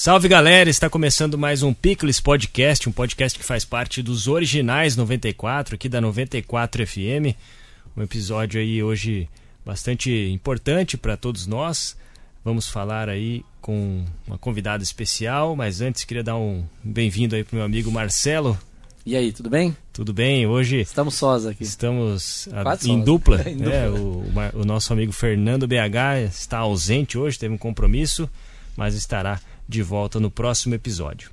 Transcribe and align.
Salve 0.00 0.28
galera, 0.28 0.70
está 0.70 0.88
começando 0.88 1.36
mais 1.36 1.64
um 1.64 1.74
Pickles 1.74 2.20
Podcast, 2.20 2.88
um 2.88 2.92
podcast 2.92 3.36
que 3.36 3.44
faz 3.44 3.64
parte 3.64 4.00
dos 4.00 4.28
originais 4.28 4.94
94, 4.94 5.74
aqui 5.74 5.88
da 5.88 6.00
94 6.00 6.86
FM. 6.86 7.34
Um 7.96 8.02
episódio 8.04 8.60
aí 8.60 8.80
hoje 8.80 9.28
bastante 9.66 10.08
importante 10.32 10.96
para 10.96 11.16
todos 11.16 11.48
nós. 11.48 11.96
Vamos 12.44 12.68
falar 12.68 13.08
aí 13.08 13.44
com 13.60 14.04
uma 14.24 14.38
convidada 14.38 14.84
especial, 14.84 15.56
mas 15.56 15.80
antes 15.80 16.04
queria 16.04 16.22
dar 16.22 16.36
um 16.36 16.64
bem-vindo 16.80 17.34
aí 17.34 17.42
pro 17.42 17.56
meu 17.56 17.64
amigo 17.64 17.90
Marcelo. 17.90 18.56
E 19.04 19.16
aí, 19.16 19.32
tudo 19.32 19.50
bem? 19.50 19.76
Tudo 19.92 20.12
bem? 20.12 20.46
Hoje 20.46 20.80
estamos 20.80 21.16
sós 21.16 21.44
aqui. 21.44 21.64
Estamos 21.64 22.48
a, 22.52 22.78
em, 22.86 23.00
dupla, 23.00 23.42
em 23.50 23.56
dupla. 23.56 23.74
É, 23.74 23.90
o, 23.90 24.60
o 24.60 24.64
nosso 24.64 24.92
amigo 24.92 25.10
Fernando 25.10 25.66
BH 25.66 26.28
está 26.30 26.58
ausente 26.58 27.18
hoje, 27.18 27.36
teve 27.36 27.52
um 27.52 27.58
compromisso, 27.58 28.30
mas 28.76 28.94
estará 28.94 29.40
de 29.68 29.82
volta 29.82 30.18
no 30.18 30.30
próximo 30.30 30.74
episódio. 30.74 31.30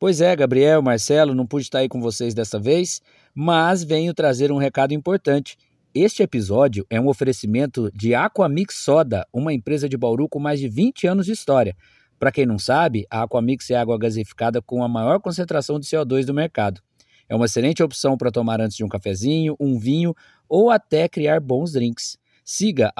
Pois 0.00 0.20
é, 0.20 0.34
Gabriel, 0.34 0.82
Marcelo, 0.82 1.32
não 1.32 1.46
pude 1.46 1.62
estar 1.62 1.78
aí 1.78 1.88
com 1.88 2.00
vocês 2.00 2.34
dessa 2.34 2.58
vez, 2.58 3.00
mas 3.32 3.84
venho 3.84 4.12
trazer 4.12 4.50
um 4.50 4.56
recado 4.56 4.92
importante. 4.92 5.56
Este 5.94 6.24
episódio 6.24 6.84
é 6.90 7.00
um 7.00 7.06
oferecimento 7.06 7.88
de 7.94 8.12
Aquamix 8.12 8.74
Soda, 8.74 9.24
uma 9.32 9.52
empresa 9.52 9.88
de 9.88 9.96
Bauru 9.96 10.28
com 10.28 10.40
mais 10.40 10.58
de 10.58 10.68
20 10.68 11.06
anos 11.06 11.26
de 11.26 11.32
história. 11.32 11.76
Para 12.18 12.32
quem 12.32 12.46
não 12.46 12.58
sabe, 12.58 13.06
a 13.08 13.22
Aquamix 13.22 13.70
é 13.70 13.76
água 13.76 13.96
gasificada 13.96 14.60
com 14.60 14.82
a 14.82 14.88
maior 14.88 15.20
concentração 15.20 15.78
de 15.78 15.86
CO2 15.86 16.24
do 16.24 16.34
mercado. 16.34 16.80
É 17.28 17.36
uma 17.36 17.46
excelente 17.46 17.80
opção 17.82 18.16
para 18.16 18.32
tomar 18.32 18.60
antes 18.60 18.76
de 18.76 18.84
um 18.84 18.88
cafezinho, 18.88 19.56
um 19.60 19.78
vinho 19.78 20.14
ou 20.48 20.70
até 20.70 21.08
criar 21.08 21.40
bons 21.40 21.72
drinks. 21.72 22.18
Siga 22.54 22.92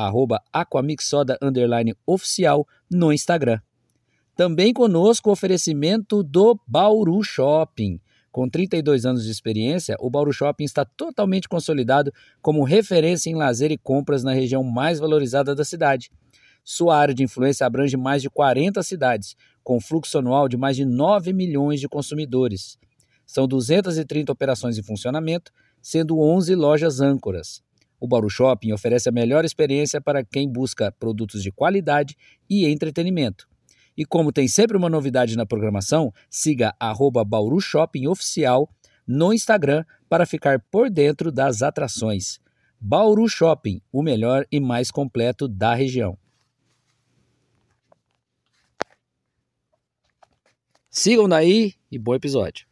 Aquamixsoda 0.50 1.38
oficial 2.06 2.66
no 2.90 3.12
Instagram. 3.12 3.60
Também 4.34 4.72
conosco 4.72 5.30
oferecimento 5.30 6.22
do 6.22 6.58
Bauru 6.66 7.22
Shopping. 7.22 8.00
Com 8.30 8.48
32 8.48 9.04
anos 9.04 9.24
de 9.24 9.30
experiência, 9.30 9.94
o 10.00 10.08
Bauru 10.08 10.32
Shopping 10.32 10.64
está 10.64 10.86
totalmente 10.86 11.50
consolidado 11.50 12.10
como 12.40 12.64
referência 12.64 13.28
em 13.28 13.34
lazer 13.34 13.70
e 13.70 13.76
compras 13.76 14.24
na 14.24 14.32
região 14.32 14.64
mais 14.64 14.98
valorizada 14.98 15.54
da 15.54 15.66
cidade. 15.66 16.10
Sua 16.64 16.96
área 16.96 17.14
de 17.14 17.22
influência 17.22 17.66
abrange 17.66 17.94
mais 17.94 18.22
de 18.22 18.30
40 18.30 18.82
cidades, 18.82 19.36
com 19.62 19.78
fluxo 19.78 20.16
anual 20.16 20.48
de 20.48 20.56
mais 20.56 20.76
de 20.76 20.86
9 20.86 21.30
milhões 21.34 21.78
de 21.78 21.90
consumidores. 21.90 22.78
São 23.26 23.46
230 23.46 24.32
operações 24.32 24.78
em 24.78 24.82
funcionamento, 24.82 25.52
sendo 25.82 26.18
11 26.18 26.54
lojas 26.54 27.02
âncoras. 27.02 27.62
O 28.02 28.08
Bauru 28.08 28.28
Shopping 28.28 28.72
oferece 28.72 29.08
a 29.08 29.12
melhor 29.12 29.44
experiência 29.44 30.00
para 30.00 30.24
quem 30.24 30.50
busca 30.50 30.90
produtos 30.90 31.40
de 31.40 31.52
qualidade 31.52 32.16
e 32.50 32.66
entretenimento. 32.66 33.48
E 33.96 34.04
como 34.04 34.32
tem 34.32 34.48
sempre 34.48 34.76
uma 34.76 34.90
novidade 34.90 35.36
na 35.36 35.46
programação, 35.46 36.12
siga 36.28 36.74
arroba 36.80 37.24
Bauru 37.24 37.60
Shopping 37.60 38.08
Oficial 38.08 38.68
no 39.06 39.32
Instagram 39.32 39.84
para 40.08 40.26
ficar 40.26 40.58
por 40.68 40.90
dentro 40.90 41.30
das 41.30 41.62
atrações. 41.62 42.40
Bauru 42.80 43.28
Shopping, 43.28 43.80
o 43.92 44.02
melhor 44.02 44.44
e 44.50 44.58
mais 44.58 44.90
completo 44.90 45.46
da 45.46 45.72
região. 45.72 46.18
Sigam 50.90 51.28
daí 51.28 51.74
e 51.88 52.00
bom 52.00 52.16
episódio. 52.16 52.66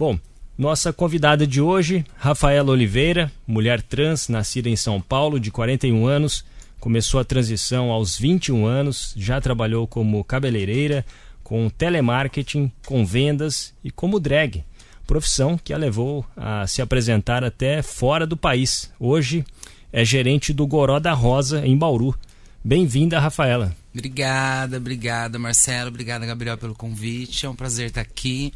Bom, 0.00 0.18
nossa 0.56 0.94
convidada 0.94 1.46
de 1.46 1.60
hoje, 1.60 2.06
Rafaela 2.16 2.72
Oliveira, 2.72 3.30
mulher 3.46 3.82
trans, 3.82 4.30
nascida 4.30 4.66
em 4.66 4.74
São 4.74 4.98
Paulo, 4.98 5.38
de 5.38 5.50
41 5.50 6.06
anos, 6.06 6.42
começou 6.80 7.20
a 7.20 7.24
transição 7.24 7.90
aos 7.90 8.18
21 8.18 8.64
anos, 8.64 9.12
já 9.14 9.38
trabalhou 9.42 9.86
como 9.86 10.24
cabeleireira, 10.24 11.04
com 11.44 11.68
telemarketing, 11.68 12.72
com 12.86 13.04
vendas 13.04 13.74
e 13.84 13.90
como 13.90 14.18
drag, 14.18 14.64
profissão 15.06 15.60
que 15.62 15.70
a 15.70 15.76
levou 15.76 16.24
a 16.34 16.66
se 16.66 16.80
apresentar 16.80 17.44
até 17.44 17.82
fora 17.82 18.26
do 18.26 18.38
país. 18.38 18.90
Hoje 18.98 19.44
é 19.92 20.02
gerente 20.02 20.50
do 20.50 20.66
Goró 20.66 20.98
da 20.98 21.12
Rosa, 21.12 21.66
em 21.66 21.76
Bauru. 21.76 22.18
Bem-vinda, 22.64 23.20
Rafaela. 23.20 23.76
Obrigada, 23.92 24.78
obrigada, 24.78 25.38
Marcelo. 25.38 25.88
Obrigada, 25.88 26.24
Gabriel, 26.24 26.56
pelo 26.56 26.74
convite. 26.74 27.44
É 27.44 27.50
um 27.50 27.54
prazer 27.54 27.88
estar 27.88 28.00
aqui. 28.00 28.54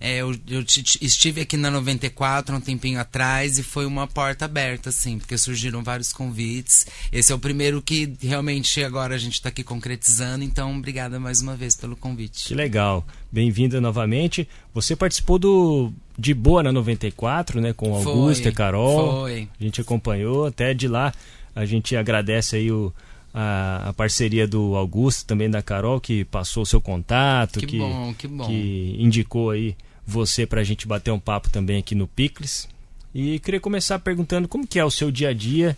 É, 0.00 0.18
eu, 0.18 0.34
eu 0.48 0.60
estive 1.00 1.40
aqui 1.40 1.56
na 1.56 1.70
94 1.70 2.56
um 2.56 2.60
tempinho 2.60 3.00
atrás 3.00 3.58
e 3.58 3.62
foi 3.62 3.86
uma 3.86 4.06
porta 4.06 4.44
aberta, 4.44 4.90
assim, 4.90 5.18
porque 5.18 5.38
surgiram 5.38 5.82
vários 5.82 6.12
convites. 6.12 6.86
Esse 7.12 7.32
é 7.32 7.34
o 7.34 7.38
primeiro 7.38 7.80
que 7.80 8.12
realmente 8.20 8.82
agora 8.82 9.14
a 9.14 9.18
gente 9.18 9.34
está 9.34 9.48
aqui 9.48 9.62
concretizando, 9.62 10.44
então 10.44 10.76
obrigada 10.76 11.18
mais 11.18 11.40
uma 11.40 11.56
vez 11.56 11.76
pelo 11.76 11.96
convite. 11.96 12.48
Que 12.48 12.54
legal. 12.54 13.06
Bem-vinda 13.30 13.80
novamente. 13.80 14.48
Você 14.72 14.94
participou 14.94 15.38
do 15.38 15.92
De 16.18 16.34
Boa 16.34 16.62
na 16.62 16.72
94, 16.72 17.60
né, 17.60 17.72
com 17.72 17.94
Augusto 17.94 18.42
foi, 18.42 18.52
e 18.52 18.54
Carol. 18.54 19.20
Foi. 19.20 19.48
A 19.58 19.62
gente 19.62 19.80
acompanhou, 19.80 20.46
até 20.46 20.74
de 20.74 20.88
lá 20.88 21.12
a 21.54 21.64
gente 21.64 21.94
agradece 21.96 22.56
aí 22.56 22.70
o 22.70 22.92
a, 23.34 23.88
a, 23.88 23.92
parceria 23.92 24.46
do 24.46 24.76
Augusto, 24.76 25.26
também 25.26 25.50
da 25.50 25.60
Carol, 25.60 26.00
que 26.00 26.24
passou 26.24 26.62
o 26.62 26.66
seu 26.66 26.80
contato, 26.80 27.58
que, 27.58 27.66
que, 27.66 27.78
bom, 27.78 28.14
que, 28.16 28.28
bom. 28.28 28.46
que 28.46 28.96
indicou 28.96 29.50
aí 29.50 29.76
você 30.06 30.46
para 30.46 30.60
a 30.60 30.64
gente 30.64 30.86
bater 30.86 31.10
um 31.10 31.18
papo 31.18 31.50
também 31.50 31.78
aqui 31.78 31.94
no 31.94 32.06
Picles. 32.06 32.68
E 33.12 33.38
queria 33.40 33.60
começar 33.60 33.98
perguntando 33.98 34.46
como 34.46 34.66
que 34.66 34.78
é 34.78 34.84
o 34.84 34.90
seu 34.90 35.10
dia 35.10 35.30
a 35.30 35.32
dia, 35.32 35.76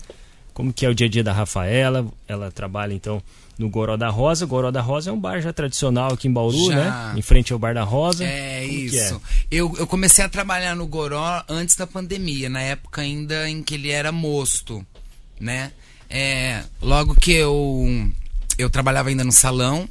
como 0.52 0.72
que 0.72 0.84
é 0.84 0.88
o 0.88 0.94
dia 0.94 1.06
a 1.06 1.10
dia 1.10 1.24
da 1.24 1.32
Rafaela. 1.32 2.06
Ela 2.28 2.50
trabalha 2.50 2.92
então 2.92 3.22
no 3.58 3.68
Goró 3.68 3.96
da 3.96 4.08
Rosa. 4.08 4.46
Goró 4.46 4.70
da 4.70 4.80
Rosa 4.80 5.10
é 5.10 5.12
um 5.12 5.20
bar 5.20 5.40
já 5.40 5.52
tradicional 5.52 6.12
aqui 6.12 6.28
em 6.28 6.32
Bauru, 6.32 6.70
já. 6.70 6.76
né? 6.76 7.14
Em 7.16 7.22
frente 7.22 7.52
ao 7.52 7.58
Bar 7.58 7.74
da 7.74 7.84
Rosa. 7.84 8.24
É 8.24 8.60
como 8.66 8.72
isso. 8.72 9.14
É? 9.14 9.20
Eu, 9.50 9.74
eu 9.78 9.86
comecei 9.86 10.24
a 10.24 10.28
trabalhar 10.28 10.74
no 10.74 10.86
Goró 10.86 11.42
antes 11.48 11.76
da 11.76 11.86
pandemia, 11.86 12.48
na 12.48 12.60
época 12.60 13.02
ainda 13.02 13.48
em 13.48 13.62
que 13.62 13.74
ele 13.74 13.90
era 13.90 14.12
mosto, 14.12 14.84
né? 15.40 15.72
É, 16.08 16.62
logo 16.80 17.14
que 17.14 17.32
eu 17.32 18.10
eu 18.58 18.70
trabalhava 18.70 19.08
ainda 19.08 19.24
no 19.24 19.32
salão 19.32 19.88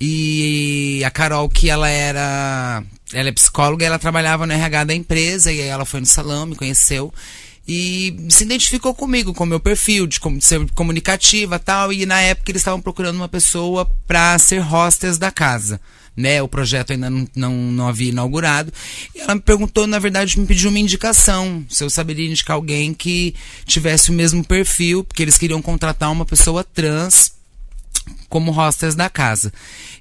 e 0.00 1.02
a 1.04 1.10
Carol 1.10 1.48
que 1.48 1.68
ela 1.68 1.88
era 1.88 2.82
ela 3.12 3.28
é 3.28 3.32
psicóloga, 3.32 3.84
ela 3.84 3.98
trabalhava 3.98 4.46
no 4.46 4.52
RH 4.52 4.84
da 4.84 4.94
empresa 4.94 5.52
e 5.52 5.60
aí 5.60 5.68
ela 5.68 5.84
foi 5.84 6.00
no 6.00 6.06
salão, 6.06 6.46
me 6.46 6.56
conheceu 6.56 7.12
e 7.72 8.26
se 8.28 8.42
identificou 8.42 8.92
comigo, 8.92 9.32
com 9.32 9.44
o 9.44 9.46
meu 9.46 9.60
perfil 9.60 10.04
de, 10.04 10.18
de 10.18 10.44
ser 10.44 10.68
comunicativa 10.72 11.56
tal. 11.56 11.92
E 11.92 12.04
na 12.04 12.20
época 12.20 12.50
eles 12.50 12.62
estavam 12.62 12.80
procurando 12.80 13.14
uma 13.14 13.28
pessoa 13.28 13.88
para 14.08 14.36
ser 14.40 14.60
hostess 14.60 15.18
da 15.18 15.30
casa. 15.30 15.80
Né, 16.20 16.42
o 16.42 16.48
projeto 16.48 16.90
ainda 16.92 17.08
não, 17.08 17.26
não, 17.34 17.54
não 17.54 17.88
havia 17.88 18.10
inaugurado. 18.10 18.72
E 19.14 19.20
ela 19.20 19.34
me 19.34 19.40
perguntou, 19.40 19.86
na 19.86 19.98
verdade, 19.98 20.38
me 20.38 20.46
pediu 20.46 20.68
uma 20.68 20.78
indicação. 20.78 21.64
Se 21.68 21.82
eu 21.82 21.88
saberia 21.88 22.28
indicar 22.28 22.56
alguém 22.56 22.92
que 22.92 23.34
tivesse 23.64 24.10
o 24.10 24.12
mesmo 24.12 24.44
perfil, 24.44 25.02
porque 25.02 25.22
eles 25.22 25.38
queriam 25.38 25.62
contratar 25.62 26.12
uma 26.12 26.26
pessoa 26.26 26.62
trans 26.62 27.32
como 28.28 28.52
hostess 28.52 28.94
da 28.94 29.08
casa. 29.08 29.52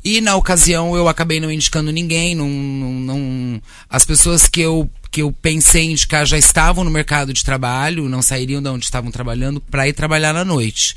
E 0.04 0.22
na 0.22 0.36
ocasião 0.36 0.96
eu 0.96 1.08
acabei 1.08 1.40
não 1.40 1.52
indicando 1.52 1.92
ninguém, 1.92 2.36
não, 2.36 2.48
não, 2.48 2.94
não, 2.94 3.62
as 3.90 4.06
pessoas 4.06 4.48
que 4.48 4.62
eu 4.62 4.90
que 5.12 5.24
eu 5.24 5.32
pensei 5.32 5.86
em 5.86 5.92
indicar 5.94 6.24
já 6.24 6.38
estavam 6.38 6.84
no 6.84 6.92
mercado 6.92 7.34
de 7.34 7.44
trabalho, 7.44 8.08
não 8.08 8.22
sairiam 8.22 8.62
de 8.62 8.70
onde 8.70 8.86
estavam 8.86 9.10
trabalhando 9.10 9.60
para 9.60 9.88
ir 9.88 9.94
trabalhar 9.94 10.34
na 10.34 10.46
noite. 10.46 10.96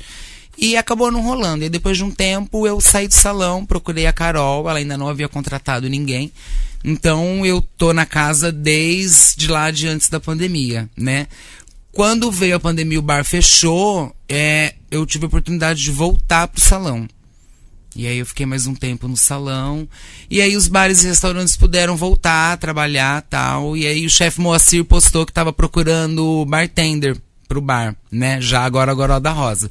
E 0.57 0.77
acabou 0.77 1.11
não 1.11 1.21
rolando. 1.21 1.63
E 1.63 1.69
depois 1.69 1.97
de 1.97 2.03
um 2.03 2.11
tempo 2.11 2.67
eu 2.67 2.79
saí 2.79 3.07
do 3.07 3.13
salão, 3.13 3.65
procurei 3.65 4.05
a 4.05 4.13
Carol, 4.13 4.69
ela 4.69 4.79
ainda 4.79 4.97
não 4.97 5.07
havia 5.07 5.27
contratado 5.27 5.89
ninguém. 5.89 6.31
Então 6.83 7.45
eu 7.45 7.61
tô 7.77 7.93
na 7.93 8.05
casa 8.05 8.51
desde 8.51 9.47
lá 9.47 9.71
de 9.71 9.87
antes 9.87 10.09
da 10.09 10.19
pandemia, 10.19 10.89
né? 10.97 11.27
Quando 11.91 12.31
veio 12.31 12.55
a 12.55 12.59
pandemia, 12.59 12.99
o 12.99 13.03
bar 13.03 13.23
fechou, 13.23 14.13
é, 14.27 14.73
eu 14.89 15.05
tive 15.05 15.25
a 15.25 15.27
oportunidade 15.27 15.81
de 15.81 15.91
voltar 15.91 16.47
pro 16.47 16.59
salão. 16.59 17.07
E 17.95 18.07
aí 18.07 18.17
eu 18.17 18.25
fiquei 18.25 18.45
mais 18.45 18.65
um 18.65 18.73
tempo 18.73 19.07
no 19.07 19.15
salão. 19.15 19.87
E 20.29 20.41
aí 20.41 20.57
os 20.57 20.67
bares 20.67 21.03
e 21.03 21.07
restaurantes 21.07 21.55
puderam 21.55 21.95
voltar 21.95 22.53
a 22.53 22.57
trabalhar 22.57 23.21
tal. 23.29 23.77
E 23.77 23.85
aí 23.85 24.05
o 24.05 24.09
chefe 24.09 24.41
Moacir 24.41 24.83
postou 24.83 25.25
que 25.25 25.31
estava 25.31 25.53
procurando 25.53 26.43
bartender 26.45 27.15
pro 27.47 27.61
bar, 27.61 27.95
né? 28.11 28.41
Já 28.41 28.63
agora 28.63 28.91
agora 28.91 29.19
da 29.19 29.31
Rosa. 29.31 29.69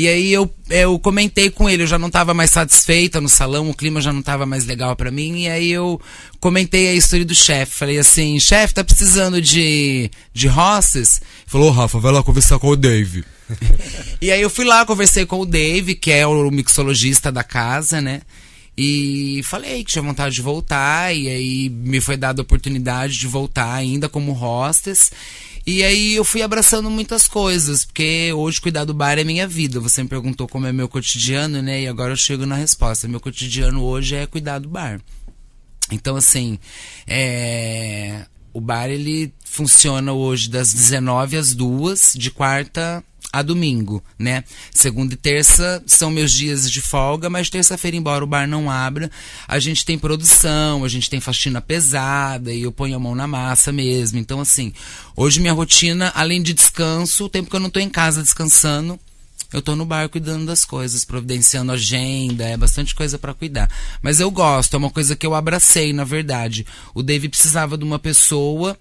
E 0.00 0.08
aí 0.08 0.32
eu, 0.32 0.50
eu 0.70 0.98
comentei 0.98 1.50
com 1.50 1.68
ele, 1.68 1.82
eu 1.82 1.86
já 1.86 1.98
não 1.98 2.06
estava 2.06 2.32
mais 2.32 2.50
satisfeita 2.50 3.20
no 3.20 3.28
salão, 3.28 3.68
o 3.68 3.74
clima 3.74 4.00
já 4.00 4.10
não 4.10 4.20
estava 4.20 4.46
mais 4.46 4.64
legal 4.64 4.96
para 4.96 5.10
mim. 5.10 5.42
E 5.42 5.48
aí 5.50 5.70
eu 5.70 6.00
comentei 6.40 6.88
a 6.88 6.94
história 6.94 7.22
do 7.22 7.34
chefe. 7.34 7.74
Falei 7.74 7.98
assim, 7.98 8.40
chefe, 8.40 8.72
tá 8.72 8.82
precisando 8.82 9.42
de, 9.42 10.10
de 10.32 10.48
hostess? 10.48 11.20
Ele 11.20 11.44
falou, 11.46 11.70
Rafa, 11.70 11.98
vai 11.98 12.12
lá 12.12 12.22
conversar 12.22 12.58
com 12.58 12.68
o 12.68 12.76
Dave. 12.76 13.26
e 14.22 14.30
aí 14.30 14.40
eu 14.40 14.48
fui 14.48 14.64
lá, 14.64 14.86
conversei 14.86 15.26
com 15.26 15.38
o 15.38 15.44
Dave, 15.44 15.94
que 15.94 16.10
é 16.10 16.26
o 16.26 16.50
mixologista 16.50 17.30
da 17.30 17.44
casa, 17.44 18.00
né? 18.00 18.22
E 18.78 19.42
falei 19.44 19.84
que 19.84 19.92
tinha 19.92 20.02
vontade 20.02 20.34
de 20.34 20.40
voltar, 20.40 21.14
e 21.14 21.28
aí 21.28 21.68
me 21.68 22.00
foi 22.00 22.16
dada 22.16 22.40
a 22.40 22.44
oportunidade 22.44 23.18
de 23.18 23.26
voltar 23.26 23.74
ainda 23.74 24.08
como 24.08 24.32
hostess. 24.32 25.12
E 25.72 25.84
aí 25.84 26.16
eu 26.16 26.24
fui 26.24 26.42
abraçando 26.42 26.90
muitas 26.90 27.28
coisas, 27.28 27.84
porque 27.84 28.32
hoje 28.32 28.60
cuidar 28.60 28.84
do 28.84 28.92
bar 28.92 29.20
é 29.20 29.22
minha 29.22 29.46
vida. 29.46 29.78
Você 29.78 30.02
me 30.02 30.08
perguntou 30.08 30.48
como 30.48 30.66
é 30.66 30.72
meu 30.72 30.88
cotidiano, 30.88 31.62
né? 31.62 31.82
E 31.82 31.86
agora 31.86 32.12
eu 32.12 32.16
chego 32.16 32.44
na 32.44 32.56
resposta. 32.56 33.06
Meu 33.06 33.20
cotidiano 33.20 33.80
hoje 33.84 34.16
é 34.16 34.26
cuidar 34.26 34.58
do 34.58 34.68
bar. 34.68 35.00
Então, 35.92 36.16
assim, 36.16 36.58
é... 37.06 38.26
o 38.52 38.60
bar 38.60 38.90
ele 38.90 39.32
funciona 39.44 40.12
hoje 40.12 40.50
das 40.50 40.74
19 40.74 41.36
às 41.36 41.54
2, 41.54 42.14
de 42.16 42.32
quarta 42.32 43.04
a 43.32 43.42
domingo, 43.42 44.02
né? 44.18 44.44
Segunda 44.72 45.14
e 45.14 45.16
terça 45.16 45.82
são 45.86 46.10
meus 46.10 46.32
dias 46.32 46.70
de 46.70 46.80
folga, 46.80 47.30
mas 47.30 47.48
terça-feira, 47.48 47.96
embora 47.96 48.24
o 48.24 48.26
bar 48.26 48.46
não 48.46 48.70
abra, 48.70 49.10
a 49.46 49.58
gente 49.58 49.84
tem 49.84 49.98
produção, 49.98 50.84
a 50.84 50.88
gente 50.88 51.08
tem 51.08 51.20
faxina 51.20 51.60
pesada 51.60 52.52
e 52.52 52.62
eu 52.62 52.72
ponho 52.72 52.96
a 52.96 52.98
mão 52.98 53.14
na 53.14 53.26
massa 53.26 53.70
mesmo. 53.70 54.18
Então, 54.18 54.40
assim, 54.40 54.72
hoje 55.14 55.40
minha 55.40 55.52
rotina, 55.52 56.12
além 56.14 56.42
de 56.42 56.52
descanso, 56.52 57.24
o 57.24 57.28
tempo 57.28 57.50
que 57.50 57.56
eu 57.56 57.60
não 57.60 57.70
tô 57.70 57.78
em 57.78 57.88
casa 57.88 58.22
descansando, 58.22 58.98
eu 59.52 59.60
tô 59.60 59.74
no 59.74 59.84
bar 59.84 60.08
cuidando 60.08 60.46
das 60.46 60.64
coisas, 60.64 61.04
providenciando 61.04 61.72
agenda, 61.72 62.44
é 62.44 62.56
bastante 62.56 62.94
coisa 62.94 63.18
para 63.18 63.34
cuidar. 63.34 63.68
Mas 64.00 64.20
eu 64.20 64.30
gosto, 64.30 64.74
é 64.74 64.78
uma 64.78 64.90
coisa 64.90 65.16
que 65.16 65.26
eu 65.26 65.34
abracei, 65.34 65.92
na 65.92 66.04
verdade. 66.04 66.64
O 66.94 67.02
Dave 67.02 67.28
precisava 67.28 67.76
de 67.76 67.84
uma 67.84 67.98
pessoa 67.98 68.78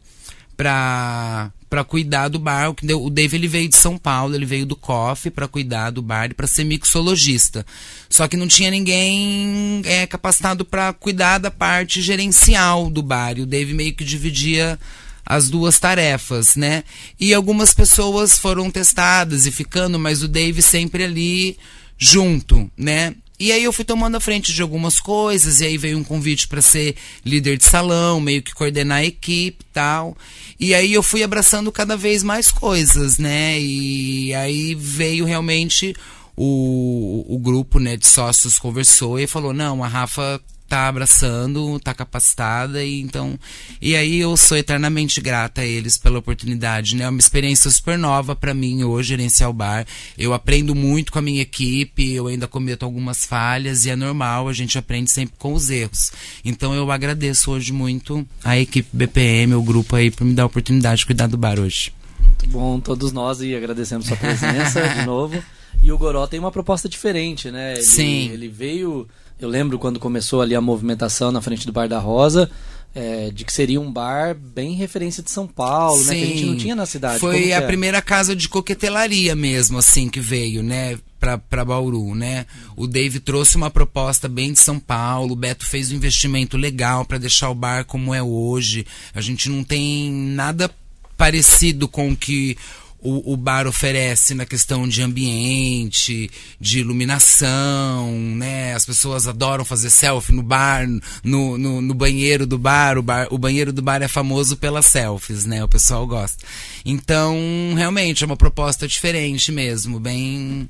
pra 0.56 1.52
para 1.70 1.84
cuidar 1.84 2.28
do 2.28 2.40
bar. 2.40 2.74
O 2.98 3.10
Dave 3.10 3.38
ele 3.38 3.48
veio 3.48 3.70
de 3.70 3.76
São 3.76 3.98
Paulo, 3.98 4.36
ele 4.36 4.46
veio 4.46 4.66
do 4.66 4.76
COF 4.76 5.30
para 5.30 5.48
cuidar 5.48 5.92
do 5.92 6.02
bar, 6.02 6.34
para 6.34 6.48
ser 6.48 6.64
mixologista. 6.64 7.66
Só 8.10 8.28
que 8.28 8.36
não 8.36 8.48
tinha 8.48 8.72
ninguém 8.72 9.82
é, 9.86 10.08
capacitado 10.08 10.66
para 10.66 10.92
cuidar 10.94 11.38
da 11.38 11.52
parte 11.52 12.02
gerencial 12.02 12.90
do 12.90 13.04
bar. 13.04 13.38
E 13.38 13.42
o 13.42 13.46
Dave 13.46 13.74
meio 13.74 13.94
que 13.94 14.04
dividia 14.04 14.80
as 15.26 15.48
duas 15.50 15.80
tarefas, 15.80 16.56
né? 16.56 16.84
E 17.20 17.34
algumas 17.34 17.72
pessoas 17.74 18.40
foram 18.40 18.72
testadas 18.72 19.46
e 19.46 19.52
ficando, 19.52 20.00
mas 20.00 20.24
o 20.24 20.28
Dave 20.28 20.62
sempre 20.62 21.04
ali 21.04 21.56
junto, 22.00 22.72
né? 22.76 23.14
E 23.40 23.54
aí 23.54 23.64
eu 23.64 23.72
fui 23.72 23.86
tomando 23.86 24.16
a 24.16 24.20
frente 24.20 24.54
de 24.54 24.62
algumas 24.62 25.00
coisas, 25.00 25.62
e 25.62 25.66
aí 25.66 25.78
veio 25.78 25.98
um 25.98 26.04
convite 26.04 26.48
para 26.48 26.62
ser 26.62 26.96
líder 27.26 27.58
de 27.58 27.64
salão, 27.64 28.20
meio 28.20 28.44
que 28.44 28.54
coordenar 28.54 28.98
a 28.98 29.06
equipe 29.06 29.64
tal. 29.72 30.18
E 30.60 30.76
aí 30.76 30.94
eu 30.94 31.02
fui 31.02 31.24
abraçando 31.24 31.72
cada 31.72 31.96
vez 31.96 32.22
mais 32.22 32.52
coisas, 32.52 33.18
né? 33.18 33.58
E 33.58 34.34
aí 34.34 34.76
veio 34.76 35.24
realmente 35.24 35.96
o, 36.36 37.26
o 37.28 37.40
grupo 37.40 37.80
né, 37.80 37.96
de 37.96 38.08
sócios 38.08 38.60
conversou 38.60 39.18
e 39.18 39.26
falou, 39.26 39.54
não, 39.54 39.84
a 39.84 39.88
Rafa 39.88 40.42
tá 40.70 40.88
abraçando, 40.88 41.80
tá 41.80 41.94
capacitada 41.94 42.84
e 42.84 43.02
então 43.02 43.38
e 43.82 43.96
aí 43.96 44.20
eu 44.20 44.38
sou 44.38 44.56
eternamente 44.56 45.20
grata 45.20 45.62
a 45.62 45.66
eles 45.66 45.98
pela 45.98 46.20
oportunidade, 46.20 46.96
né? 46.96 47.06
É 47.06 47.10
uma 47.10 47.20
experiência 47.20 47.72
super 47.72 47.98
nova 47.98 48.36
para 48.36 48.54
mim 48.54 48.84
hoje 48.84 49.10
gerenciar 49.10 49.50
o 49.50 49.54
bar. 49.54 49.86
Eu 50.18 50.34
aprendo 50.34 50.76
muito 50.76 51.12
com 51.12 51.20
a 51.20 51.22
minha 51.22 51.42
equipe, 51.42 52.14
eu 52.14 52.28
ainda 52.28 52.48
cometo 52.48 52.84
algumas 52.84 53.26
falhas 53.26 53.86
e 53.86 53.90
é 53.90 53.96
normal, 53.96 54.48
a 54.48 54.54
gente 54.54 54.78
aprende 54.78 55.10
sempre 55.10 55.36
com 55.38 55.54
os 55.54 55.70
erros. 55.70 56.12
Então 56.46 56.74
eu 56.76 56.92
agradeço 56.92 57.52
hoje 57.52 57.74
muito 57.74 58.26
a 58.44 58.58
equipe 58.58 58.90
BPM, 58.94 59.56
o 59.56 59.64
grupo 59.64 59.96
aí 59.96 60.12
por 60.12 60.24
me 60.24 60.34
dar 60.34 60.44
a 60.44 60.46
oportunidade 60.46 61.00
de 61.00 61.08
cuidar 61.08 61.28
do 61.28 61.38
bar 61.38 61.60
hoje. 61.60 61.92
Muito 62.22 62.48
bom, 62.48 62.80
todos 62.80 63.12
nós 63.12 63.42
e 63.42 63.56
agradecemos 63.56 64.06
sua 64.06 64.18
presença 64.18 64.88
de 64.96 65.06
novo. 65.06 65.42
E 65.82 65.92
o 65.92 65.98
Goró 65.98 66.28
tem 66.28 66.40
uma 66.40 66.52
proposta 66.52 66.90
diferente, 66.90 67.50
né? 67.50 67.74
Ele, 67.74 67.84
Sim. 67.84 68.30
Ele 68.32 68.48
veio 68.48 69.08
eu 69.40 69.48
lembro 69.50 69.80
quando 69.80 70.00
começou 70.00 70.42
ali 70.42 70.56
a 70.56 70.62
movimentação 70.62 71.32
na 71.32 71.42
frente 71.42 71.66
do 71.66 71.72
Bar 71.72 71.88
da 71.88 72.00
Rosa, 72.00 72.50
é, 72.94 73.30
de 73.32 73.46
que 73.46 73.54
seria 73.54 73.80
um 73.80 73.92
bar 73.92 74.36
bem 74.36 74.74
referência 74.74 75.22
de 75.22 75.32
São 75.32 75.48
Paulo, 75.48 76.04
Sim. 76.04 76.10
né? 76.10 76.16
Que 76.16 76.24
a 76.24 76.28
gente 76.28 76.46
não 76.46 76.58
tinha 76.58 76.76
na 76.76 76.86
cidade. 76.86 77.20
Foi 77.20 77.54
a 77.54 77.58
é? 77.58 77.62
primeira 77.62 78.02
casa 78.02 78.36
de 78.36 78.50
coquetelaria 78.50 79.36
mesmo, 79.36 79.78
assim, 79.78 80.10
que 80.10 80.20
veio, 80.20 80.64
né? 80.64 80.98
para 81.20 81.66
Bauru, 81.66 82.16
né? 82.16 82.46
O 82.78 82.88
Dave 82.88 83.20
trouxe 83.20 83.58
uma 83.58 83.70
proposta 83.70 84.30
bem 84.30 84.54
de 84.54 84.60
São 84.60 84.80
Paulo, 84.80 85.34
o 85.34 85.36
Beto 85.36 85.66
fez 85.66 85.92
um 85.92 85.96
investimento 85.96 86.56
legal 86.56 87.04
para 87.04 87.18
deixar 87.18 87.50
o 87.50 87.56
bar 87.56 87.84
como 87.84 88.14
é 88.14 88.24
hoje. 88.24 88.86
A 89.14 89.20
gente 89.20 89.50
não 89.50 89.62
tem 89.62 90.10
nada 90.10 90.72
parecido 91.18 91.90
com 91.90 92.12
o 92.12 92.16
que 92.16 92.58
o, 93.02 93.34
o, 93.34 93.38
bar 93.38 93.66
oferece 93.66 94.34
na 94.34 94.46
questão 94.46 94.88
de 94.88 95.02
ambiente, 95.02 96.30
de 96.60 96.80
iluminação, 96.80 98.12
né? 98.36 98.74
As 98.74 98.86
pessoas 98.86 99.28
adoram 99.28 99.64
fazer 99.64 99.90
selfie 99.90 100.34
no 100.34 100.44
bar, 100.44 100.86
no, 101.24 101.58
no, 101.58 101.82
no, 101.82 101.94
banheiro 101.94 102.46
do 102.46 102.58
bar. 102.58 102.98
O, 102.98 103.02
bar. 103.02 103.28
o 103.32 103.38
banheiro 103.38 103.72
do 103.72 103.82
bar 103.82 104.02
é 104.02 104.08
famoso 104.08 104.58
pelas 104.58 104.86
selfies, 104.86 105.46
né? 105.46 105.64
O 105.64 105.68
pessoal 105.68 106.06
gosta. 106.06 106.44
Então, 106.86 107.38
realmente, 107.76 108.24
é 108.24 108.28
uma 108.28 108.38
proposta 108.38 108.88
diferente 108.88 109.52
mesmo, 109.52 110.00
bem 110.00 110.70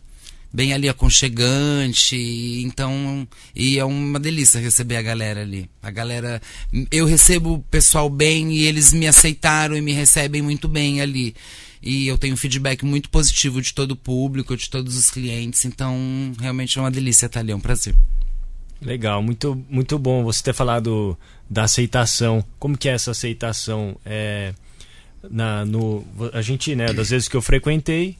bem 0.52 0.74
ali 0.74 0.90
aconchegante, 0.90 2.16
então 2.66 3.28
e 3.56 3.78
é 3.78 3.86
uma 3.86 4.20
delícia 4.20 4.60
receber 4.60 4.98
a 4.98 5.02
galera 5.02 5.42
ali. 5.42 5.70
A 5.82 5.92
galera, 5.92 6.42
eu 6.92 7.06
recebo 7.06 7.54
o 7.54 7.60
pessoal 7.60 8.10
bem 8.10 8.52
e 8.52 8.66
eles 8.66 8.92
me 8.92 9.08
aceitaram 9.08 9.78
e 9.78 9.82
me 9.82 9.94
recebem 9.94 10.42
muito 10.42 10.68
bem 10.68 11.02
ali 11.02 11.36
e 11.82 12.08
eu 12.08 12.18
tenho 12.18 12.36
feedback 12.36 12.84
muito 12.84 13.10
positivo 13.10 13.62
de 13.62 13.74
todo 13.74 13.92
o 13.92 13.96
público, 13.96 14.56
de 14.56 14.70
todos 14.70 14.96
os 14.98 15.10
clientes, 15.10 15.66
então 15.66 15.96
realmente 16.40 16.78
é 16.78 16.82
uma 16.82 16.92
delícia 16.92 17.26
estar 17.26 17.40
ali, 17.40 17.52
é 17.52 17.56
um 17.56 17.60
prazer. 17.60 17.96
Legal, 18.82 19.22
muito, 19.22 19.62
muito 19.70 20.00
bom 20.00 20.24
você 20.24 20.42
ter 20.42 20.54
falado 20.54 21.18
da 21.50 21.64
aceitação. 21.64 22.44
Como 22.58 22.78
que 22.78 22.88
é 22.88 22.94
essa 22.94 23.12
aceitação? 23.12 23.98
É, 24.06 24.54
na, 25.30 25.66
no, 25.66 26.06
a 26.34 26.42
gente, 26.42 26.76
né, 26.76 26.94
das 26.94 27.10
vezes 27.10 27.28
que 27.28 27.36
eu 27.36 27.42
frequentei, 27.42 28.18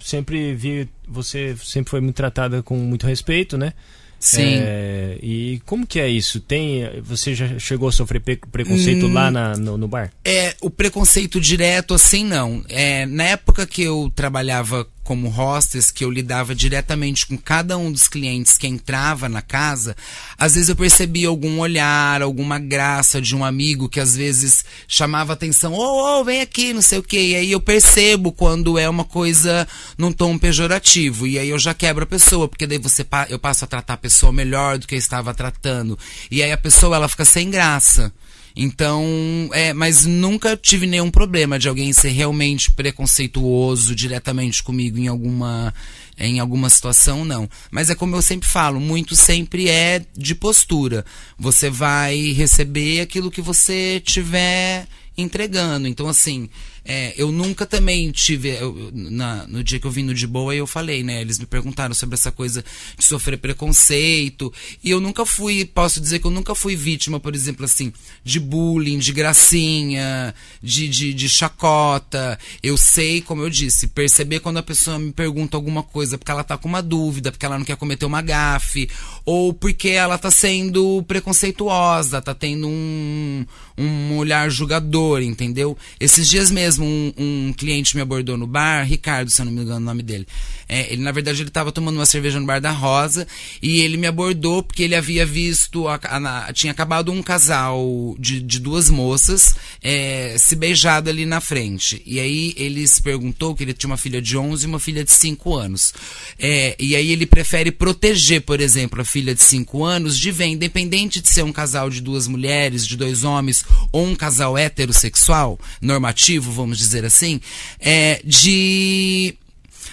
sempre 0.00 0.54
vi, 0.54 0.88
você 1.06 1.56
sempre 1.56 1.90
foi 1.90 2.00
muito 2.00 2.14
tratada 2.14 2.62
com 2.62 2.76
muito 2.76 3.06
respeito, 3.06 3.58
né? 3.58 3.72
Sim. 4.18 4.58
É, 4.60 5.18
e 5.22 5.60
como 5.64 5.86
que 5.86 6.00
é 6.00 6.08
isso? 6.08 6.40
Tem, 6.40 7.00
você 7.02 7.34
já 7.34 7.58
chegou 7.58 7.88
a 7.88 7.92
sofrer 7.92 8.20
preconceito 8.20 9.06
hum, 9.06 9.12
lá 9.12 9.30
na, 9.30 9.56
no, 9.56 9.78
no, 9.78 9.86
bar? 9.86 10.10
É, 10.24 10.54
o 10.60 10.68
preconceito 10.68 11.40
direto 11.40 11.94
assim 11.94 12.24
não. 12.24 12.64
É, 12.68 13.06
na 13.06 13.24
época 13.24 13.66
que 13.66 13.82
eu 13.82 14.10
trabalhava 14.14 14.86
como 15.08 15.30
hostess, 15.30 15.90
que 15.90 16.04
eu 16.04 16.10
lidava 16.10 16.54
diretamente 16.54 17.26
com 17.26 17.38
cada 17.38 17.78
um 17.78 17.90
dos 17.90 18.08
clientes 18.08 18.58
que 18.58 18.66
entrava 18.66 19.26
na 19.26 19.40
casa, 19.40 19.96
às 20.36 20.52
vezes 20.52 20.68
eu 20.68 20.76
percebia 20.76 21.28
algum 21.28 21.60
olhar, 21.60 22.20
alguma 22.20 22.58
graça 22.58 23.18
de 23.18 23.34
um 23.34 23.42
amigo 23.42 23.88
que 23.88 24.00
às 24.00 24.14
vezes 24.14 24.66
chamava 24.86 25.32
atenção, 25.32 25.72
ô, 25.72 25.78
oh, 25.78 26.20
oh, 26.20 26.24
vem 26.24 26.42
aqui, 26.42 26.74
não 26.74 26.82
sei 26.82 26.98
o 26.98 27.02
quê. 27.02 27.28
E 27.28 27.36
aí 27.36 27.52
eu 27.52 27.58
percebo 27.58 28.32
quando 28.32 28.78
é 28.78 28.86
uma 28.86 29.02
coisa 29.02 29.66
num 29.96 30.12
tom 30.12 30.36
pejorativo. 30.36 31.26
E 31.26 31.38
aí 31.38 31.48
eu 31.48 31.58
já 31.58 31.72
quebro 31.72 32.04
a 32.04 32.06
pessoa, 32.06 32.46
porque 32.46 32.66
daí 32.66 32.76
você 32.76 33.06
eu 33.30 33.38
passo 33.38 33.64
a 33.64 33.66
tratar 33.66 33.94
a 33.94 33.96
pessoa 33.96 34.30
melhor 34.30 34.76
do 34.76 34.86
que 34.86 34.94
eu 34.94 34.98
estava 34.98 35.32
tratando. 35.32 35.98
E 36.30 36.42
aí 36.42 36.52
a 36.52 36.58
pessoa 36.58 36.96
ela 36.96 37.08
fica 37.08 37.24
sem 37.24 37.48
graça. 37.48 38.12
Então, 38.60 39.48
é, 39.52 39.72
mas 39.72 40.04
nunca 40.04 40.56
tive 40.56 40.84
nenhum 40.84 41.12
problema 41.12 41.60
de 41.60 41.68
alguém 41.68 41.92
ser 41.92 42.08
realmente 42.08 42.72
preconceituoso 42.72 43.94
diretamente 43.94 44.64
comigo 44.64 44.98
em 44.98 45.06
alguma 45.06 45.72
em 46.18 46.40
alguma 46.40 46.68
situação, 46.68 47.24
não. 47.24 47.48
Mas 47.70 47.88
é 47.88 47.94
como 47.94 48.16
eu 48.16 48.20
sempre 48.20 48.48
falo, 48.48 48.80
muito 48.80 49.14
sempre 49.14 49.68
é 49.68 50.04
de 50.16 50.34
postura. 50.34 51.04
Você 51.38 51.70
vai 51.70 52.32
receber 52.32 53.00
aquilo 53.00 53.30
que 53.30 53.40
você 53.40 54.02
tiver 54.04 54.88
entregando. 55.16 55.86
Então, 55.86 56.08
assim, 56.08 56.50
é, 56.90 57.12
eu 57.18 57.30
nunca 57.30 57.66
também 57.66 58.10
tive. 58.10 58.48
Eu, 58.48 58.90
na, 58.94 59.46
no 59.46 59.62
dia 59.62 59.78
que 59.78 59.86
eu 59.86 59.90
vim 59.90 60.02
no 60.02 60.14
De 60.14 60.26
Boa, 60.26 60.54
eu 60.54 60.66
falei, 60.66 61.02
né? 61.02 61.20
Eles 61.20 61.38
me 61.38 61.44
perguntaram 61.44 61.94
sobre 61.94 62.14
essa 62.14 62.32
coisa 62.32 62.64
de 62.96 63.04
sofrer 63.04 63.36
preconceito. 63.36 64.50
E 64.82 64.88
eu 64.88 64.98
nunca 64.98 65.26
fui, 65.26 65.66
posso 65.66 66.00
dizer 66.00 66.18
que 66.18 66.26
eu 66.26 66.30
nunca 66.30 66.54
fui 66.54 66.74
vítima, 66.74 67.20
por 67.20 67.34
exemplo, 67.34 67.66
assim, 67.66 67.92
de 68.24 68.40
bullying, 68.40 68.98
de 68.98 69.12
gracinha, 69.12 70.34
de, 70.62 70.88
de, 70.88 71.12
de 71.12 71.28
chacota. 71.28 72.38
Eu 72.62 72.78
sei, 72.78 73.20
como 73.20 73.42
eu 73.42 73.50
disse, 73.50 73.88
perceber 73.88 74.40
quando 74.40 74.56
a 74.56 74.62
pessoa 74.62 74.98
me 74.98 75.12
pergunta 75.12 75.58
alguma 75.58 75.82
coisa 75.82 76.16
porque 76.16 76.30
ela 76.30 76.42
tá 76.42 76.56
com 76.56 76.68
uma 76.68 76.82
dúvida, 76.82 77.30
porque 77.30 77.44
ela 77.44 77.58
não 77.58 77.66
quer 77.66 77.76
cometer 77.76 78.06
uma 78.06 78.22
gafe, 78.22 78.88
ou 79.26 79.52
porque 79.52 79.90
ela 79.90 80.16
tá 80.16 80.30
sendo 80.30 81.04
preconceituosa, 81.06 82.22
tá 82.22 82.34
tendo 82.34 82.66
um, 82.66 83.44
um 83.76 84.16
olhar 84.16 84.50
julgador, 84.50 85.20
entendeu? 85.20 85.76
Esses 86.00 86.28
dias 86.28 86.50
mesmo, 86.50 86.77
um, 86.82 87.12
um 87.16 87.52
cliente 87.56 87.96
me 87.96 88.02
abordou 88.02 88.36
no 88.36 88.46
bar, 88.46 88.84
Ricardo, 88.84 89.30
se 89.30 89.40
eu 89.40 89.46
não 89.46 89.52
me 89.52 89.62
engano 89.62 89.78
o 89.78 89.80
nome 89.80 90.02
dele. 90.02 90.26
É, 90.68 90.92
ele, 90.92 91.02
na 91.02 91.10
verdade, 91.12 91.40
ele 91.40 91.48
estava 91.48 91.72
tomando 91.72 91.96
uma 91.96 92.04
cerveja 92.04 92.38
no 92.38 92.44
bar 92.44 92.60
da 92.60 92.70
Rosa 92.70 93.26
e 93.62 93.80
ele 93.80 93.96
me 93.96 94.06
abordou 94.06 94.62
porque 94.62 94.82
ele 94.82 94.94
havia 94.94 95.24
visto, 95.24 95.88
a, 95.88 95.94
a, 95.94 96.52
tinha 96.52 96.70
acabado 96.70 97.10
um 97.10 97.22
casal 97.22 98.14
de, 98.18 98.40
de 98.42 98.58
duas 98.60 98.90
moças 98.90 99.54
é, 99.82 100.36
se 100.38 100.54
beijado 100.54 101.08
ali 101.08 101.24
na 101.24 101.40
frente. 101.40 102.02
E 102.04 102.20
aí 102.20 102.52
ele 102.56 102.86
se 102.86 103.00
perguntou 103.00 103.54
que 103.54 103.62
ele 103.62 103.72
tinha 103.72 103.88
uma 103.88 103.96
filha 103.96 104.20
de 104.20 104.36
11 104.36 104.64
e 104.64 104.68
uma 104.68 104.78
filha 104.78 105.02
de 105.02 105.10
5 105.10 105.56
anos. 105.56 105.94
É, 106.38 106.76
e 106.78 106.94
aí 106.94 107.12
ele 107.12 107.24
prefere 107.24 107.72
proteger, 107.72 108.42
por 108.42 108.60
exemplo, 108.60 109.00
a 109.00 109.04
filha 109.04 109.34
de 109.34 109.42
5 109.42 109.84
anos 109.84 110.18
de 110.18 110.30
ver, 110.30 110.46
independente 110.46 111.22
de 111.22 111.28
ser 111.28 111.44
um 111.44 111.52
casal 111.52 111.88
de 111.88 112.02
duas 112.02 112.26
mulheres, 112.26 112.86
de 112.86 112.96
dois 112.96 113.24
homens 113.24 113.64
ou 113.90 114.04
um 114.04 114.14
casal 114.14 114.58
heterossexual, 114.58 115.58
normativo, 115.80 116.52
vamos 116.52 116.67
dizer 116.76 117.04
assim, 117.04 117.40
é, 117.80 118.20
de 118.24 119.38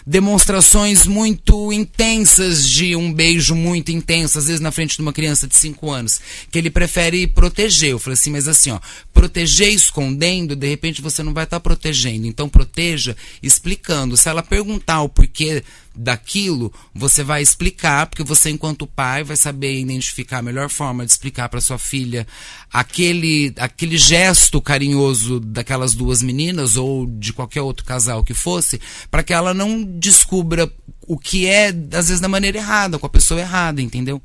demonstrações 0.06 1.08
muito 1.08 1.74
intensas 1.74 2.70
de 2.70 2.96
um 2.96 3.12
beijo 3.12 3.56
muito 3.56 3.92
intenso, 3.92 4.38
às 4.38 4.46
vezes 4.46 4.62
na 4.62 4.72
frente 4.72 4.96
de 4.96 5.02
uma 5.02 5.14
criança 5.14 5.48
de 5.48 5.56
5 5.56 5.90
anos, 5.90 6.22
que 6.52 6.60
ele 6.60 6.70
prefere 6.70 7.26
proteger. 7.26 7.92
Eu 7.92 8.00
falei 8.00 8.14
assim, 8.14 8.30
mas 8.30 8.48
assim, 8.48 8.72
ó, 8.72 8.80
proteger 9.14 9.74
escondendo, 9.74 10.56
de 10.56 10.68
repente 10.68 11.02
você 11.02 11.24
não 11.24 11.34
vai 11.34 11.46
estar 11.46 11.58
tá 11.58 11.64
protegendo. 11.64 12.28
Então 12.28 12.48
proteja 12.48 13.16
explicando. 13.42 14.16
Se 14.16 14.30
ela 14.30 14.44
perguntar 14.44 15.02
o 15.02 15.10
porquê 15.10 15.64
daquilo, 15.96 16.72
você 16.94 17.24
vai 17.24 17.42
explicar, 17.42 18.08
porque 18.08 18.24
você, 18.24 18.50
enquanto 18.50 18.88
pai, 18.88 19.24
vai 19.24 19.38
saber 19.38 19.80
identificar 19.80 20.40
a 20.40 20.42
melhor 20.42 20.70
forma 20.70 21.06
de 21.06 21.12
explicar 21.12 21.50
para 21.50 21.62
sua 21.62 21.78
filha 21.78 22.28
aquele, 22.72 23.54
aquele 23.58 23.98
gesto 23.98 24.62
carinhoso 24.62 25.40
daquelas 25.40 25.94
duas 25.94 26.22
meninas 26.22 26.76
ou 26.78 27.06
de 27.06 27.32
qualquer 27.34 27.62
outro 27.62 27.86
casal 27.86 28.24
que 28.24 28.34
fosse, 28.34 28.80
para 29.10 29.24
que 29.24 29.34
ela 29.34 29.54
não 29.54 29.84
descubra 29.84 30.72
o 31.08 31.18
que 31.18 31.48
é, 31.48 31.68
às 31.68 32.08
vezes, 32.08 32.20
da 32.20 32.28
maneira 32.28 32.58
errada, 32.58 32.98
com 32.98 33.06
a 33.06 33.10
pessoa 33.10 33.40
errada, 33.40 33.82
entendeu? 33.82 34.22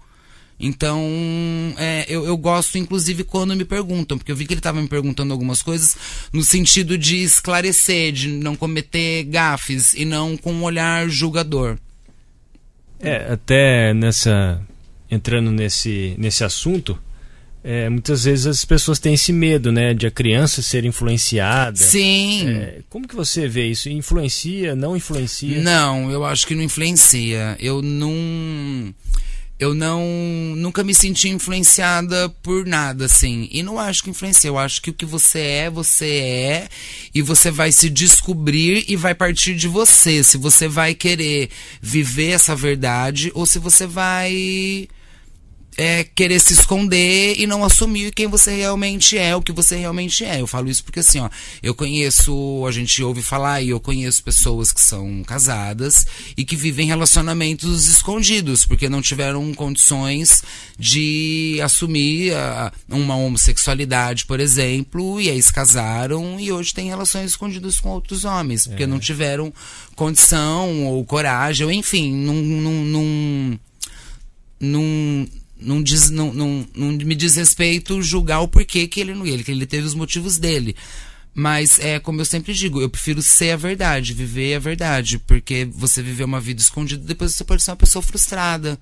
Então, 0.61 1.03
é, 1.79 2.05
eu, 2.07 2.27
eu 2.27 2.37
gosto, 2.37 2.77
inclusive, 2.77 3.25
quando 3.25 3.57
me 3.57 3.65
perguntam, 3.65 4.19
porque 4.19 4.31
eu 4.31 4.37
vi 4.37 4.47
que 4.47 4.53
ele 4.53 4.61
estava 4.61 4.81
me 4.81 4.89
perguntando 4.89 5.33
algumas 5.33 5.63
coisas 5.63 5.97
no 6.33 6.45
sentido 6.45 6.99
de 6.99 7.17
esclarecer, 7.17 8.13
de 8.13 8.29
não 8.29 8.55
cometer 8.55 9.25
gafes 9.25 9.95
e 9.95 10.05
não 10.05 10.37
com 10.37 10.53
um 10.53 10.63
olhar 10.63 11.09
julgador. 11.09 11.79
É, 13.01 13.33
até 13.33 13.95
nessa. 13.95 14.61
entrando 15.11 15.51
nesse, 15.51 16.15
nesse 16.19 16.45
assunto. 16.45 16.99
É, 17.63 17.91
muitas 17.91 18.25
vezes 18.25 18.47
as 18.47 18.65
pessoas 18.65 18.99
têm 18.99 19.13
esse 19.13 19.35
medo, 19.35 19.71
né, 19.71 19.93
de 19.93 20.07
a 20.07 20.11
criança 20.11 20.63
ser 20.63 20.85
influenciada. 20.87 21.77
Sim. 21.77 22.49
É, 22.49 22.81
como 22.89 23.07
que 23.07 23.15
você 23.15 23.47
vê 23.47 23.67
isso? 23.67 23.89
Influencia? 23.91 24.75
Não 24.75 24.97
influencia? 24.97 25.61
Não, 25.61 26.11
eu 26.11 26.25
acho 26.25 26.47
que 26.47 26.55
não 26.55 26.63
influencia. 26.63 27.57
Eu 27.61 27.83
não 27.83 28.95
eu 29.61 29.75
não 29.75 30.03
nunca 30.57 30.83
me 30.83 30.95
senti 30.95 31.29
influenciada 31.29 32.31
por 32.43 32.65
nada 32.65 33.05
assim. 33.05 33.47
E 33.53 33.63
não 33.63 33.79
acho 33.79 34.03
que 34.03 34.11
influencia 34.11 34.49
eu 34.49 34.59
acho 34.59 34.81
que 34.81 34.89
o 34.89 34.95
que 34.95 35.05
você 35.05 35.41
é 35.41 35.71
você 35.71 36.07
é 36.07 36.69
e 37.15 37.21
você 37.21 37.51
vai 37.51 37.71
se 37.71 37.91
descobrir 37.91 38.87
e 38.89 38.97
vai 38.97 39.15
partir 39.15 39.55
de 39.55 39.69
você 39.69 40.25
se 40.25 40.39
você 40.39 40.67
vai 40.67 40.95
querer 40.95 41.51
viver 41.81 42.31
essa 42.31 42.57
verdade 42.57 43.31
ou 43.35 43.45
se 43.45 43.59
você 43.59 43.87
vai 43.87 44.89
é, 45.81 46.05
querer 46.05 46.39
se 46.39 46.53
esconder 46.53 47.37
e 47.39 47.47
não 47.47 47.65
assumir 47.65 48.13
quem 48.13 48.27
você 48.27 48.55
realmente 48.55 49.17
é, 49.17 49.35
o 49.35 49.41
que 49.41 49.51
você 49.51 49.77
realmente 49.77 50.27
é. 50.27 50.39
Eu 50.39 50.47
falo 50.47 50.69
isso 50.69 50.85
porque 50.85 51.01
assim, 51.01 51.21
ó, 51.21 51.31
eu 51.63 51.75
conheço, 51.75 52.67
a 52.69 52.71
gente 52.71 53.03
ouve 53.03 53.23
falar 53.23 53.63
e 53.63 53.71
eu 53.71 53.81
conheço 53.81 54.23
pessoas 54.23 54.73
que 54.73 54.81
são 54.81 55.25
casadas 55.25 56.07
e 56.37 56.45
que 56.45 56.55
vivem 56.55 56.89
relacionamentos 56.89 57.89
escondidos, 57.89 58.67
porque 58.67 58.91
não 58.91 59.01
tiveram 59.01 59.55
condições 59.55 60.43
de 60.79 61.59
assumir 61.63 62.35
a, 62.35 62.71
uma 62.87 63.17
homossexualidade, 63.17 64.27
por 64.27 64.39
exemplo, 64.39 65.19
e 65.19 65.31
aí 65.31 65.41
se 65.41 65.51
casaram 65.51 66.39
e 66.39 66.53
hoje 66.53 66.75
têm 66.75 66.91
relações 66.91 67.31
escondidas 67.31 67.81
com 67.81 67.89
outros 67.89 68.27
homens, 68.27 68.67
porque 68.67 68.83
é. 68.83 68.87
não 68.87 68.99
tiveram 68.99 69.51
condição 69.97 70.85
ou 70.89 71.03
coragem, 71.07 71.65
ou 71.65 71.73
enfim, 71.73 72.13
não, 72.13 72.35
não, 72.35 72.85
não, 72.85 73.61
não 74.61 75.40
não, 75.61 75.83
diz, 75.83 76.11
não, 76.11 76.33
não, 76.33 76.67
não 76.75 76.89
me 76.93 77.15
diz 77.15 77.37
respeito 77.37 78.03
julgar 78.03 78.41
o 78.41 78.49
porquê 78.49 78.87
que 78.87 79.01
ele 79.01 79.15
não 79.15 79.27
ele, 79.27 79.45
que 79.45 79.51
ele 79.51 79.67
teve 79.67 79.87
os 79.87 79.95
motivos 79.95 80.39
dele. 80.39 80.75
Mas 81.35 81.79
é 81.79 82.01
como 82.01 82.21
eu 82.21 82.25
sempre 82.25 82.53
digo, 82.53 82.81
eu 82.81 82.91
prefiro 82.91 83.23
ser 83.23 83.53
a 83.53 83.57
verdade, 83.57 84.13
viver 84.13 84.57
a 84.57 84.59
verdade, 84.59 85.19
porque 85.19 85.69
você 85.73 86.03
viver 86.03 86.25
uma 86.25 86.41
vida 86.41 86.61
escondida, 86.61 87.03
depois 87.05 87.35
você 87.35 87.45
pode 87.45 87.63
ser 87.63 87.71
uma 87.71 87.77
pessoa 87.77 88.03
frustrada. 88.03 88.79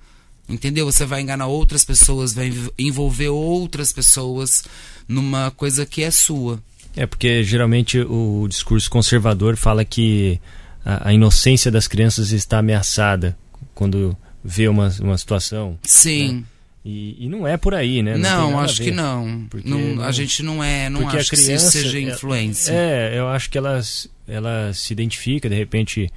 Entendeu? 0.47 0.85
Você 0.87 1.05
vai 1.05 1.21
enganar 1.21 1.45
outras 1.45 1.85
pessoas, 1.85 2.33
vai 2.33 2.51
envolver 2.77 3.29
outras 3.29 3.93
pessoas 3.93 4.63
numa 5.07 5.51
coisa 5.51 5.85
que 5.85 6.01
é 6.01 6.09
sua. 6.09 6.59
É 6.95 7.05
porque 7.05 7.43
geralmente 7.43 7.99
o 7.99 8.47
discurso 8.49 8.89
conservador 8.89 9.55
fala 9.55 9.85
que 9.85 10.41
a, 10.83 11.09
a 11.09 11.13
inocência 11.13 11.69
das 11.69 11.87
crianças 11.87 12.31
está 12.31 12.57
ameaçada 12.57 13.37
quando 13.75 14.17
vê 14.43 14.67
uma, 14.67 14.89
uma 14.99 15.17
situação. 15.19 15.77
Sim. 15.83 16.33
Né? 16.33 16.43
E, 16.89 17.25
e, 17.25 17.29
não 17.29 17.47
é 17.47 17.55
por 17.55 17.75
aí, 17.75 18.01
né? 18.01 18.17
Não, 18.17 18.51
não 18.51 18.59
acho 18.59 18.81
que 18.81 18.89
não. 18.89 19.47
não, 19.63 19.79
não. 19.95 20.03
A 20.03 20.11
gente 20.11 20.41
não 20.41 20.63
é, 20.63 20.89
não 20.89 21.07
acho 21.07 21.29
criança, 21.29 21.77
que 21.77 21.83
seja 21.83 21.99
influência. 21.99 22.71
É, 22.73 23.19
eu 23.19 23.27
acho 23.27 23.47
que 23.47 23.59
ela, 23.59 23.79
ela 24.27 24.73
se 24.73 24.91
identifica, 24.91 25.47
de 25.47 25.55
repente, 25.55 26.11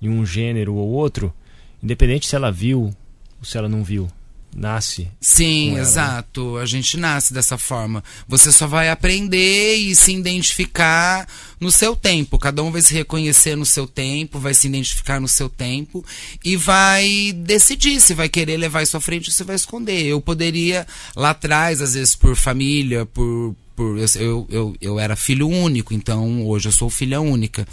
em 0.00 0.08
um 0.08 0.24
gênero 0.24 0.74
ou 0.76 0.88
outro, 0.88 1.34
independente 1.82 2.26
se 2.26 2.34
ela 2.34 2.50
viu 2.50 2.84
ou 2.84 3.44
se 3.44 3.58
ela 3.58 3.68
não 3.68 3.84
viu 3.84 4.08
nasce. 4.54 5.08
Sim, 5.20 5.78
exato. 5.78 6.56
A 6.56 6.66
gente 6.66 6.96
nasce 6.96 7.32
dessa 7.32 7.58
forma. 7.58 8.02
Você 8.28 8.52
só 8.52 8.66
vai 8.66 8.88
aprender 8.88 9.76
e 9.76 9.94
se 9.94 10.14
identificar 10.14 11.26
no 11.58 11.70
seu 11.70 11.96
tempo. 11.96 12.38
Cada 12.38 12.62
um 12.62 12.70
vai 12.70 12.82
se 12.82 12.94
reconhecer 12.94 13.56
no 13.56 13.66
seu 13.66 13.86
tempo, 13.86 14.38
vai 14.38 14.54
se 14.54 14.66
identificar 14.66 15.20
no 15.20 15.28
seu 15.28 15.48
tempo 15.48 16.04
e 16.44 16.56
vai 16.56 17.32
decidir 17.32 18.00
se 18.00 18.14
vai 18.14 18.28
querer 18.28 18.56
levar 18.56 18.82
isso 18.82 18.96
à 18.96 19.00
frente 19.00 19.28
ou 19.28 19.32
se 19.32 19.44
vai 19.44 19.56
esconder. 19.56 20.06
Eu 20.06 20.20
poderia 20.20 20.86
lá 21.16 21.30
atrás, 21.30 21.80
às 21.80 21.94
vezes 21.94 22.14
por 22.14 22.36
família, 22.36 23.04
por 23.06 23.56
por 23.76 23.98
eu, 24.16 24.46
eu, 24.50 24.76
eu 24.80 25.00
era 25.00 25.16
filho 25.16 25.48
único, 25.48 25.92
então 25.92 26.46
hoje 26.46 26.68
eu 26.68 26.72
sou 26.72 26.88
filha 26.88 27.20
única. 27.20 27.66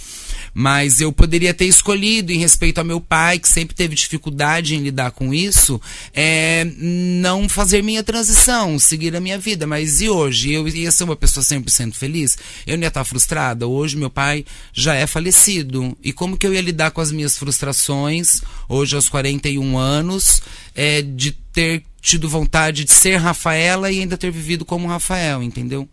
Mas 0.53 0.99
eu 0.99 1.11
poderia 1.11 1.53
ter 1.53 1.65
escolhido, 1.65 2.31
em 2.31 2.39
respeito 2.39 2.79
ao 2.79 2.85
meu 2.85 2.99
pai, 2.99 3.39
que 3.39 3.47
sempre 3.47 3.75
teve 3.75 3.95
dificuldade 3.95 4.75
em 4.75 4.79
lidar 4.79 5.11
com 5.11 5.33
isso, 5.33 5.79
é, 6.13 6.65
não 6.77 7.47
fazer 7.47 7.83
minha 7.83 8.03
transição, 8.03 8.79
seguir 8.79 9.15
a 9.15 9.21
minha 9.21 9.37
vida. 9.37 9.67
Mas 9.67 10.01
e 10.01 10.09
hoje? 10.09 10.51
Eu 10.51 10.67
ia 10.67 10.91
ser 10.91 11.03
uma 11.03 11.15
pessoa 11.15 11.43
100% 11.43 11.93
feliz? 11.93 12.37
Eu 12.65 12.77
não 12.77 12.83
ia 12.83 12.87
estar 12.87 13.03
frustrada? 13.03 13.67
Hoje 13.67 13.95
meu 13.95 14.09
pai 14.09 14.43
já 14.73 14.95
é 14.95 15.05
falecido. 15.05 15.95
E 16.03 16.11
como 16.11 16.37
que 16.37 16.47
eu 16.47 16.53
ia 16.53 16.61
lidar 16.61 16.91
com 16.91 17.01
as 17.01 17.11
minhas 17.11 17.37
frustrações, 17.37 18.41
hoje 18.67 18.95
aos 18.95 19.07
41 19.07 19.77
anos, 19.77 20.41
é, 20.75 21.01
de 21.01 21.31
ter 21.31 21.83
tido 22.01 22.27
vontade 22.27 22.83
de 22.83 22.91
ser 22.91 23.17
Rafaela 23.17 23.91
e 23.91 23.99
ainda 23.99 24.17
ter 24.17 24.31
vivido 24.31 24.65
como 24.65 24.87
Rafael, 24.87 25.43
entendeu? 25.43 25.87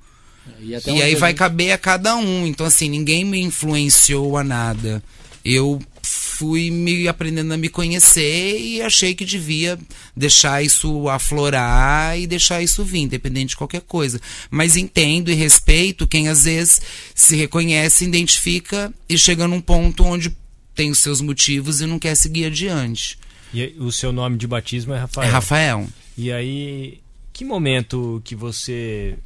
E, 0.61 0.71
e 0.73 1.03
aí 1.03 1.15
vai 1.15 1.31
gente... 1.31 1.39
caber 1.39 1.73
a 1.73 1.79
cada 1.79 2.17
um. 2.17 2.47
Então, 2.47 2.65
assim, 2.65 2.89
ninguém 2.89 3.25
me 3.25 3.41
influenciou 3.41 4.37
a 4.37 4.45
nada. 4.45 5.03
Eu 5.45 5.81
fui 6.03 6.71
me 6.71 7.09
aprendendo 7.09 7.53
a 7.53 7.57
me 7.57 7.69
conhecer 7.69 8.61
e 8.61 8.81
achei 8.81 9.15
que 9.15 9.25
devia 9.25 9.79
deixar 10.17 10.63
isso 10.63 11.09
aflorar 11.09 12.19
e 12.19 12.27
deixar 12.27 12.63
isso 12.63 12.85
vir, 12.85 13.01
independente 13.01 13.51
de 13.51 13.57
qualquer 13.57 13.81
coisa. 13.83 14.21
Mas 14.51 14.77
entendo 14.77 15.31
e 15.31 15.35
respeito 15.35 16.07
quem 16.07 16.29
às 16.29 16.45
vezes 16.45 16.81
se 17.15 17.37
reconhece, 17.37 18.05
identifica 18.05 18.93
e 19.09 19.19
chega 19.19 19.49
num 19.49 19.61
ponto 19.61 20.05
onde 20.05 20.35
tem 20.75 20.91
os 20.91 21.01
seus 21.01 21.21
motivos 21.21 21.81
e 21.81 21.87
não 21.87 21.99
quer 21.99 22.15
seguir 22.15 22.47
adiante. 22.47 23.19
E 23.53 23.75
o 23.79 23.91
seu 23.91 24.13
nome 24.13 24.37
de 24.37 24.47
batismo 24.47 24.93
é 24.93 24.99
Rafael? 24.99 25.29
É 25.29 25.31
Rafael. 25.31 25.87
E 26.17 26.33
aí, 26.33 27.01
que 27.33 27.45
momento 27.45 28.21
que 28.25 28.35
você 28.35 29.19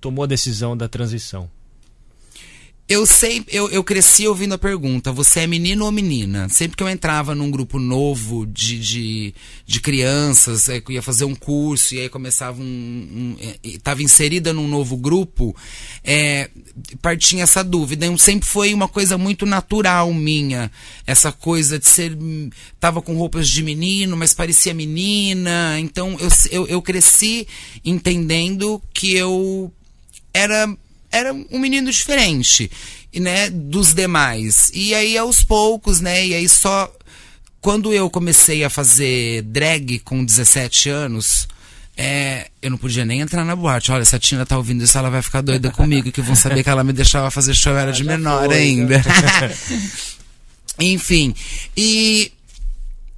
tomou 0.00 0.24
a 0.24 0.26
decisão 0.26 0.76
da 0.76 0.88
transição? 0.88 1.50
Eu 2.88 3.04
sempre, 3.04 3.54
eu, 3.54 3.68
eu 3.68 3.84
cresci 3.84 4.26
ouvindo 4.26 4.54
a 4.54 4.58
pergunta: 4.58 5.12
você 5.12 5.40
é 5.40 5.46
menino 5.46 5.84
ou 5.84 5.92
menina? 5.92 6.48
Sempre 6.48 6.74
que 6.74 6.82
eu 6.82 6.88
entrava 6.88 7.34
num 7.34 7.50
grupo 7.50 7.78
novo 7.78 8.46
de, 8.46 8.78
de, 8.78 9.34
de 9.66 9.80
crianças, 9.80 10.70
é, 10.70 10.78
eu 10.78 10.92
ia 10.92 11.02
fazer 11.02 11.26
um 11.26 11.34
curso 11.34 11.94
e 11.94 12.00
aí 12.00 12.08
começava 12.08 12.62
um. 12.62 12.64
um 12.64 13.36
estava 13.62 14.00
é, 14.00 14.04
inserida 14.04 14.54
num 14.54 14.66
novo 14.66 14.96
grupo, 14.96 15.54
é, 16.02 16.48
partia 17.02 17.42
essa 17.42 17.62
dúvida. 17.62 18.06
Então, 18.06 18.16
sempre 18.16 18.48
foi 18.48 18.72
uma 18.72 18.88
coisa 18.88 19.18
muito 19.18 19.44
natural 19.44 20.10
minha, 20.14 20.70
essa 21.06 21.30
coisa 21.30 21.78
de 21.78 21.86
ser. 21.86 22.16
Tava 22.80 23.02
com 23.02 23.14
roupas 23.18 23.50
de 23.50 23.62
menino, 23.62 24.16
mas 24.16 24.32
parecia 24.32 24.72
menina. 24.72 25.78
Então 25.78 26.16
eu, 26.18 26.28
eu, 26.50 26.66
eu 26.66 26.80
cresci 26.80 27.46
entendendo 27.84 28.80
que 28.94 29.14
eu 29.14 29.70
era 30.32 30.74
era 31.10 31.32
um 31.32 31.58
menino 31.58 31.90
diferente, 31.90 32.70
né, 33.14 33.50
dos 33.50 33.94
demais. 33.94 34.70
E 34.74 34.94
aí 34.94 35.16
aos 35.16 35.42
poucos, 35.42 36.00
né, 36.00 36.26
e 36.26 36.34
aí 36.34 36.48
só 36.48 36.92
quando 37.60 37.92
eu 37.92 38.08
comecei 38.08 38.64
a 38.64 38.70
fazer 38.70 39.42
drag 39.42 39.98
com 40.00 40.24
17 40.24 40.88
anos, 40.88 41.48
é, 41.96 42.48
eu 42.62 42.70
não 42.70 42.78
podia 42.78 43.04
nem 43.04 43.20
entrar 43.20 43.44
na 43.44 43.56
boate. 43.56 43.90
Olha, 43.90 44.04
se 44.04 44.14
a 44.14 44.18
Tina 44.18 44.46
tá 44.46 44.56
ouvindo 44.56 44.84
isso, 44.84 44.96
ela 44.96 45.10
vai 45.10 45.20
ficar 45.20 45.40
doida 45.40 45.70
comigo, 45.70 46.12
que 46.12 46.22
vão 46.22 46.36
saber 46.36 46.62
que 46.62 46.70
ela 46.70 46.84
me 46.84 46.92
deixava 46.92 47.30
fazer 47.30 47.54
show, 47.54 47.72
eu 47.72 47.78
era 47.78 47.92
de 47.92 48.04
menor 48.04 48.46
foi, 48.46 48.56
ainda. 48.56 49.02
Enfim, 50.78 51.34
e, 51.76 52.30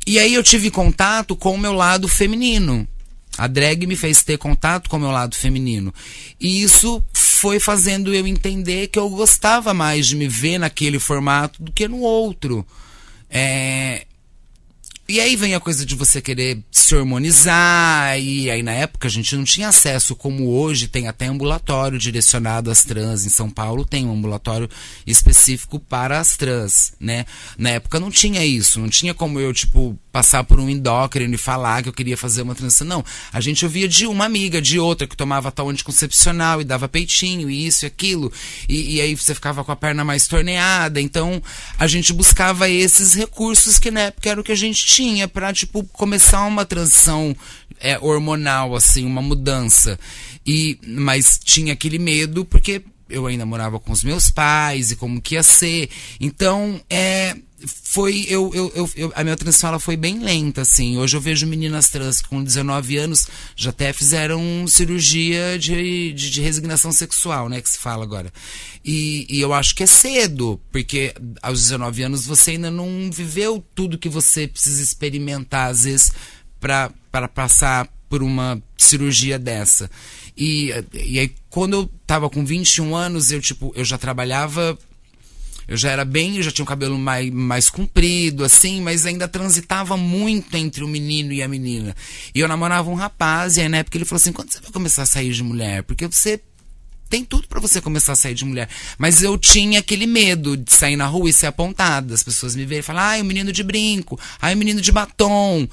e 0.07 0.19
aí 0.19 0.33
eu 0.33 0.43
tive 0.43 0.71
contato 0.71 1.37
com 1.37 1.55
o 1.55 1.59
meu 1.59 1.75
lado 1.75 2.09
feminino. 2.09 2.89
A 3.37 3.47
drag 3.47 3.87
me 3.87 3.97
fez 3.97 4.23
ter 4.23 4.39
contato 4.39 4.89
com 4.89 4.97
o 4.97 5.01
meu 5.01 5.11
lado 5.11 5.37
feminino. 5.37 5.95
E 6.41 6.63
isso 6.63 7.05
foi 7.41 7.59
fazendo 7.59 8.15
eu 8.15 8.27
entender 8.27 8.89
que 8.89 8.99
eu 8.99 9.09
gostava 9.09 9.73
mais 9.73 10.07
de 10.07 10.15
me 10.15 10.29
ver 10.29 10.59
naquele 10.59 10.99
formato 10.99 11.63
do 11.63 11.73
que 11.73 11.89
no 11.89 12.01
outro. 12.01 12.67
É, 13.31 14.05
e 15.11 15.19
aí 15.21 15.35
vem 15.35 15.55
a 15.55 15.61
coisa 15.61 15.85
de 15.85 15.97
você 15.97 16.21
querer 16.21 16.63
se 16.71 16.95
hormonizar, 16.95 18.17
e 18.21 18.49
aí 18.49 18.63
na 18.63 18.71
época 18.71 19.09
a 19.09 19.11
gente 19.11 19.35
não 19.35 19.43
tinha 19.43 19.69
acesso, 19.69 20.15
como 20.15 20.51
hoje, 20.51 20.87
tem 20.87 21.09
até 21.09 21.27
ambulatório 21.27 21.99
direcionado 21.99 22.71
às 22.71 22.85
trans. 22.85 23.25
Em 23.25 23.29
São 23.31 23.51
Paulo 23.51 23.85
tem 23.85 24.07
um 24.07 24.13
ambulatório 24.13 24.69
específico 25.07 25.81
para 25.81 26.21
as 26.21 26.37
trans, 26.37 26.93
né? 27.01 27.25
Na 27.57 27.71
época 27.71 27.99
não 27.99 28.09
tinha 28.09 28.45
isso, 28.45 28.79
não 28.79 28.89
tinha 28.89 29.15
como 29.15 29.41
eu, 29.41 29.53
tipo, 29.53 29.99
passar 30.13 30.45
por 30.45 30.59
um 30.59 30.69
endócrino 30.69 31.35
e 31.35 31.39
falar 31.39 31.83
que 31.83 31.89
eu 31.89 31.93
queria 31.93 32.17
fazer 32.17 32.43
uma 32.43 32.55
transição. 32.55 32.87
Não, 32.87 33.05
a 33.33 33.41
gente 33.41 33.65
ouvia 33.65 33.89
de 33.89 34.07
uma 34.07 34.25
amiga, 34.25 34.61
de 34.61 34.79
outra, 34.79 35.07
que 35.07 35.17
tomava 35.17 35.53
tal 35.53 35.69
anticoncepcional 35.69 36.61
e 36.61 36.65
dava 36.65 36.89
peitinho 36.89 37.49
e 37.49 37.67
isso 37.67 37.85
e 37.85 37.87
aquilo. 37.87 38.33
E, 38.69 38.97
e, 38.97 39.01
aí 39.01 39.15
você 39.15 39.35
ficava 39.35 39.63
com 39.65 39.73
a 39.73 39.77
perna 39.77 40.05
mais 40.05 40.27
torneada. 40.27 41.01
Então 41.01 41.43
a 41.79 41.87
gente 41.87 42.13
buscava 42.13 42.69
esses 42.69 43.15
recursos 43.15 43.79
que 43.79 43.91
na 43.91 44.01
época 44.01 44.31
era 44.31 44.41
o 44.41 44.45
que 44.45 44.53
a 44.53 44.57
gente 44.57 44.87
tinha 44.87 45.29
para 45.29 45.53
tipo, 45.53 45.85
começar 45.85 46.45
uma 46.47 46.65
transição 46.65 47.37
é, 47.79 47.99
hormonal, 47.99 48.75
assim, 48.75 49.05
uma 49.05 49.23
mudança. 49.23 49.99
E, 50.47 50.79
mas 50.87 51.39
tinha 51.43 51.73
aquele 51.73 51.99
medo 51.99 52.45
porque 52.45 52.83
eu 53.09 53.27
ainda 53.27 53.45
morava 53.45 53.79
com 53.79 53.93
os 53.93 54.05
meus 54.05 54.31
pais 54.31 54.91
e 54.91 54.97
como 54.97 55.21
que 55.21 55.35
ia 55.35 55.43
ser. 55.43 55.91
Então, 56.21 56.81
é 56.89 57.37
foi 57.67 58.27
eu, 58.29 58.51
eu, 58.55 58.91
eu, 58.95 59.13
a 59.15 59.23
minha 59.23 59.37
transição 59.37 59.69
ela 59.69 59.79
foi 59.79 59.97
bem 59.97 60.19
lenta 60.21 60.63
assim. 60.63 60.99
Hoje 60.99 61.17
eu 61.17 61.21
vejo 61.21 61.47
meninas 61.47 61.89
trans 61.89 62.21
que 62.21 62.29
com 62.29 62.43
19 62.43 62.97
anos 62.97 63.27
já 63.57 63.71
até 63.71 63.93
fizeram 63.93 64.67
cirurgia 64.67 65.59
de, 65.59 66.13
de, 66.13 66.31
de 66.31 66.41
resignação 66.41 66.93
sexual 66.93 67.49
né 67.49 67.61
que 67.61 67.69
se 67.69 67.79
fala 67.79 68.05
agora. 68.05 68.33
E, 68.85 69.27
e, 69.29 69.41
eu 69.41 69.53
acho 69.53 69.75
que 69.75 69.83
é 69.83 69.87
cedo 69.87 70.61
porque 70.73 71.15
aos 71.43 71.61
19 71.63 72.03
anos 72.03 72.27
você 72.27 72.53
ainda 72.53 72.71
não 72.71 73.11
viveu 73.13 73.65
tudo 73.75 73.99
que 73.99 74.09
você 74.09 74.47
precisa 74.47 74.83
experimentar 74.83 75.71
às 75.71 75.85
vezes 75.85 76.13
para 76.59 76.91
para 77.11 77.29
passar 77.29 77.89
por 78.09 78.23
uma 78.23 78.61
cirurgia 78.77 79.39
dessa. 79.39 79.91
E, 80.37 80.71
e 80.95 81.19
aí 81.19 81.33
quando 81.49 81.75
eu 81.75 81.91
tava 82.07 82.31
com 82.31 82.45
21 82.45 82.95
anos 82.95 83.31
eu 83.31 83.41
tipo 83.41 83.73
eu 83.77 83.85
já 83.85 83.99
trabalhava 83.99 84.79
eu 85.69 85.77
já 85.77 85.91
era 85.91 86.05
bem, 86.05 86.37
eu 86.37 86.43
já 86.43 86.51
tinha 86.51 86.65
o 86.65 86.69
cabelo 86.69 86.99
mais, 86.99 87.31
mais 87.31 87.69
comprido, 87.69 88.45
assim, 88.45 88.81
mas 88.81 89.07
ainda 89.07 89.29
transitava 89.29 89.97
muito 89.97 90.57
entre 90.57 90.83
o 90.85 90.89
menino 90.89 91.33
e 91.33 91.43
a 91.43 91.49
menina. 91.49 91.95
E 92.35 92.41
eu 92.41 92.49
namorava 92.49 92.91
um 92.91 92.95
rapaz, 92.95 93.57
e 93.57 93.61
aí 93.61 93.69
na 93.69 93.79
época 93.79 93.97
ele 93.97 94.05
falou 94.05 94.21
assim: 94.21 94.33
quando 94.33 94.53
você 94.53 94.61
vai 94.61 94.71
começar 94.71 95.03
a 95.03 95.07
sair 95.07 95.33
de 95.33 95.43
mulher? 95.43 95.83
Porque 95.83 96.07
você 96.07 96.41
tem 97.11 97.25
tudo 97.25 97.49
para 97.49 97.61
você 97.61 97.81
começar 97.81 98.13
a 98.13 98.17
sair 98.17 98.35
de 98.35 98.45
mulher. 98.45 98.69
Mas 98.97 99.21
eu 99.21 99.37
tinha 99.37 99.81
aquele 99.81 100.07
medo 100.07 100.57
de 100.57 100.73
sair 100.73 100.95
na 100.95 101.07
rua 101.07 101.29
e 101.29 101.33
ser 101.33 101.47
apontada. 101.47 102.15
As 102.15 102.23
pessoas 102.23 102.55
me 102.55 102.65
verem 102.65 102.79
e 102.79 102.85
falar, 102.85 103.09
ai, 103.09 103.21
o 103.21 103.25
menino 103.25 103.53
de 103.53 103.65
brinco, 103.65 104.19
ai, 104.41 104.55
o 104.55 104.57
menino 104.57 104.81
de 104.81 104.93
batom. 104.93 105.69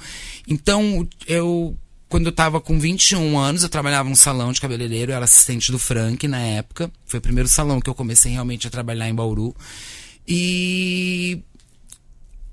Então, 0.48 1.08
eu 1.28 1.78
quando 2.08 2.26
eu 2.26 2.32
tava 2.32 2.60
com 2.60 2.78
21 2.78 3.38
anos, 3.38 3.62
eu 3.62 3.68
trabalhava 3.68 4.08
num 4.08 4.14
salão 4.14 4.52
de 4.52 4.60
cabeleireiro, 4.60 5.12
eu 5.12 5.16
era 5.16 5.24
assistente 5.24 5.70
do 5.70 5.78
Frank 5.78 6.26
na 6.26 6.40
época. 6.40 6.90
Foi 7.04 7.18
o 7.18 7.22
primeiro 7.22 7.48
salão 7.48 7.80
que 7.80 7.90
eu 7.90 7.94
comecei 7.94 8.32
realmente 8.32 8.66
a 8.66 8.70
trabalhar 8.70 9.08
em 9.08 9.14
Bauru. 9.14 9.54
E. 10.26 11.40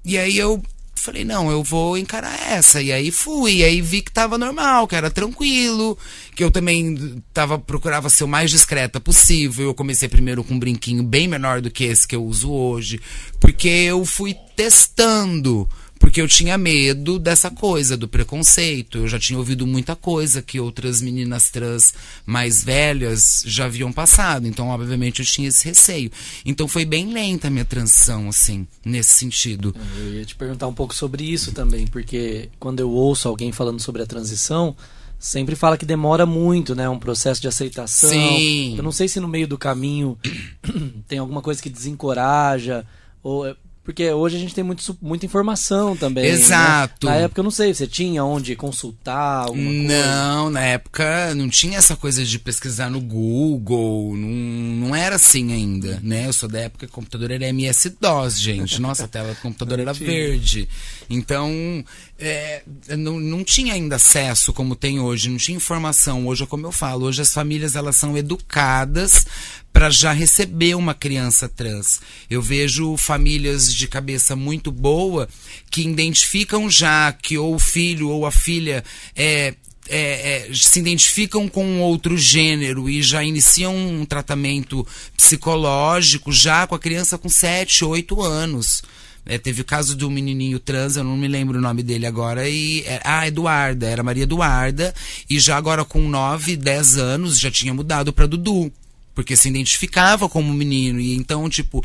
E 0.04 0.18
aí 0.18 0.38
eu 0.38 0.62
falei, 1.06 1.24
não, 1.24 1.52
eu 1.52 1.64
vou 1.64 1.98
encarar 1.98 2.38
essa. 2.52 2.82
E 2.82 2.92
aí 2.92 3.12
fui, 3.12 3.58
e 3.58 3.64
aí 3.64 3.82
vi 3.82 4.02
que 4.02 4.12
tava 4.12 4.38
normal, 4.38 4.88
que 4.88 4.96
era 4.96 5.12
tranquilo, 5.12 5.98
que 6.36 6.44
eu 6.44 6.50
também 6.50 7.24
tava, 7.34 7.60
procurava 7.60 8.10
ser 8.10 8.24
o 8.24 8.28
mais 8.28 8.50
discreta 8.52 9.00
possível. 9.00 9.66
Eu 9.66 9.74
comecei 9.74 10.10
primeiro 10.10 10.44
com 10.44 10.56
um 10.56 10.60
brinquinho 10.60 11.04
bem 11.04 11.28
menor 11.28 11.62
do 11.62 11.72
que 11.72 11.84
esse 11.84 12.08
que 12.08 12.16
eu 12.16 12.24
uso 12.24 12.52
hoje, 12.52 13.00
porque 13.40 13.68
eu 13.68 14.04
fui 14.06 14.36
testando 14.56 15.70
porque 16.06 16.22
eu 16.22 16.28
tinha 16.28 16.56
medo 16.56 17.18
dessa 17.18 17.50
coisa, 17.50 17.98
do 17.98 18.08
preconceito. 18.08 19.00
Eu 19.00 19.08
já 19.08 19.18
tinha 19.18 19.40
ouvido 19.40 19.66
muita 19.66 19.96
coisa 19.96 20.40
que 20.40 20.60
outras 20.60 21.02
meninas 21.02 21.50
trans 21.50 21.96
mais 22.28 22.64
velhas 22.64 23.42
já 23.44 23.66
haviam 23.66 23.92
passado. 23.92 24.48
Então, 24.48 24.68
obviamente, 24.70 25.22
eu 25.22 25.26
tinha 25.26 25.48
esse 25.48 25.68
receio. 25.68 26.12
Então, 26.46 26.68
foi 26.68 26.86
bem 26.86 27.12
lenta 27.12 27.48
a 27.48 27.50
minha 27.50 27.66
transição, 27.66 28.30
assim, 28.30 28.68
nesse 28.86 29.16
sentido. 29.16 29.76
Eu 29.98 30.14
ia 30.14 30.24
te 30.24 30.36
perguntar 30.36 30.68
um 30.68 30.76
pouco 30.76 30.94
sobre 30.94 31.24
isso 31.24 31.52
também, 31.54 31.88
porque 31.88 32.50
quando 32.60 32.82
eu 32.82 32.92
ouço 32.92 33.28
alguém 33.28 33.52
falando 33.52 33.82
sobre 33.82 34.04
a 34.04 34.06
transição 34.06 34.76
sempre 35.18 35.56
fala 35.56 35.76
que 35.76 35.88
demora 35.88 36.24
muito, 36.24 36.76
né? 36.76 36.88
Um 36.88 37.00
processo 37.00 37.42
de 37.42 37.48
aceitação. 37.48 38.12
Sim. 38.12 38.78
Eu 38.78 38.84
não 38.84 38.92
sei 38.92 39.08
se 39.08 39.20
no 39.20 39.28
meio 39.28 39.48
do 39.48 39.58
caminho 39.58 40.16
tem 41.08 41.18
alguma 41.18 41.42
coisa 41.42 41.60
que 41.64 41.70
desencoraja 41.70 42.86
ou 43.24 43.48
é, 43.48 43.56
porque 43.86 44.12
hoje 44.12 44.36
a 44.36 44.40
gente 44.40 44.56
tem 44.56 44.64
muito, 44.64 44.98
muita 45.00 45.28
informação 45.28 45.96
também. 45.96 46.24
Né? 46.24 46.32
Exato. 46.32 47.06
Né? 47.06 47.14
Na 47.14 47.20
época 47.22 47.40
eu 47.40 47.44
não 47.44 47.52
sei, 47.52 47.72
você 47.72 47.86
tinha 47.86 48.24
onde 48.26 48.56
consultar 48.56 49.46
alguma 49.46 49.72
coisa? 49.72 49.88
Não, 49.88 50.50
na 50.50 50.62
época 50.62 51.36
não 51.36 51.48
tinha 51.48 51.78
essa 51.78 51.96
coisa 51.96 52.26
de 52.26 52.40
pesquisar 52.40 52.90
no 52.90 53.00
Google, 53.00 54.18
não, 54.18 54.88
não 54.88 54.96
era 54.96 55.18
assim 55.18 55.54
ainda, 55.54 56.00
né? 56.02 56.26
Eu 56.26 56.34
sou 56.34 56.50
da 56.50 56.62
época 56.62 56.88
que 56.88 56.92
o 56.92 56.96
computador 56.96 57.30
era 57.30 57.46
MS-DOS, 57.46 58.40
gente. 58.40 58.82
Nossa, 58.82 59.06
a 59.06 59.08
tela 59.08 59.36
do 59.36 59.40
computador 59.40 59.78
era 59.80 59.94
verde. 59.94 60.68
Então, 61.08 61.86
é, 62.18 62.64
não, 62.98 63.20
não 63.20 63.44
tinha 63.44 63.74
ainda 63.74 63.98
acesso 63.98 64.54
como 64.54 64.76
tem 64.76 65.00
hoje, 65.00 65.30
não 65.30 65.38
tinha 65.38 65.58
informação. 65.58 66.28
Hoje 66.28 66.44
é 66.44 66.48
como 66.48 66.66
eu 66.66 66.72
falo, 66.72 67.06
hoje 67.06 67.22
as 67.22 67.34
famílias 67.34 67.76
elas 67.76 67.96
são 67.96 68.18
educadas 68.18 69.26
para 69.74 69.90
já 69.90 70.14
receber 70.14 70.76
uma 70.76 70.94
criança 70.94 71.50
trans. 71.50 72.00
Eu 72.30 72.42
vejo 72.42 72.96
famílias 72.96 73.74
de 73.74 73.88
cabeça 73.88 74.36
muito 74.36 74.72
boa 74.72 75.28
que 75.70 75.82
identificam 75.82 76.70
já 76.70 77.12
que 77.12 77.38
ou 77.38 77.56
o 77.56 77.60
filho 77.60 78.10
ou 78.10 78.26
a 78.26 78.32
filha 78.32 78.84
é, 79.14 79.54
é, 79.90 80.48
é, 80.48 80.54
se 80.54 80.80
identificam 80.80 81.48
com 81.48 81.82
outro 81.82 82.18
gênero 82.18 82.90
e 82.90 83.04
já 83.04 83.24
iniciam 83.24 83.76
um 83.76 84.06
tratamento 84.06 84.88
psicológico 85.16 86.32
já 86.32 86.66
com 86.66 86.76
a 86.76 86.80
criança 86.80 87.18
com 87.18 87.28
7, 87.28 87.84
8 87.84 88.22
anos. 88.22 88.82
É, 89.26 89.38
teve 89.38 89.62
o 89.62 89.66
caso 89.66 89.96
do 89.96 90.10
menininho 90.10 90.60
trans, 90.60 90.96
eu 90.98 91.04
não 91.04 91.18
me 91.18 91.28
lembro 91.28 91.58
o 91.58 91.62
nome 91.62 91.82
dele 91.82 92.06
agora, 92.06 92.48
e. 92.48 92.82
É, 92.82 93.02
ah, 93.04 93.28
Eduarda, 93.28 93.88
era 93.88 94.04
Maria 94.04 94.24
Eduarda, 94.24 94.94
e 95.30 95.40
já 95.40 95.58
agora 95.58 95.84
com 95.84 96.08
9, 96.08 96.56
10 96.56 96.98
anos 96.98 97.40
já 97.40 97.50
tinha 97.50 97.74
mudado 97.74 98.14
para 98.14 98.28
Dudu 98.28 98.72
porque 99.16 99.38
se 99.38 99.48
identificava 99.48 100.28
como 100.28 100.54
menino 100.54 101.00
e 101.00 101.16
então 101.16 101.50
tipo 101.50 101.84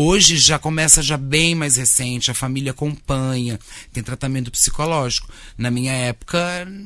Hoje 0.00 0.36
já 0.36 0.60
começa 0.60 1.02
já 1.02 1.16
bem 1.16 1.56
mais 1.56 1.74
recente, 1.74 2.30
a 2.30 2.34
família 2.34 2.70
acompanha, 2.70 3.58
tem 3.92 4.00
tratamento 4.00 4.48
psicológico. 4.48 5.28
Na 5.58 5.72
minha 5.72 5.92
época 5.92 6.38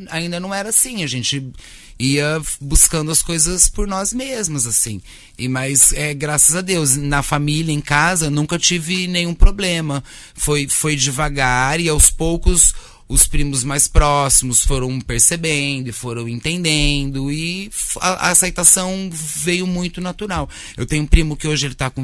ainda 0.08 0.40
não 0.40 0.54
era 0.54 0.70
assim, 0.70 1.04
a 1.04 1.06
gente 1.06 1.52
ia 1.98 2.40
buscando 2.58 3.10
as 3.10 3.22
coisas 3.22 3.68
por 3.68 3.86
nós 3.86 4.14
mesmos, 4.14 4.66
assim. 4.66 5.02
E 5.36 5.46
mas 5.46 5.92
é 5.92 6.14
graças 6.14 6.56
a 6.56 6.62
Deus, 6.62 6.96
na 6.96 7.22
família, 7.22 7.70
em 7.70 7.82
casa, 7.82 8.30
nunca 8.30 8.58
tive 8.58 9.06
nenhum 9.06 9.34
problema. 9.34 10.02
Foi 10.34 10.66
foi 10.66 10.96
devagar 10.96 11.80
e 11.80 11.90
aos 11.90 12.08
poucos 12.08 12.72
os 13.06 13.26
primos 13.26 13.62
mais 13.62 13.86
próximos 13.86 14.64
foram 14.64 14.98
percebendo 14.98 15.92
foram 15.92 16.26
entendendo 16.26 17.30
e 17.30 17.70
a, 18.00 18.28
a, 18.28 18.30
aceitação 18.30 19.10
veio 19.12 19.66
muito 19.66 20.00
natural. 20.00 20.48
Eu 20.78 20.86
tenho 20.86 21.02
um 21.02 21.06
primo 21.06 21.36
que 21.36 21.46
hoje 21.46 21.66
ele 21.66 21.74
tá 21.74 21.90
com 21.90 22.02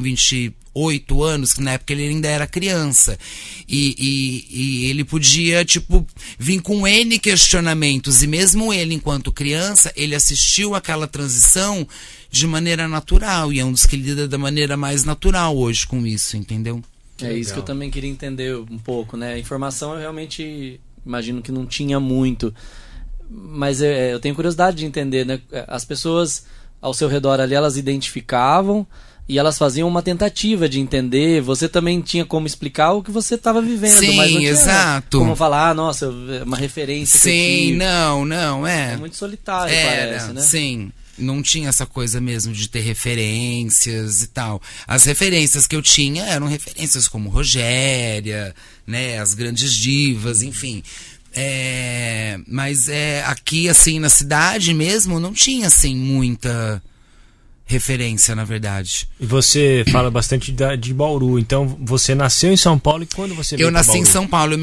28 0.86 1.22
anos, 1.22 1.54
que 1.54 1.60
na 1.60 1.72
época 1.72 1.92
ele 1.92 2.08
ainda 2.08 2.28
era 2.28 2.46
criança. 2.46 3.18
E, 3.68 3.94
e, 3.98 4.84
e 4.84 4.90
ele 4.90 5.04
podia, 5.04 5.64
tipo, 5.64 6.06
vir 6.38 6.60
com 6.62 6.86
N 6.86 7.18
questionamentos. 7.18 8.22
E 8.22 8.26
mesmo 8.26 8.72
ele, 8.72 8.94
enquanto 8.94 9.32
criança, 9.32 9.92
ele 9.96 10.14
assistiu 10.14 10.74
aquela 10.74 11.06
transição 11.06 11.86
de 12.30 12.46
maneira 12.46 12.86
natural. 12.86 13.52
E 13.52 13.60
é 13.60 13.64
um 13.64 13.72
dos 13.72 13.86
que 13.86 13.96
lida 13.96 14.28
da 14.28 14.38
maneira 14.38 14.76
mais 14.76 15.04
natural 15.04 15.56
hoje 15.56 15.86
com 15.86 16.06
isso, 16.06 16.36
entendeu? 16.36 16.82
É 17.20 17.32
isso 17.32 17.52
que 17.52 17.58
eu 17.58 17.64
também 17.64 17.90
queria 17.90 18.10
entender 18.10 18.56
um 18.56 18.78
pouco, 18.78 19.16
né? 19.16 19.34
A 19.34 19.38
informação 19.38 19.94
eu 19.94 19.98
realmente 19.98 20.80
imagino 21.04 21.42
que 21.42 21.50
não 21.50 21.66
tinha 21.66 21.98
muito. 21.98 22.54
Mas 23.28 23.82
é, 23.82 24.12
eu 24.12 24.20
tenho 24.20 24.34
curiosidade 24.34 24.76
de 24.76 24.86
entender, 24.86 25.26
né? 25.26 25.40
As 25.66 25.84
pessoas 25.84 26.46
ao 26.80 26.94
seu 26.94 27.08
redor 27.08 27.40
ali, 27.40 27.54
elas 27.54 27.76
identificavam 27.76 28.86
e 29.28 29.38
elas 29.38 29.58
faziam 29.58 29.86
uma 29.86 30.02
tentativa 30.02 30.68
de 30.68 30.80
entender. 30.80 31.42
Você 31.42 31.68
também 31.68 32.00
tinha 32.00 32.24
como 32.24 32.46
explicar 32.46 32.92
o 32.92 33.02
que 33.02 33.10
você 33.10 33.34
estava 33.34 33.60
vivendo, 33.60 33.98
Sim, 33.98 34.16
mas 34.16 34.30
não 34.30 34.38
tinha 34.38 34.50
exato. 34.50 35.18
como 35.18 35.36
falar, 35.36 35.70
ah, 35.70 35.74
nossa, 35.74 36.06
é 36.06 36.42
uma 36.42 36.56
referência. 36.56 37.18
Sim, 37.18 37.76
não, 37.76 38.24
não, 38.24 38.66
é. 38.66 38.94
É 38.94 38.96
muito 38.96 39.16
solitário, 39.16 39.74
Era, 39.74 40.12
parece, 40.12 40.32
né? 40.32 40.40
sim. 40.40 40.92
Não 41.18 41.42
tinha 41.42 41.68
essa 41.68 41.84
coisa 41.84 42.20
mesmo 42.20 42.52
de 42.52 42.68
ter 42.68 42.78
referências 42.78 44.22
e 44.22 44.28
tal. 44.28 44.62
As 44.86 45.04
referências 45.04 45.66
que 45.66 45.74
eu 45.74 45.82
tinha 45.82 46.24
eram 46.24 46.46
referências 46.46 47.08
como 47.08 47.28
Rogéria, 47.28 48.54
né, 48.86 49.18
as 49.18 49.34
grandes 49.34 49.74
divas, 49.74 50.42
enfim. 50.42 50.82
É, 51.34 52.38
mas 52.46 52.88
é, 52.88 53.22
aqui, 53.26 53.68
assim, 53.68 53.98
na 53.98 54.08
cidade 54.08 54.72
mesmo, 54.72 55.20
não 55.20 55.32
tinha, 55.32 55.66
assim, 55.66 55.94
muita 55.94 56.80
referência, 57.68 58.34
na 58.34 58.44
verdade. 58.44 59.06
E 59.20 59.26
você 59.26 59.84
fala 59.92 60.10
bastante 60.10 60.50
da- 60.50 60.74
de 60.74 60.92
Bauru, 60.94 61.38
então 61.38 61.78
você 61.82 62.14
nasceu 62.14 62.50
em 62.50 62.56
São 62.56 62.78
Paulo 62.78 63.02
e 63.02 63.06
quando 63.14 63.34
você 63.34 63.56
veio 63.56 63.66
Eu 63.66 63.70
nasci 63.70 63.90
em 63.90 63.94
Bauru? 64.02 64.06
São 64.10 64.26
Paulo. 64.26 64.56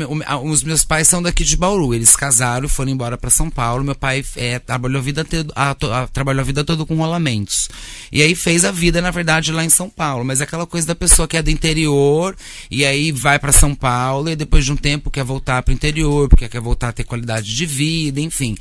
Os 0.44 0.64
meus 0.64 0.84
pais 0.84 1.08
são 1.08 1.22
daqui 1.22 1.44
de 1.44 1.56
Bauru. 1.56 1.94
Eles 1.94 2.16
casaram, 2.16 2.68
foram 2.68 2.92
embora 2.92 3.16
para 3.18 3.30
São 3.30 3.50
Paulo. 3.50 3.84
Meu 3.84 3.94
pai 3.96 4.26
é, 4.36 4.58
trabalhou, 4.58 5.00
a 5.00 5.04
vida 5.04 5.24
te- 5.24 5.46
a, 5.56 5.72
a- 5.72 6.08
trabalhou 6.08 6.42
a 6.42 6.44
vida 6.46 6.64
toda 6.64 6.84
com 6.84 6.96
rolamentos. 6.96 7.70
E 8.12 8.22
aí 8.24 8.34
fez 8.34 8.66
a 8.66 8.72
vida, 8.72 9.00
na 9.02 9.12
verdade, 9.12 9.52
lá 9.52 9.64
em 9.64 9.70
São 9.70 9.88
Paulo. 9.90 10.26
Mas 10.26 10.42
é 10.42 10.44
aquela 10.44 10.66
coisa 10.66 10.88
da 10.88 10.96
pessoa 10.96 11.28
que 11.28 11.38
é 11.38 11.44
do 11.44 11.52
interior 11.52 12.36
e 12.72 12.84
aí 12.84 13.12
vai 13.12 13.38
para 13.38 13.52
São 13.52 13.76
Paulo 13.76 14.30
e 14.30 14.36
depois 14.36 14.66
de 14.66 14.72
um 14.72 14.76
tempo 14.78 15.12
quer 15.12 15.24
voltar 15.24 15.62
para 15.62 15.72
o 15.72 15.76
interior, 15.76 16.28
porque 16.28 16.50
quer 16.50 16.60
voltar 16.62 16.90
a 16.90 16.92
ter 16.94 17.04
qualidade 17.04 17.56
de 17.56 17.66
vida, 17.68 18.20
enfim. 18.20 18.56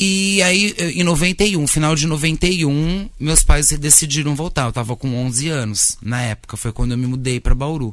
E 0.00 0.40
aí, 0.44 0.72
eh, 0.78 0.92
em 0.92 1.02
91, 1.02 1.66
final 1.66 1.96
de 1.96 2.06
91, 2.06 3.10
meus 3.18 3.42
pais 3.42 3.70
decidiram 3.70 4.36
voltar. 4.36 4.66
Eu 4.66 4.72
tava 4.72 4.94
com 4.94 5.12
11 5.26 5.48
anos 5.48 5.98
na 6.00 6.22
época, 6.22 6.56
foi 6.56 6.70
quando 6.70 6.92
eu 6.92 6.98
me 6.98 7.08
mudei 7.08 7.40
para 7.40 7.52
Bauru. 7.52 7.92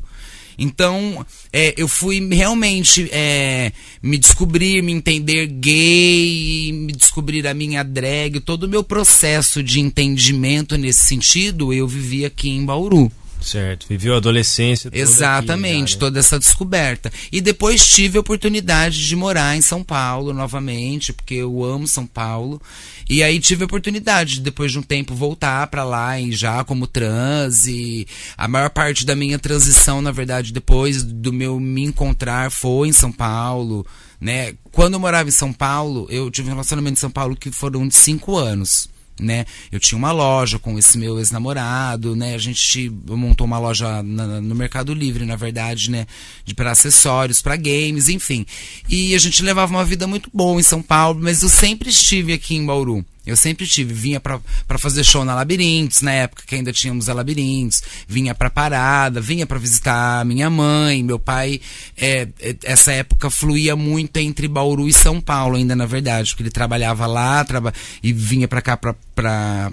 Então, 0.56 1.26
é, 1.52 1.74
eu 1.76 1.88
fui 1.88 2.20
realmente 2.30 3.10
é, 3.12 3.72
me 4.04 4.20
descobrir, 4.20 4.84
me 4.84 4.94
entender 4.94 5.48
gay, 5.48 6.72
me 6.72 6.94
descobrir 6.94 7.48
a 7.48 7.56
minha 7.56 7.84
drag, 7.84 8.40
todo 8.40 8.66
o 8.66 8.70
meu 8.70 8.84
processo 8.84 9.64
de 9.64 9.80
entendimento 9.80 10.78
nesse 10.78 11.06
sentido, 11.06 11.74
eu 11.74 11.88
vivi 11.88 12.24
aqui 12.24 12.50
em 12.50 12.64
Bauru. 12.64 13.12
Certo, 13.46 13.86
viveu 13.88 14.16
a 14.16 14.18
adolescência 14.18 14.90
toda 14.90 15.00
Exatamente, 15.00 15.84
aqui 15.84 15.94
né? 15.94 16.00
toda 16.00 16.20
essa 16.20 16.40
descoberta. 16.40 17.14
E 17.32 17.40
depois 17.40 17.88
tive 17.88 18.18
a 18.18 18.22
oportunidade 18.22 19.06
de 19.08 19.16
morar 19.16 19.56
em 19.56 19.62
São 19.62 19.84
Paulo 19.84 20.34
novamente, 20.34 21.14
porque 21.14 21.36
eu 21.36 21.64
amo 21.64 21.88
São 21.88 22.08
Paulo. 22.08 22.60
E 23.08 23.22
aí 23.22 23.40
tive 23.40 23.62
a 23.62 23.68
oportunidade 23.68 24.36
de, 24.36 24.42
depois 24.42 24.72
de 24.72 24.80
um 24.80 24.82
tempo, 24.82 25.14
voltar 25.14 25.68
pra 25.68 25.84
lá 25.84 26.20
e 26.20 26.32
já 26.32 26.64
como 26.64 26.88
trans. 26.88 27.68
E 27.68 28.08
a 28.36 28.48
maior 28.48 28.72
parte 28.72 29.06
da 29.06 29.16
minha 29.16 29.38
transição, 29.38 30.02
na 30.02 30.12
verdade, 30.12 30.52
depois 30.52 31.04
do 31.04 31.32
meu 31.32 31.60
me 31.60 31.84
encontrar 31.84 32.50
foi 32.50 32.88
em 32.88 32.94
São 32.94 33.12
Paulo. 33.12 33.86
Né? 34.20 34.56
Quando 34.72 34.94
eu 34.96 35.00
morava 35.00 35.30
em 35.30 35.32
São 35.32 35.54
Paulo, 35.54 36.08
eu 36.10 36.32
tive 36.32 36.48
um 36.48 36.54
relacionamento 36.54 36.98
em 36.98 37.02
São 37.02 37.12
Paulo 37.12 37.36
que 37.36 37.52
foram 37.52 37.88
de 37.88 37.96
cinco 37.96 38.36
anos 38.38 38.90
né? 39.20 39.46
Eu 39.72 39.80
tinha 39.80 39.98
uma 39.98 40.12
loja 40.12 40.60
com 40.60 40.78
esse 40.78 40.98
meu 40.98 41.18
ex-namorado, 41.18 42.16
né? 42.16 42.36
A 42.36 42.38
gente 42.38 42.90
montou 43.10 43.46
uma 43.46 43.58
loja 43.60 44.02
na- 44.04 44.42
no 44.42 44.56
Mercado 44.56 44.94
Livre, 44.94 45.26
na 45.26 45.36
verdade, 45.36 45.90
né? 45.90 46.06
De 46.44 46.54
para 46.54 46.72
acessórios, 46.72 47.42
para 47.42 47.56
games, 47.56 48.10
enfim. 48.10 48.46
E 48.90 49.16
a 49.16 49.20
gente 49.20 49.42
levava 49.44 49.72
uma 49.74 49.86
vida 49.86 50.06
muito 50.08 50.30
boa 50.34 50.60
em 50.60 50.64
São 50.64 50.82
Paulo, 50.82 51.20
mas 51.22 51.42
eu 51.44 51.50
sempre 51.50 51.90
estive 51.90 52.34
aqui 52.34 52.56
em 52.56 52.66
Bauru. 52.66 53.06
Eu 53.26 53.36
sempre 53.36 53.66
tive, 53.66 53.94
vinha 53.94 54.20
pra 54.20 54.40
fazer 54.78 55.04
show 55.04 55.26
na 55.26 55.34
Labirintos, 55.34 56.02
na 56.02 56.12
época 56.12 56.44
que 56.46 56.56
ainda 56.56 56.72
tínhamos 56.72 57.10
a 57.10 57.14
Labirintos, 57.14 57.82
vinha 58.08 58.36
pra 58.36 58.50
parada, 58.50 59.20
vinha 59.20 59.48
pra 59.48 59.58
visitar 59.58 60.24
minha 60.26 60.50
mãe, 60.50 61.02
meu 61.02 61.18
pai. 61.18 61.60
É, 61.98 62.28
é, 62.40 62.56
essa 62.64 62.92
época 62.92 63.30
fluía 63.30 63.76
muito 63.76 64.18
entre 64.18 64.48
Bauru 64.48 64.88
e 64.88 64.94
São 64.94 65.20
Paulo, 65.20 65.56
ainda 65.56 65.76
na 65.76 65.86
verdade, 65.86 66.30
porque 66.30 66.44
ele 66.44 66.52
trabalhava 66.52 67.08
lá 67.08 67.44
traba 67.44 67.74
e 68.04 68.14
vinha 68.14 68.48
pra 68.48 68.62
cá 68.62 68.78
pra, 68.78 68.96
pra, 69.16 69.72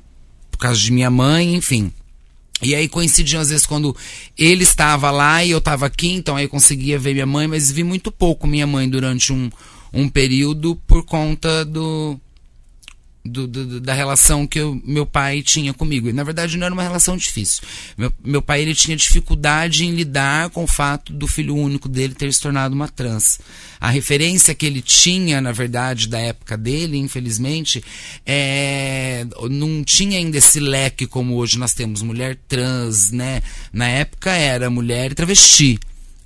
por 0.50 0.58
causa 0.58 0.80
de 0.80 0.92
minha 0.92 1.10
mãe, 1.10 1.54
enfim. 1.54 1.92
E 2.62 2.76
aí 2.76 2.88
coincidiam 2.88 3.42
às 3.42 3.48
vezes 3.48 3.66
quando 3.66 3.94
ele 4.38 4.62
estava 4.62 5.10
lá 5.10 5.44
e 5.44 5.50
eu 5.50 5.58
estava 5.58 5.86
aqui, 5.86 6.12
então 6.12 6.36
aí 6.36 6.44
eu 6.44 6.48
conseguia 6.48 6.98
ver 6.98 7.12
minha 7.12 7.26
mãe, 7.26 7.48
mas 7.48 7.70
vi 7.70 7.82
muito 7.82 8.12
pouco 8.12 8.46
minha 8.46 8.66
mãe 8.66 8.88
durante 8.88 9.32
um, 9.32 9.50
um 9.92 10.08
período 10.08 10.76
por 10.86 11.04
conta 11.04 11.64
do, 11.64 12.20
do- 13.24 13.46
do- 13.46 13.80
da 13.80 13.94
relação 13.94 14.46
que 14.46 14.60
o 14.60 14.80
meu 14.84 15.06
pai 15.06 15.42
tinha 15.42 15.72
comigo. 15.72 16.08
E, 16.08 16.12
na 16.12 16.24
verdade, 16.24 16.56
não 16.56 16.64
era 16.66 16.74
uma 16.74 16.82
relação 16.82 17.16
difícil. 17.16 17.62
Meu, 17.96 18.12
meu 18.24 18.42
pai 18.42 18.62
ele 18.62 18.74
tinha 18.74 18.96
dificuldade 18.96 19.84
em 19.84 19.92
lidar 19.94 20.50
com 20.50 20.64
o 20.64 20.66
fato 20.66 21.12
do 21.12 21.26
filho 21.26 21.54
único 21.54 21.88
dele 21.88 22.14
ter 22.14 22.32
se 22.32 22.40
tornado 22.40 22.74
uma 22.74 22.88
trans. 22.88 23.38
A 23.80 23.90
referência 23.90 24.54
que 24.54 24.66
ele 24.66 24.80
tinha, 24.82 25.40
na 25.40 25.52
verdade, 25.52 26.08
da 26.08 26.18
época 26.18 26.56
dele, 26.56 26.96
infelizmente, 26.98 27.82
é, 28.26 29.26
não 29.50 29.82
tinha 29.84 30.18
ainda 30.18 30.38
esse 30.38 30.60
leque 30.60 31.06
como 31.06 31.34
hoje 31.36 31.58
nós 31.58 31.74
temos 31.74 32.02
mulher 32.02 32.36
trans, 32.48 33.10
né? 33.10 33.42
Na 33.72 33.86
época 33.88 34.30
era 34.30 34.70
mulher 34.70 35.12
e 35.12 35.14
travesti. 35.14 35.78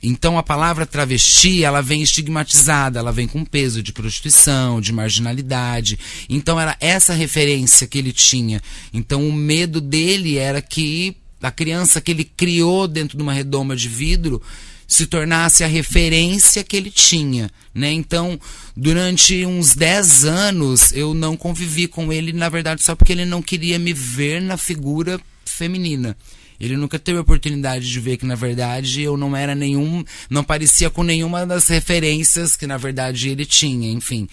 Então 0.02 0.36
a 0.38 0.42
palavra 0.42 0.86
travesti, 0.86 1.64
ela 1.64 1.80
vem 1.80 2.02
estigmatizada, 2.02 2.98
ela 2.98 3.12
vem 3.12 3.26
com 3.26 3.44
peso 3.44 3.82
de 3.82 3.92
prostituição, 3.92 4.80
de 4.80 4.92
marginalidade. 4.92 5.98
Então 6.28 6.60
era 6.60 6.76
essa 6.80 7.14
referência 7.14 7.86
que 7.86 7.98
ele 7.98 8.12
tinha. 8.12 8.60
Então 8.92 9.26
o 9.26 9.32
medo 9.32 9.80
dele 9.80 10.36
era 10.38 10.60
que 10.60 11.16
a 11.42 11.50
criança 11.50 12.00
que 12.00 12.10
ele 12.10 12.24
criou 12.24 12.86
dentro 12.88 13.16
de 13.16 13.22
uma 13.22 13.32
redoma 13.32 13.76
de 13.76 13.88
vidro 13.88 14.42
se 14.86 15.06
tornasse 15.06 15.64
a 15.64 15.66
referência 15.66 16.62
que 16.62 16.76
ele 16.76 16.90
tinha, 16.90 17.50
né? 17.74 17.90
Então, 17.90 18.38
durante 18.76 19.44
uns 19.44 19.74
10 19.74 20.24
anos 20.24 20.92
eu 20.92 21.12
não 21.12 21.36
convivi 21.36 21.88
com 21.88 22.12
ele, 22.12 22.32
na 22.32 22.48
verdade, 22.48 22.82
só 22.82 22.94
porque 22.94 23.12
ele 23.12 23.24
não 23.24 23.42
queria 23.42 23.78
me 23.78 23.92
ver 23.92 24.40
na 24.40 24.56
figura 24.56 25.20
feminina. 25.44 26.16
Ele 26.60 26.76
nunca 26.76 26.98
teve 26.98 27.18
a 27.18 27.22
oportunidade 27.22 27.88
de 27.90 28.00
ver 28.00 28.16
que, 28.16 28.26
na 28.26 28.34
verdade, 28.34 29.02
eu 29.02 29.16
não 29.16 29.36
era 29.36 29.54
nenhum. 29.54 30.04
não 30.30 30.42
parecia 30.44 30.88
com 30.90 31.02
nenhuma 31.02 31.44
das 31.46 31.66
referências 31.68 32.56
que, 32.56 32.66
na 32.66 32.76
verdade, 32.76 33.28
ele 33.28 33.44
tinha, 33.44 33.90
enfim. 33.90 34.28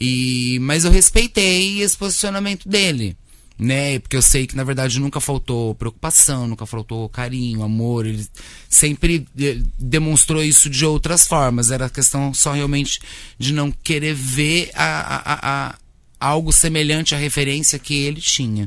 E, 0.00 0.58
mas 0.60 0.84
eu 0.84 0.90
respeitei 0.90 1.80
esse 1.82 1.96
posicionamento 1.96 2.68
dele. 2.68 3.16
Né? 3.58 3.98
Porque 3.98 4.16
eu 4.16 4.22
sei 4.22 4.46
que, 4.46 4.56
na 4.56 4.64
verdade, 4.64 4.98
nunca 4.98 5.20
faltou 5.20 5.74
preocupação, 5.74 6.48
nunca 6.48 6.64
faltou 6.64 7.06
carinho, 7.10 7.62
amor. 7.62 8.06
Ele 8.06 8.26
sempre 8.70 9.26
eh, 9.38 9.58
demonstrou 9.78 10.42
isso 10.42 10.70
de 10.70 10.86
outras 10.86 11.26
formas. 11.26 11.70
Era 11.70 11.90
questão 11.90 12.32
só 12.32 12.52
realmente 12.52 12.98
de 13.38 13.52
não 13.52 13.70
querer 13.70 14.14
ver 14.14 14.70
a, 14.74 14.84
a- 14.84 15.22
a- 15.34 15.66
a- 15.68 15.78
algo 16.18 16.50
semelhante 16.52 17.14
à 17.14 17.18
referência 17.18 17.78
que 17.78 17.94
ele 17.94 18.22
tinha. 18.22 18.66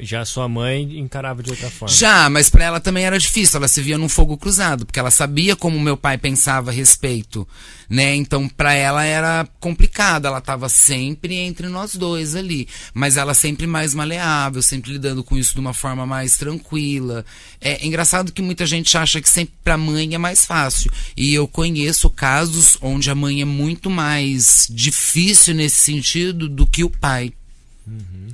Já 0.00 0.24
sua 0.24 0.48
mãe 0.48 0.98
encarava 0.98 1.42
de 1.42 1.50
outra 1.50 1.68
forma. 1.68 1.92
Já, 1.92 2.30
mas 2.30 2.48
pra 2.48 2.64
ela 2.64 2.80
também 2.80 3.04
era 3.04 3.18
difícil, 3.18 3.56
ela 3.56 3.66
se 3.66 3.82
via 3.82 3.98
num 3.98 4.08
fogo 4.08 4.36
cruzado, 4.36 4.86
porque 4.86 4.98
ela 4.98 5.10
sabia 5.10 5.56
como 5.56 5.80
meu 5.80 5.96
pai 5.96 6.16
pensava 6.16 6.70
a 6.70 6.72
respeito, 6.72 7.46
né? 7.88 8.14
Então 8.14 8.48
pra 8.48 8.74
ela 8.74 9.04
era 9.04 9.48
complicado, 9.58 10.26
ela 10.26 10.40
tava 10.40 10.68
sempre 10.68 11.34
entre 11.34 11.68
nós 11.68 11.96
dois 11.96 12.36
ali, 12.36 12.68
mas 12.94 13.16
ela 13.16 13.34
sempre 13.34 13.66
mais 13.66 13.92
maleável, 13.92 14.62
sempre 14.62 14.92
lidando 14.92 15.24
com 15.24 15.36
isso 15.36 15.54
de 15.54 15.60
uma 15.60 15.74
forma 15.74 16.06
mais 16.06 16.36
tranquila. 16.36 17.24
É 17.60 17.84
engraçado 17.84 18.30
que 18.32 18.40
muita 18.40 18.66
gente 18.66 18.96
acha 18.96 19.20
que 19.20 19.28
sempre 19.28 19.54
pra 19.64 19.76
mãe 19.76 20.14
é 20.14 20.18
mais 20.18 20.44
fácil, 20.44 20.92
e 21.16 21.34
eu 21.34 21.48
conheço 21.48 22.08
casos 22.08 22.78
onde 22.80 23.10
a 23.10 23.14
mãe 23.16 23.42
é 23.42 23.44
muito 23.44 23.90
mais 23.90 24.68
difícil 24.70 25.54
nesse 25.54 25.76
sentido 25.76 26.48
do 26.48 26.66
que 26.66 26.84
o 26.84 26.90
pai. 26.90 27.32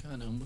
Caramba. 0.03 0.44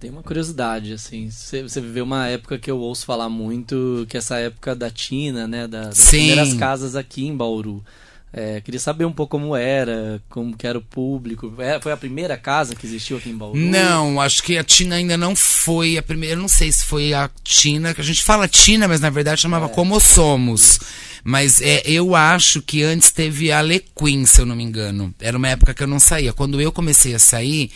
Tem 0.00 0.10
uma 0.10 0.22
curiosidade, 0.22 0.94
assim. 0.94 1.30
Você, 1.30 1.62
você 1.62 1.80
viveu 1.80 2.04
uma 2.04 2.26
época 2.26 2.58
que 2.58 2.70
eu 2.70 2.78
ouço 2.78 3.04
falar 3.04 3.28
muito, 3.28 4.06
que 4.08 4.16
é 4.16 4.18
essa 4.18 4.38
época 4.38 4.74
da 4.74 4.90
Tina, 4.90 5.46
né? 5.46 5.68
da- 5.68 5.84
das 5.84 5.98
Sim. 5.98 6.16
primeiras 6.18 6.54
casas 6.54 6.96
aqui 6.96 7.26
em 7.26 7.36
Bauru. 7.36 7.84
É, 8.32 8.60
queria 8.60 8.78
saber 8.78 9.04
um 9.04 9.12
pouco 9.12 9.36
como 9.36 9.56
era, 9.56 10.22
como 10.30 10.56
que 10.56 10.64
era 10.66 10.78
o 10.78 10.80
público. 10.80 11.52
É, 11.58 11.80
foi 11.80 11.90
a 11.90 11.96
primeira 11.96 12.36
casa 12.36 12.76
que 12.76 12.86
existiu 12.86 13.16
aqui 13.18 13.28
em 13.28 13.36
Bauru? 13.36 13.58
Não, 13.58 14.20
acho 14.20 14.42
que 14.44 14.56
a 14.56 14.62
Tina 14.62 14.94
ainda 14.94 15.16
não 15.18 15.34
foi 15.34 15.98
a 15.98 16.02
primeira. 16.02 16.36
Eu 16.36 16.40
não 16.40 16.46
sei 16.48 16.70
se 16.70 16.84
foi 16.84 17.12
a 17.12 17.28
Tina, 17.42 17.92
que 17.92 18.00
a 18.00 18.04
gente 18.04 18.22
fala 18.22 18.46
Tina, 18.46 18.86
mas 18.86 19.00
na 19.00 19.10
verdade 19.10 19.40
chamava 19.40 19.68
Como 19.68 19.98
Somos. 20.00 20.78
Mas 21.24 21.60
é, 21.60 21.82
eu 21.84 22.14
acho 22.14 22.62
que 22.62 22.82
antes 22.84 23.10
teve 23.10 23.50
a 23.52 23.58
Alequim, 23.58 24.24
se 24.24 24.40
eu 24.40 24.46
não 24.46 24.54
me 24.56 24.62
engano. 24.64 25.12
Era 25.20 25.36
uma 25.36 25.48
época 25.48 25.74
que 25.74 25.82
eu 25.82 25.88
não 25.88 25.98
saía. 26.00 26.32
Quando 26.32 26.60
eu 26.60 26.70
comecei 26.72 27.14
a 27.14 27.18
sair, 27.18 27.70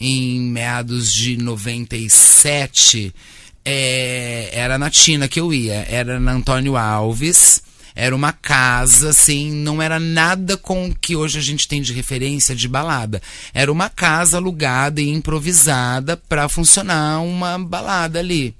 em 0.00 0.40
meados 0.40 1.12
de 1.12 1.36
97, 1.36 3.14
é, 3.64 4.50
era 4.52 4.78
na 4.78 4.88
Tina 4.90 5.26
que 5.26 5.40
eu 5.40 5.52
ia. 5.52 5.86
Era 5.90 6.20
na 6.20 6.32
Antônio 6.32 6.76
Alves. 6.76 7.62
Era 7.98 8.14
uma 8.14 8.30
casa, 8.30 9.08
assim, 9.08 9.50
não 9.50 9.80
era 9.80 9.98
nada 9.98 10.58
com 10.58 10.88
o 10.88 10.94
que 10.94 11.16
hoje 11.16 11.38
a 11.38 11.42
gente 11.42 11.66
tem 11.66 11.80
de 11.80 11.94
referência 11.94 12.54
de 12.54 12.68
balada. 12.68 13.22
Era 13.54 13.72
uma 13.72 13.88
casa 13.88 14.36
alugada 14.36 15.00
e 15.00 15.08
improvisada 15.08 16.14
para 16.14 16.46
funcionar 16.46 17.22
uma 17.22 17.58
balada 17.58 18.18
ali. 18.18 18.54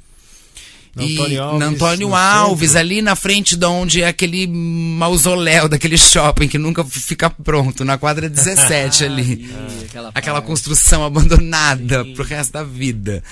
Antônio 0.96 1.42
Alves, 1.42 1.68
Antônio 1.68 2.14
Alves, 2.14 2.74
ali 2.74 3.02
na 3.02 3.14
frente 3.14 3.54
de 3.54 3.66
onde 3.66 4.02
é 4.02 4.08
aquele 4.08 4.46
mausoléu 4.46 5.68
daquele 5.68 5.98
shopping 5.98 6.48
que 6.48 6.56
nunca 6.56 6.82
fica 6.84 7.28
pronto, 7.28 7.84
na 7.84 7.98
quadra 7.98 8.30
17 8.30 9.04
ali. 9.06 9.50
Aquela 9.84 10.10
Aquela 10.14 10.42
construção 10.42 11.04
abandonada 11.04 12.02
Sim. 12.02 12.14
pro 12.14 12.24
resto 12.24 12.52
da 12.52 12.64
vida. 12.64 13.22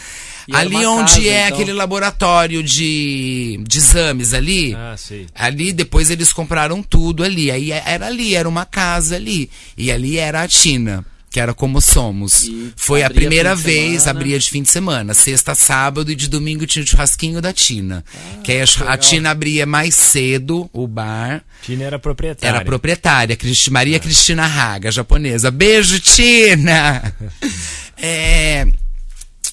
E 0.47 0.55
ali 0.55 0.85
onde 0.85 1.15
casa, 1.15 1.29
é 1.29 1.47
então. 1.47 1.55
aquele 1.55 1.73
laboratório 1.73 2.63
de, 2.63 3.59
de 3.67 3.79
exames 3.79 4.35
ali. 4.35 4.75
Ah. 4.75 4.95
Ali 5.35 5.73
depois 5.73 6.11
eles 6.11 6.35
compraram 6.35 6.83
tudo 6.83 7.25
ali. 7.25 7.51
Aí 7.51 7.73
era 7.73 8.07
ali, 8.07 8.35
era 8.35 8.47
uma 8.47 8.67
casa 8.67 9.17
ali. 9.17 9.51
E 9.77 9.91
ali 9.91 10.19
era 10.19 10.43
a 10.43 10.49
Tina, 10.49 11.05
que 11.35 11.41
era 11.41 11.53
como 11.53 11.81
somos. 11.81 12.45
E 12.45 12.73
Foi 12.77 13.03
a 13.03 13.11
primeira 13.11 13.57
vez, 13.57 14.03
semana. 14.03 14.21
abria 14.21 14.39
de 14.39 14.49
fim 14.49 14.63
de 14.63 14.71
semana. 14.71 15.13
Sexta, 15.15 15.53
sábado 15.53 16.13
e 16.13 16.15
de 16.15 16.29
domingo 16.29 16.65
tinha 16.65 16.85
o 16.85 16.87
churrasquinho 16.87 17.43
da 17.43 17.53
Tina. 17.53 18.05
que 18.45 18.53
aí 18.53 18.61
a, 18.61 18.93
a. 18.93 18.97
Tina 18.97 19.31
abria 19.31 19.67
mais 19.67 19.97
cedo 19.97 20.71
o 20.73 20.87
bar. 20.87 21.43
Tina 21.61 21.83
era 21.83 21.99
proprietária. 21.99 22.55
Era 22.55 22.65
proprietária, 22.65 23.35
Cristi- 23.35 23.69
Maria 23.69 23.99
Cristina 23.99 24.47
Raga, 24.47 24.93
japonesa. 24.93 25.51
Beijo, 25.51 25.99
Tina! 25.99 27.13
é, 28.01 28.69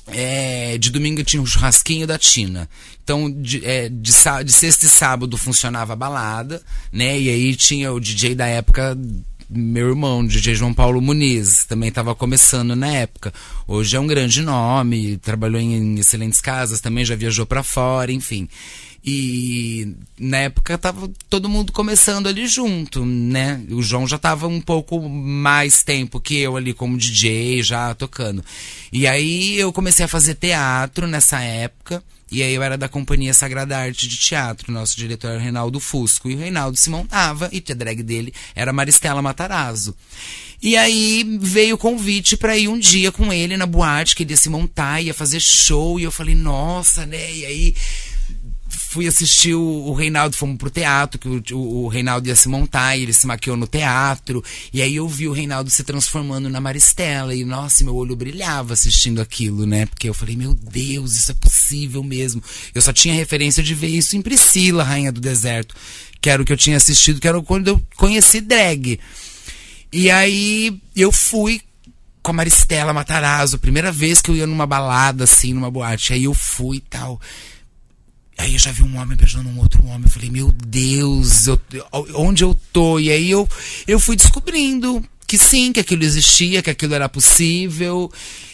é, 0.07 0.77
de 0.77 0.91
domingo 0.91 1.23
tinha 1.23 1.41
um 1.41 1.47
churrasquinho 1.47 2.05
da 2.05 2.19
Tina. 2.19 2.69
Então, 3.03 3.27
de, 3.31 3.65
é, 3.65 3.89
de, 3.89 4.11
de 4.45 4.51
sexta 4.51 4.85
e 4.85 4.89
sábado 4.89 5.35
funcionava 5.35 5.93
a 5.93 5.95
balada, 5.95 6.61
né? 6.91 7.19
E 7.19 7.27
aí 7.27 7.55
tinha 7.55 7.91
o 7.91 7.99
DJ 7.99 8.35
da 8.35 8.45
época, 8.45 8.95
meu 9.53 9.89
irmão, 9.89 10.25
DJ 10.25 10.55
João 10.55 10.73
Paulo 10.73 11.01
Muniz, 11.01 11.65
também 11.65 11.89
estava 11.89 12.15
começando 12.15 12.73
na 12.75 12.87
época. 12.87 13.33
Hoje 13.67 13.97
é 13.97 13.99
um 13.99 14.07
grande 14.07 14.41
nome, 14.41 15.17
trabalhou 15.17 15.59
em 15.59 15.99
excelentes 15.99 16.39
casas, 16.39 16.79
também 16.79 17.03
já 17.03 17.15
viajou 17.15 17.45
para 17.45 17.61
fora, 17.61 18.13
enfim. 18.13 18.47
E 19.03 19.95
na 20.17 20.37
época 20.37 20.77
tava 20.77 21.09
todo 21.29 21.49
mundo 21.49 21.73
começando 21.73 22.27
ali 22.27 22.47
junto, 22.47 23.05
né? 23.05 23.61
O 23.71 23.81
João 23.81 24.07
já 24.07 24.17
tava 24.17 24.47
um 24.47 24.61
pouco 24.61 25.01
mais 25.01 25.83
tempo 25.83 26.19
que 26.19 26.37
eu 26.37 26.55
ali 26.55 26.73
como 26.73 26.97
DJ, 26.97 27.61
já 27.61 27.93
tocando. 27.93 28.45
E 28.93 29.05
aí 29.05 29.57
eu 29.57 29.73
comecei 29.73 30.05
a 30.05 30.07
fazer 30.07 30.35
teatro 30.35 31.07
nessa 31.07 31.41
época. 31.41 32.01
E 32.31 32.41
aí 32.41 32.53
eu 32.53 32.63
era 32.63 32.77
da 32.77 32.87
Companhia 32.87 33.33
Sagrada 33.33 33.77
Arte 33.77 34.07
de 34.07 34.17
Teatro, 34.17 34.71
nosso 34.71 34.95
diretor 34.95 35.31
era 35.31 35.37
o 35.37 35.41
Reinaldo 35.41 35.81
Fusco. 35.81 36.29
E 36.29 36.35
o 36.35 36.39
Reinaldo 36.39 36.77
se 36.77 36.89
montava, 36.89 37.49
e 37.51 37.61
a 37.69 37.73
drag 37.73 38.01
dele 38.01 38.33
era 38.55 38.71
Maristela 38.71 39.21
Matarazzo. 39.21 39.95
E 40.61 40.77
aí 40.77 41.25
veio 41.41 41.75
o 41.75 41.77
convite 41.77 42.37
pra 42.37 42.55
ir 42.55 42.67
um 42.67 42.79
dia 42.79 43.11
com 43.11 43.33
ele 43.33 43.57
na 43.57 43.65
boate, 43.65 44.15
que 44.15 44.23
ele 44.23 44.31
ia 44.31 44.37
se 44.37 44.47
montar, 44.47 45.01
ia 45.01 45.13
fazer 45.13 45.39
show. 45.39 45.99
E 45.99 46.03
eu 46.03 46.11
falei, 46.11 46.35
nossa, 46.35 47.05
né? 47.05 47.33
E 47.33 47.45
aí 47.45 47.75
fui 48.91 49.07
assistir 49.07 49.53
o, 49.53 49.61
o 49.61 49.93
Reinaldo, 49.93 50.35
fomos 50.35 50.57
pro 50.57 50.69
teatro, 50.69 51.17
que 51.17 51.53
o, 51.53 51.57
o, 51.57 51.87
Reinaldo 51.87 52.27
ia 52.27 52.35
se 52.35 52.49
montar, 52.49 52.97
e 52.97 53.03
ele 53.03 53.13
se 53.13 53.25
maquiou 53.25 53.55
no 53.55 53.65
teatro. 53.65 54.43
E 54.73 54.81
aí 54.81 54.97
eu 54.97 55.07
vi 55.07 55.29
o 55.29 55.31
Reinaldo 55.31 55.69
se 55.69 55.81
transformando 55.81 56.49
na 56.49 56.59
Maristela. 56.59 57.33
E, 57.33 57.45
nossa, 57.45 57.85
meu 57.85 57.95
olho 57.95 58.17
brilhava 58.17 58.73
assistindo 58.73 59.21
aquilo, 59.21 59.65
né? 59.65 59.85
Porque 59.85 60.09
eu 60.09 60.13
falei, 60.13 60.35
meu 60.35 60.53
Deus, 60.53 61.15
isso 61.15 61.31
é 61.31 61.35
possível 61.35 62.03
mesmo. 62.03 62.43
Eu 62.75 62.81
só 62.81 62.91
tinha 62.91 63.13
referência 63.13 63.63
de 63.63 63.73
ver 63.73 63.87
isso 63.87 64.17
em 64.17 64.21
Priscila, 64.21 64.83
Rainha 64.83 65.11
do 65.11 65.21
Deserto. 65.21 65.73
Que 66.19 66.29
era 66.29 66.41
o 66.41 66.45
que 66.45 66.51
eu 66.51 66.57
tinha 66.57 66.75
assistido, 66.75 67.21
que 67.21 67.27
era 67.29 67.41
quando 67.41 67.69
eu 67.69 67.81
conheci 67.95 68.41
drag. 68.41 68.99
E 69.93 70.11
aí 70.11 70.77
eu 70.93 71.13
fui 71.13 71.61
com 72.21 72.31
a 72.31 72.33
Maristela 72.33 72.93
Matarazzo, 72.93 73.57
primeira 73.57 73.89
vez 73.89 74.21
que 74.21 74.29
eu 74.29 74.35
ia 74.35 74.45
numa 74.45 74.67
balada, 74.67 75.23
assim, 75.23 75.53
numa 75.53 75.71
boate. 75.71 76.11
Aí 76.11 76.25
eu 76.25 76.33
fui 76.33 76.77
e 76.77 76.81
tal. 76.81 77.21
Aí 78.41 78.53
eu 78.53 78.59
já 78.59 78.71
vi 78.71 78.81
um 78.83 78.97
homem 78.97 79.15
beijando 79.15 79.47
um 79.49 79.59
outro 79.59 79.85
homem. 79.85 80.03
Eu 80.05 80.09
falei, 80.09 80.29
meu 80.31 80.51
Deus, 80.51 81.45
eu- 81.47 81.59
onde 82.15 82.43
eu 82.43 82.57
tô? 82.73 82.99
E 82.99 83.11
aí 83.11 83.29
eu, 83.29 83.47
eu 83.87 83.99
fui 83.99 84.15
descobrindo 84.15 85.03
que 85.27 85.37
sim, 85.37 85.71
que 85.71 85.79
aquilo 85.79 86.03
existia, 86.03 86.61
que 86.61 86.69
aquilo 86.69 86.93
era 86.95 87.07
possível. 87.07 88.11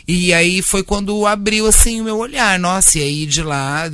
E 0.08 0.34
aí 0.34 0.62
foi 0.62 0.84
quando 0.84 1.26
abriu 1.26 1.66
assim 1.68 2.02
o 2.02 2.04
meu 2.04 2.18
olhar. 2.18 2.60
Nossa, 2.60 3.00
e 3.00 3.04
aí 3.04 3.26
de 3.26 3.42
lá, 3.42 3.86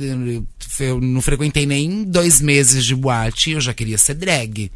eu- 0.80 1.00
não 1.00 1.22
frequentei 1.22 1.64
nem 1.64 2.02
dois 2.02 2.40
meses 2.40 2.84
de 2.84 2.94
boate, 2.96 3.52
eu 3.52 3.60
já 3.60 3.72
queria 3.72 3.96
ser 3.96 4.14
drag. 4.14 4.70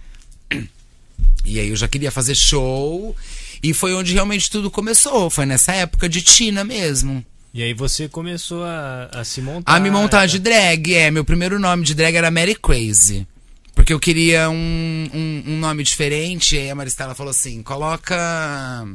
E 1.45 1.59
aí 1.59 1.69
eu 1.69 1.77
já 1.77 1.89
queria 1.89 2.11
fazer 2.13 2.35
show. 2.37 3.15
E 3.61 3.75
foi 3.75 3.93
onde 3.93 4.13
realmente 4.15 4.49
tudo 4.49 4.71
começou. 4.71 5.29
Foi 5.31 5.45
nessa 5.45 5.73
época 5.73 6.09
de 6.09 6.23
Tina 6.23 6.63
mesmo. 6.63 7.25
E 7.53 7.63
aí 7.63 7.73
você 7.75 8.09
começou 8.09 8.63
a, 8.65 9.09
a 9.13 9.25
se 9.25 9.41
montar. 9.41 9.75
A 9.75 9.81
me 9.81 9.91
montar 9.91 10.21
tá? 10.21 10.27
de 10.27 10.39
drag, 10.39 10.95
é. 10.95 11.11
Meu 11.11 11.25
primeiro 11.25 11.59
nome 11.59 11.85
de 11.85 11.95
drag 11.95 12.15
era 12.15 12.31
Mary 12.31 12.55
Crazy. 12.55 13.27
Porque 13.75 13.93
eu 13.93 14.01
queria 14.01 14.51
um, 14.51 15.09
um, 15.15 15.43
um 15.47 15.59
nome 15.59 15.83
diferente. 15.83 16.57
E 16.57 16.59
aí 16.59 16.71
a 16.71 16.75
Maristela 16.75 17.15
falou 17.15 17.31
assim: 17.31 17.63
coloca. 17.63 18.87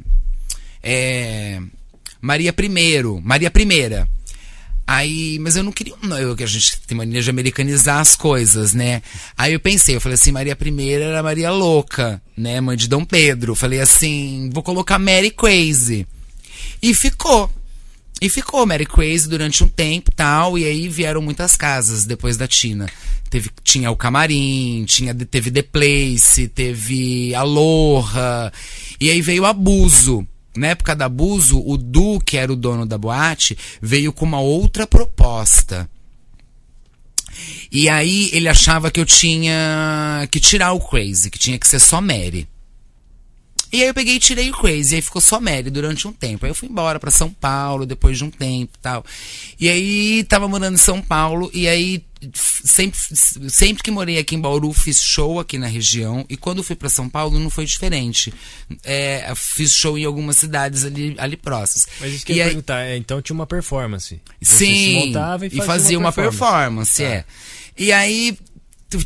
É. 0.81 1.59
Maria 2.21 2.53
Primeiro. 2.53 3.19
Maria 3.23 3.49
Primeira. 3.51 4.07
Aí, 4.85 5.39
mas 5.39 5.55
eu 5.55 5.63
não 5.63 5.71
queria 5.71 5.95
um 5.95 6.07
nome, 6.07 6.21
eu- 6.21 6.35
que 6.35 6.43
a 6.43 6.47
gente 6.47 6.77
tem 6.81 6.97
mania 6.97 7.21
de 7.21 7.29
americanizar 7.29 7.99
as 7.99 8.17
coisas, 8.17 8.73
né? 8.73 9.01
Aí 9.37 9.53
eu 9.53 9.59
pensei, 9.59 9.95
eu 9.95 10.01
falei 10.01 10.15
assim, 10.15 10.33
Maria 10.33 10.57
Primeira 10.57 11.05
era 11.05 11.23
Maria 11.23 11.49
Louca, 11.51 12.21
né? 12.35 12.59
Mãe 12.59 12.75
de 12.75 12.89
Dom 12.89 13.05
Pedro. 13.05 13.55
Falei 13.55 13.79
assim, 13.79 14.49
vou 14.53 14.61
colocar 14.61 14.99
Mary 14.99 15.31
Crazy. 15.31 16.05
E 16.81 16.93
ficou. 16.93 17.49
E 18.23 18.29
ficou 18.29 18.65
Mary 18.65 18.86
Crazy 18.86 19.27
durante 19.27 19.65
um 19.65 19.67
tempo 19.67 20.09
tal, 20.09 20.57
e 20.57 20.63
aí 20.63 20.88
vieram 20.88 21.21
muitas 21.21 21.57
casas 21.57 22.05
depois 22.05 22.38
da 22.38 22.47
Tina. 22.47 22.89
Teve, 23.29 23.49
tinha 23.62 23.91
o 23.91 23.97
Camarim, 23.97 24.86
tinha, 24.88 25.13
teve 25.13 25.51
The 25.51 25.62
Place, 25.62 26.47
teve 26.47 27.36
Aloha, 27.36 28.49
e 28.97 29.12
aí 29.12 29.21
veio 29.21 29.43
Abuso. 29.43 30.25
Na 30.55 30.67
época 30.67 30.95
da 30.95 31.03
Abuso, 31.03 31.62
o 31.67 31.75
Du, 31.75 32.17
que 32.21 32.38
era 32.38 32.53
o 32.53 32.55
dono 32.55 32.86
da 32.86 32.97
boate, 32.97 33.57
veio 33.81 34.13
com 34.13 34.23
uma 34.23 34.39
outra 34.39 34.88
proposta. 34.88 35.89
E 37.69 37.89
aí 37.89 38.29
ele 38.31 38.47
achava 38.47 38.89
que 38.89 39.01
eu 39.01 39.05
tinha 39.05 40.25
que 40.31 40.39
tirar 40.39 40.71
o 40.71 40.79
Crazy, 40.79 41.29
que 41.29 41.38
tinha 41.38 41.59
que 41.59 41.67
ser 41.67 41.81
só 41.81 41.99
Mary. 41.99 42.47
E 43.73 43.81
aí 43.81 43.88
eu 43.88 43.93
peguei 43.93 44.15
e 44.15 44.19
tirei 44.19 44.51
o 44.51 44.53
Crazy, 44.53 44.93
e 44.93 44.95
aí 44.97 45.01
ficou 45.01 45.19
só 45.19 45.39
Mary 45.41 45.71
durante 45.71 46.07
um 46.07 46.13
tempo. 46.13 46.45
Aí 46.45 46.51
eu 46.51 46.55
fui 46.55 46.69
embora 46.69 46.99
pra 46.99 47.09
São 47.09 47.31
Paulo 47.31 47.88
depois 47.88 48.19
de 48.19 48.23
um 48.23 48.29
tempo 48.29 48.71
e 48.77 48.79
tal. 48.79 49.03
E 49.59 49.67
aí 49.67 50.23
tava 50.25 50.47
morando 50.47 50.75
em 50.75 50.77
São 50.77 51.01
Paulo, 51.01 51.49
e 51.51 51.67
aí 51.67 52.03
sempre, 52.63 52.99
sempre 53.49 53.81
que 53.83 53.89
morei 53.89 54.19
aqui 54.19 54.36
em 54.36 54.39
Bauru, 54.39 54.71
fiz 54.73 55.01
show 55.01 55.39
aqui 55.39 55.57
na 55.57 55.65
região. 55.65 56.23
E 56.29 56.38
quando 56.38 56.62
fui 56.63 56.75
pra 56.75 56.88
São 56.88 57.09
Paulo, 57.09 57.39
não 57.39 57.49
foi 57.49 57.65
diferente. 57.65 58.31
É, 58.83 59.25
eu 59.27 59.36
fiz 59.36 59.73
show 59.73 59.97
em 59.97 60.05
algumas 60.05 60.38
cidades 60.38 60.86
ali, 60.86 61.15
ali 61.17 61.36
próximas. 61.36 61.88
Mas 61.99 62.13
isso 62.13 62.25
que 62.27 62.31
eu 62.31 62.36
E 62.36 62.38
ia 62.38 62.43
aí- 62.43 62.49
perguntar, 62.51 62.81
é, 62.86 62.95
então 62.95 63.23
tinha 63.23 63.33
uma 63.33 63.47
performance. 63.47 64.21
Você 64.39 64.65
Sim, 64.67 64.73
se 65.01 65.05
montava 65.07 65.47
e 65.47 65.49
fazia, 65.49 65.97
uma 65.97 66.12
performance, 66.13 67.03
é. 67.03 67.25
E 67.75 67.91
aí 67.91 68.38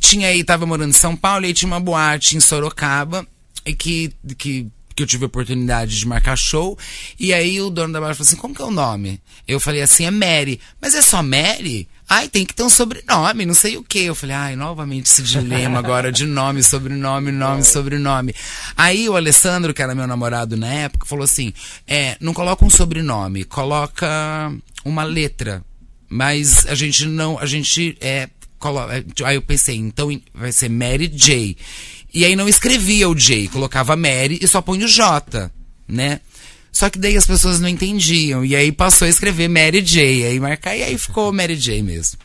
tinha 0.02 0.28
aí, 0.28 0.44
tava 0.44 0.66
morando 0.66 0.90
em 0.90 0.94
São 0.94 1.16
Paulo, 1.16 1.46
e 1.46 1.48
aí 1.48 1.54
tinha 1.54 1.68
uma 1.68 1.80
boate 1.80 2.36
em 2.36 2.42
Sorocaba, 2.42 3.26
e 3.26 3.37
que, 3.74 4.12
que, 4.38 4.68
que 4.96 5.04
eu 5.04 5.08
tive 5.08 5.24
a 5.26 5.28
oportunidade 5.28 5.98
de 6.00 6.08
marcar 6.08 6.36
show. 6.38 6.78
E 7.20 7.34
aí 7.34 7.62
o 7.62 7.70
dono 7.70 7.94
da 7.94 8.00
boate 8.00 8.16
falou 8.16 8.28
assim: 8.28 8.36
como 8.38 8.54
que 8.56 8.62
é 8.62 8.66
o 8.66 8.72
nome? 8.72 9.20
Eu 9.48 9.60
falei 9.60 9.82
assim: 9.82 10.06
é 10.06 10.12
Mary. 10.12 10.60
Mas 10.82 10.96
é 10.96 11.02
só 11.02 11.22
Mary? 11.24 11.88
Ai, 12.10 12.30
tem 12.30 12.46
que 12.46 12.54
ter 12.54 12.64
um 12.64 12.70
sobrenome, 12.70 13.46
não 13.46 13.54
sei 13.54 13.76
o 13.76 13.84
quê. 13.84 14.00
Eu 14.00 14.16
falei, 14.16 14.34
ai, 14.34 14.56
novamente 14.56 15.08
esse 15.08 15.22
dilema 15.22 15.78
agora 15.78 16.10
de 16.10 16.26
nome, 16.26 16.64
sobrenome, 16.64 17.34
nome, 17.34 17.64
sobrenome. 17.66 18.34
Aí 18.78 19.10
o 19.10 19.16
Alessandro, 19.18 19.74
que 19.74 19.82
era 19.82 19.94
meu 19.94 20.08
namorado 20.08 20.56
na 20.56 20.68
época, 20.68 21.06
falou 21.06 21.26
assim: 21.26 21.52
é, 21.86 22.16
não 22.22 22.34
coloca 22.34 22.64
um 22.64 22.70
sobrenome, 22.70 23.44
coloca 23.44 24.54
uma 24.86 25.04
letra. 25.04 25.62
Mas 26.10 26.66
a 26.68 26.76
gente 26.76 27.06
não, 27.06 27.38
a 27.38 27.46
gente 27.46 27.98
é, 28.00 28.30
colo- 28.58 28.90
é, 28.90 29.04
aí 29.26 29.36
eu 29.36 29.42
pensei, 29.42 29.76
então 29.76 30.10
vai 30.34 30.54
ser 30.54 30.70
Mary 30.70 31.08
J. 31.10 31.58
E 32.14 32.26
aí 32.26 32.36
não 32.36 32.48
escrevia 32.48 33.10
o 33.10 33.16
J, 33.16 33.48
colocava 33.50 33.96
Mary 33.96 34.40
e 34.42 34.48
só 34.48 34.62
põe 34.62 34.84
o 34.84 34.88
J, 34.88 35.52
né? 35.88 36.20
Só 36.72 36.90
que 36.90 37.00
daí 37.00 37.18
as 37.18 37.26
pessoas 37.26 37.60
não 37.60 37.68
entendiam. 37.68 38.46
E 38.46 38.56
aí 38.56 38.72
passou 38.72 39.06
a 39.06 39.10
escrever 39.10 39.48
Mary 39.48 39.82
J. 39.82 40.26
Aí 40.26 40.40
marcar, 40.40 40.76
e 40.76 40.84
aí 40.84 40.98
ficou 40.98 41.34
Mary 41.34 41.56
J 41.56 41.82
mesmo. 41.82 42.20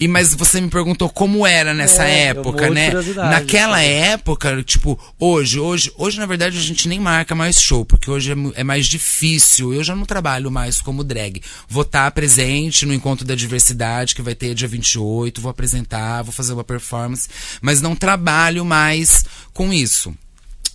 E 0.00 0.08
mas 0.08 0.34
você 0.34 0.60
me 0.60 0.68
perguntou 0.68 1.08
como 1.08 1.46
era 1.46 1.72
nessa 1.74 2.04
É, 2.04 2.26
época, 2.28 2.70
né? 2.70 2.90
Naquela 3.14 3.76
sabe? 3.76 3.88
época, 3.88 4.62
tipo, 4.62 4.98
hoje, 5.18 5.58
hoje, 5.58 5.92
hoje 5.96 6.18
na 6.18 6.26
verdade 6.26 6.56
a 6.58 6.60
gente 6.60 6.88
nem 6.88 6.98
marca 6.98 7.34
mais 7.34 7.60
show, 7.60 7.84
porque 7.84 8.10
hoje 8.10 8.32
é, 8.32 8.60
é 8.60 8.64
mais 8.64 8.86
difícil. 8.86 9.72
Eu 9.72 9.84
já 9.84 9.94
não 9.94 10.04
trabalho 10.04 10.50
mais 10.50 10.80
como 10.80 11.04
drag. 11.04 11.42
Vou 11.68 11.82
estar 11.82 12.10
presente 12.10 12.86
no 12.86 12.94
encontro 12.94 13.24
da 13.26 13.34
diversidade 13.34 14.14
que 14.14 14.22
vai 14.22 14.34
ter 14.34 14.54
dia 14.54 14.68
28, 14.68 15.40
vou 15.40 15.50
apresentar, 15.50 16.22
vou 16.22 16.32
fazer 16.32 16.52
uma 16.52 16.64
performance, 16.64 17.28
mas 17.60 17.80
não 17.80 17.94
trabalho 17.96 18.64
mais 18.64 19.24
com 19.52 19.72
isso. 19.72 20.14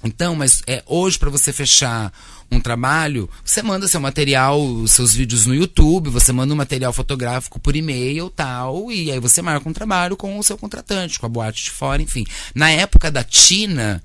Então, 0.03 0.35
mas 0.35 0.61
é, 0.65 0.81
hoje 0.85 1.19
para 1.19 1.29
você 1.29 1.51
fechar 1.51 2.11
um 2.51 2.59
trabalho, 2.59 3.29
você 3.43 3.61
manda 3.61 3.87
seu 3.87 3.99
material, 3.99 4.59
seus 4.87 5.13
vídeos 5.13 5.45
no 5.45 5.53
YouTube, 5.53 6.09
você 6.09 6.31
manda 6.31 6.53
um 6.53 6.57
material 6.57 6.91
fotográfico 6.91 7.59
por 7.59 7.75
e-mail 7.75 8.29
tal, 8.29 8.91
e 8.91 9.11
aí 9.11 9.19
você 9.19 9.41
marca 9.41 9.67
um 9.69 9.73
trabalho 9.73 10.17
com 10.17 10.37
o 10.37 10.43
seu 10.43 10.57
contratante, 10.57 11.19
com 11.19 11.25
a 11.25 11.29
boate 11.29 11.65
de 11.65 11.71
fora, 11.71 12.01
enfim. 12.01 12.25
Na 12.55 12.71
época 12.71 13.11
da 13.11 13.23
Tina, 13.23 14.01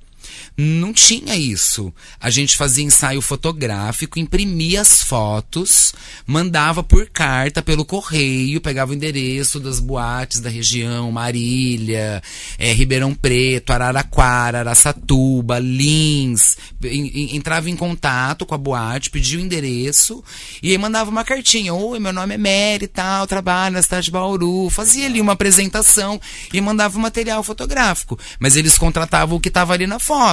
não 0.56 0.92
tinha 0.92 1.36
isso. 1.36 1.92
A 2.20 2.30
gente 2.30 2.56
fazia 2.56 2.84
ensaio 2.84 3.20
fotográfico, 3.20 4.18
imprimia 4.18 4.80
as 4.80 5.02
fotos, 5.02 5.92
mandava 6.26 6.82
por 6.82 7.08
carta 7.08 7.62
pelo 7.62 7.84
correio, 7.84 8.60
pegava 8.60 8.92
o 8.92 8.94
endereço 8.94 9.60
das 9.60 9.80
boates 9.80 10.40
da 10.40 10.48
região, 10.50 11.10
Marília, 11.12 12.22
eh, 12.58 12.72
Ribeirão 12.72 13.14
Preto, 13.14 13.70
Araraquara, 13.72 14.60
Araçatuba, 14.60 15.58
Lins, 15.58 16.56
en- 16.82 17.10
en- 17.14 17.36
entrava 17.36 17.68
em 17.70 17.76
contato 17.76 18.46
com 18.46 18.54
a 18.54 18.58
boate, 18.58 19.10
pedia 19.10 19.38
o 19.38 19.42
endereço 19.42 20.22
e 20.62 20.70
aí 20.70 20.78
mandava 20.78 21.10
uma 21.10 21.24
cartinha. 21.24 21.74
Oi, 21.74 21.98
meu 21.98 22.12
nome 22.12 22.34
é 22.34 22.38
Mary 22.38 22.86
tal, 22.86 23.26
trabalho 23.26 23.74
na 23.74 23.82
cidade 23.82 24.06
de 24.06 24.10
Bauru. 24.10 24.68
Fazia 24.70 25.06
ali 25.06 25.20
uma 25.20 25.32
apresentação 25.32 26.20
e 26.52 26.60
mandava 26.60 26.96
o 26.98 27.00
material 27.00 27.42
fotográfico. 27.42 28.18
Mas 28.38 28.56
eles 28.56 28.78
contratavam 28.78 29.36
o 29.36 29.40
que 29.40 29.48
estava 29.48 29.72
ali 29.72 29.86
na 29.86 29.98
foto. 29.98 30.23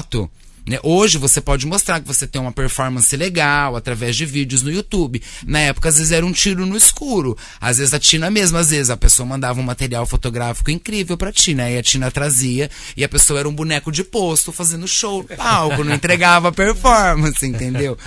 Né? 0.68 0.80
Hoje 0.84 1.18
você 1.18 1.42
pode 1.42 1.66
mostrar 1.66 2.00
que 2.00 2.08
você 2.08 2.28
tem 2.28 2.42
uma 2.42 2.52
performance 2.52 3.16
legal 3.16 3.76
através 3.76 4.16
de 4.16 4.26
vídeos 4.26 4.62
no 4.62 4.72
YouTube. 4.72 5.22
Na 5.46 5.60
época, 5.60 5.90
às 5.90 5.98
vezes 5.98 6.12
era 6.12 6.26
um 6.26 6.32
tiro 6.32 6.66
no 6.66 6.78
escuro. 6.78 7.38
Às 7.60 7.78
vezes 7.80 7.94
a 7.94 8.00
Tina 8.00 8.30
mesmo, 8.30 8.58
às 8.58 8.70
vezes 8.70 8.90
a 8.90 8.98
pessoa 8.98 9.26
mandava 9.26 9.60
um 9.60 9.64
material 9.64 10.06
fotográfico 10.06 10.70
incrível 10.70 11.18
pra 11.18 11.32
Tina. 11.32 11.64
Aí 11.64 11.78
a 11.78 11.84
Tina 11.84 12.12
trazia 12.12 12.70
e 12.96 13.04
a 13.04 13.10
pessoa 13.10 13.40
era 13.40 13.50
um 13.50 13.54
boneco 13.54 13.92
de 13.92 14.04
posto 14.04 14.52
fazendo 14.52 14.88
show 14.88 15.26
no 15.28 15.36
palco, 15.36 15.84
não 15.84 15.94
entregava 15.94 16.52
performance, 16.52 17.46
entendeu? 17.46 17.98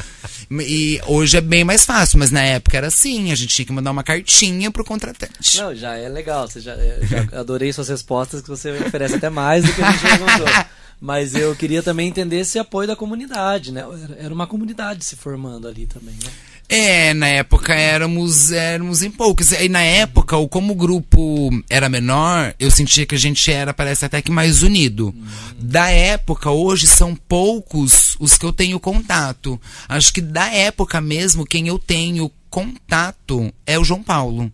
E 0.50 1.00
hoje 1.06 1.36
é 1.36 1.40
bem 1.40 1.64
mais 1.64 1.84
fácil, 1.84 2.18
mas 2.18 2.30
na 2.30 2.42
época 2.42 2.76
era 2.76 2.86
assim, 2.86 3.32
a 3.32 3.34
gente 3.34 3.54
tinha 3.54 3.66
que 3.66 3.72
mandar 3.72 3.90
uma 3.90 4.04
cartinha 4.04 4.70
pro 4.70 4.84
contratante. 4.84 5.58
Não, 5.58 5.74
já 5.74 5.96
é 5.96 6.08
legal. 6.08 6.48
Já, 6.54 6.72
é, 6.72 7.00
já 7.02 7.40
adorei 7.40 7.72
suas 7.72 7.88
respostas, 7.88 8.40
que 8.40 8.48
você 8.48 8.70
oferece 8.70 9.16
até 9.16 9.28
mais 9.28 9.64
do 9.64 9.72
que 9.72 9.82
a 9.82 9.90
gente. 9.90 10.66
Mas 11.04 11.34
eu 11.34 11.54
queria 11.54 11.82
também 11.82 12.08
entender 12.08 12.38
esse 12.38 12.58
apoio 12.58 12.88
da 12.88 12.96
comunidade, 12.96 13.70
né? 13.70 13.84
Era- 14.18 14.32
uma 14.32 14.46
comunidade 14.46 15.04
se 15.04 15.14
formando 15.16 15.68
ali 15.68 15.84
também, 15.84 16.14
né? 16.14 16.30
É, 16.66 17.12
na 17.12 17.26
época 17.28 17.74
éramos, 17.74 18.50
éramos 18.50 19.02
em 19.02 19.10
poucos. 19.10 19.52
E 19.52 19.68
na 19.68 19.82
época, 19.82 20.34
como 20.48 20.72
o 20.72 20.76
grupo 20.76 21.50
era 21.68 21.90
menor, 21.90 22.54
eu 22.58 22.70
sentia 22.70 23.04
que 23.04 23.14
a 23.14 23.18
gente 23.18 23.52
era, 23.52 23.74
parece 23.74 24.06
até 24.06 24.22
que 24.22 24.30
mais 24.32 24.62
unido. 24.62 25.14
Da 25.58 25.90
época, 25.90 26.50
hoje 26.50 26.86
são 26.86 27.14
poucos 27.14 28.16
os 28.18 28.38
que 28.38 28.46
eu 28.46 28.52
tenho 28.52 28.80
contato. 28.80 29.60
Acho 29.86 30.10
que 30.10 30.22
da 30.22 30.50
época 30.54 31.02
mesmo, 31.02 31.44
quem 31.44 31.68
eu 31.68 31.78
tenho 31.78 32.30
contato 32.48 33.52
é 33.66 33.78
o 33.78 33.84
João 33.84 34.02
Paulo. 34.02 34.50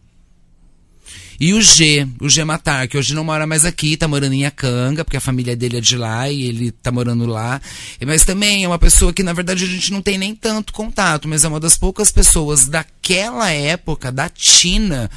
E 1.41 1.55
o 1.55 1.63
G, 1.63 2.07
o 2.21 2.29
G 2.29 2.45
Matar, 2.45 2.87
que 2.87 2.99
hoje 2.99 3.15
não 3.15 3.25
mora 3.25 3.47
mais 3.47 3.65
aqui, 3.65 3.97
tá 3.97 4.07
morando 4.07 4.35
em 4.35 4.45
Acanga, 4.45 5.03
porque 5.03 5.17
a 5.17 5.23
família 5.23 5.57
dele 5.57 5.79
é 5.79 5.81
de 5.81 5.97
lá 5.97 6.29
e 6.29 6.43
ele 6.43 6.71
tá 6.71 6.93
morando 6.93 7.25
lá. 7.25 7.59
Mas 8.07 8.27
também 8.27 8.63
é 8.63 8.69
uma 8.69 8.79
pessoa 8.79 9.11
que, 9.11 9.23
na 9.23 9.33
verdade, 9.33 9.65
a 9.65 9.67
gente 9.67 9.91
não 9.91 10.03
tem 10.03 10.19
nem 10.19 10.35
tanto 10.35 10.71
contato, 10.71 11.27
mas 11.27 11.43
é 11.43 11.49
uma 11.49 11.59
das 11.59 11.79
poucas 11.79 12.13
pessoas 12.13 12.67
daquela 12.67 13.51
época, 13.51 14.13
da 14.13 14.29
Tina, 14.29 15.11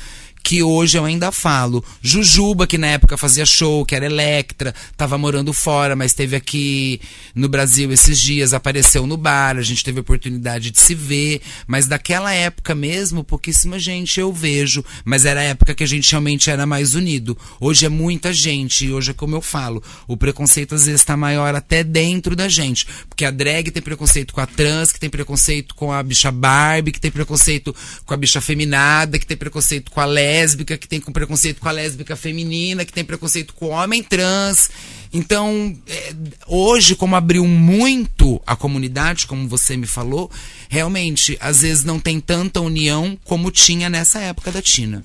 que 0.43 0.61
hoje 0.61 0.97
eu 0.97 1.05
ainda 1.05 1.31
falo. 1.31 1.83
Jujuba, 2.01 2.67
que 2.67 2.77
na 2.77 2.87
época 2.87 3.17
fazia 3.17 3.45
show, 3.45 3.85
que 3.85 3.95
era 3.95 4.05
Electra, 4.05 4.75
tava 4.97 5.17
morando 5.17 5.53
fora, 5.53 5.95
mas 5.95 6.11
esteve 6.11 6.35
aqui 6.35 6.99
no 7.33 7.47
Brasil 7.47 7.91
esses 7.93 8.19
dias, 8.19 8.53
apareceu 8.53 9.07
no 9.07 9.15
bar, 9.15 9.57
a 9.57 9.61
gente 9.61 9.83
teve 9.83 9.99
a 9.99 10.01
oportunidade 10.01 10.69
de 10.69 10.79
se 10.79 10.93
ver, 10.93 11.41
mas 11.65 11.87
daquela 11.87 12.33
época 12.33 12.75
mesmo, 12.75 13.23
pouquíssima 13.23 13.79
gente 13.79 14.19
eu 14.19 14.33
vejo, 14.33 14.83
mas 15.05 15.23
era 15.23 15.39
a 15.39 15.43
época 15.43 15.73
que 15.73 15.83
a 15.83 15.87
gente 15.87 16.11
realmente 16.11 16.49
era 16.49 16.65
mais 16.65 16.93
unido. 16.93 17.37
Hoje 17.59 17.85
é 17.85 17.89
muita 17.89 18.33
gente, 18.33 18.85
e 18.85 18.91
hoje 18.91 19.11
é 19.11 19.13
como 19.13 19.35
eu 19.35 19.41
falo, 19.41 19.81
o 20.07 20.17
preconceito 20.17 20.75
às 20.75 20.85
vezes 20.85 21.01
está 21.01 21.15
maior 21.15 21.55
até 21.55 21.83
dentro 21.83 22.35
da 22.35 22.49
gente, 22.49 22.85
porque 23.07 23.23
a 23.23 23.31
drag 23.31 23.71
tem 23.71 23.81
preconceito 23.81 24.33
com 24.33 24.41
a 24.41 24.45
trans, 24.45 24.91
que 24.91 24.99
tem 24.99 25.09
preconceito 25.09 25.73
com 25.73 25.91
a 25.91 26.03
bicha 26.03 26.31
Barbie, 26.31 26.91
que 26.91 26.99
tem 26.99 27.11
preconceito 27.11 27.73
com 28.05 28.13
a 28.13 28.17
bicha 28.17 28.41
feminada, 28.41 29.17
que 29.17 29.25
tem 29.25 29.37
preconceito 29.37 29.89
com 29.89 30.01
a 30.01 30.05
lésbica, 30.05 30.32
que 30.77 30.87
tem 30.87 30.99
com 30.99 31.11
preconceito 31.11 31.59
com 31.59 31.69
a 31.69 31.71
lésbica 31.71 32.15
feminina, 32.15 32.85
que 32.85 32.93
tem 32.93 33.03
preconceito 33.03 33.53
com 33.53 33.67
o 33.67 33.69
homem 33.69 34.01
trans. 34.01 34.69
Então, 35.13 35.77
é, 35.87 36.13
hoje, 36.47 36.95
como 36.95 37.15
abriu 37.15 37.45
muito 37.45 38.41
a 38.45 38.55
comunidade, 38.55 39.27
como 39.27 39.47
você 39.47 39.77
me 39.77 39.85
falou, 39.85 40.31
realmente, 40.69 41.37
às 41.39 41.61
vezes 41.61 41.83
não 41.83 41.99
tem 41.99 42.19
tanta 42.19 42.61
união 42.61 43.17
como 43.23 43.51
tinha 43.51 43.89
nessa 43.89 44.19
época 44.19 44.51
da 44.51 44.61
Tina. 44.61 45.03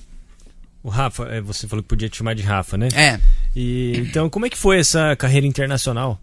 O 0.81 0.89
Rafa, 0.89 1.25
é, 1.25 1.41
você 1.41 1.67
falou 1.67 1.83
que 1.83 1.89
podia 1.89 2.09
te 2.09 2.17
chamar 2.17 2.33
de 2.33 2.41
Rafa, 2.41 2.77
né? 2.77 2.87
É. 2.93 3.19
E, 3.55 3.93
então, 3.97 4.29
como 4.29 4.45
é 4.45 4.49
que 4.49 4.57
foi 4.57 4.79
essa 4.79 5.15
carreira 5.15 5.45
internacional? 5.45 6.19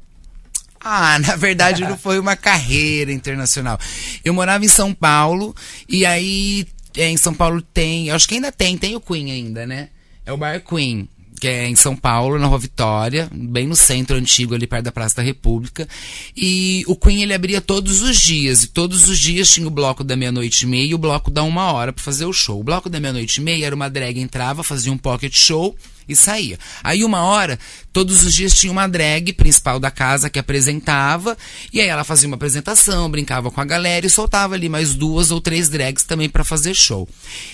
Ah, 0.89 1.19
na 1.19 1.35
verdade 1.35 1.83
não 1.83 1.99
foi 1.99 2.17
uma 2.19 2.37
carreira 2.37 3.13
internacional. 3.13 3.77
Eu 4.25 4.33
morava 4.33 4.65
em 4.65 4.69
São 4.69 4.95
Paulo 4.95 5.55
e 5.89 6.07
aí 6.07 6.65
em 6.97 7.17
São 7.17 7.35
Paulo 7.35 7.61
tem, 7.61 8.11
acho 8.11 8.29
que 8.29 8.35
ainda 8.35 8.51
tem, 8.51 8.77
tem 8.77 8.97
o 8.97 9.01
Queen 9.01 9.31
ainda, 9.31 9.67
né? 9.67 9.91
É 10.25 10.33
o 10.33 10.37
Bar 10.37 10.61
Queen, 10.61 11.09
que 11.41 11.47
é 11.47 11.69
em 11.69 11.77
São 11.77 11.95
Paulo, 11.95 12.39
na 12.39 12.47
Rua 12.47 12.59
Vitória, 12.59 13.29
bem 13.33 13.67
no 13.67 13.77
centro 13.77 14.17
antigo 14.17 14.55
ali 14.55 14.67
perto 14.67 14.85
da 14.85 14.93
Praça 14.93 15.17
da 15.17 15.23
República. 15.23 15.89
E 16.37 16.85
o 16.87 16.97
Queen 16.97 17.23
ele 17.23 17.35
abria 17.35 17.61
todos 17.61 18.03
os 18.03 18.21
dias 18.21 18.63
e 18.63 18.69
todos 18.69 19.09
os 19.09 19.19
dias 19.19 19.51
tinha 19.51 19.67
o 19.67 19.71
bloco 19.71 20.03
da 20.03 20.17
meia-noite 20.17 20.65
e 20.65 20.67
meia 20.67 20.91
e 20.91 20.95
o 20.95 20.99
bloco 20.99 21.31
da 21.31 21.43
uma 21.43 21.73
hora 21.73 21.93
pra 21.93 22.03
fazer 22.03 22.25
o 22.25 22.33
show. 22.33 22.61
O 22.61 22.65
bloco 22.65 22.89
da 22.89 22.99
meia-noite 23.01 23.41
e 23.41 23.45
meia 23.45 23.67
era 23.67 23.75
uma 23.75 23.89
drag 23.89 24.19
entrava, 24.19 24.63
fazia 24.63 24.93
um 24.93 24.99
pocket 24.99 25.35
show 25.37 25.77
e 26.09 26.15
saía. 26.15 26.59
Aí 26.83 27.05
uma 27.05 27.23
hora, 27.23 27.59
todos 27.93 28.23
os 28.23 28.35
dias 28.35 28.55
tinha 28.55 28.71
uma 28.71 28.87
drag 28.87 29.33
principal 29.33 29.79
da 29.79 29.91
casa 29.91 30.31
que 30.31 30.39
apresentava, 30.39 31.37
e 31.73 31.81
aí 31.81 31.89
ela 31.89 32.05
fazia 32.05 32.29
uma 32.29 32.37
apresentação, 32.37 33.11
brincava 33.11 33.51
com 33.51 33.61
a 33.61 33.65
galera 33.65 34.07
e 34.07 34.11
soltava 34.11 34.55
ali 34.55 34.69
mais 34.69 34.95
duas 34.95 35.31
ou 35.31 35.41
três 35.41 35.69
drags 35.69 36.05
também 36.05 36.29
pra 36.29 36.45
fazer 36.45 36.75
show. 36.75 37.09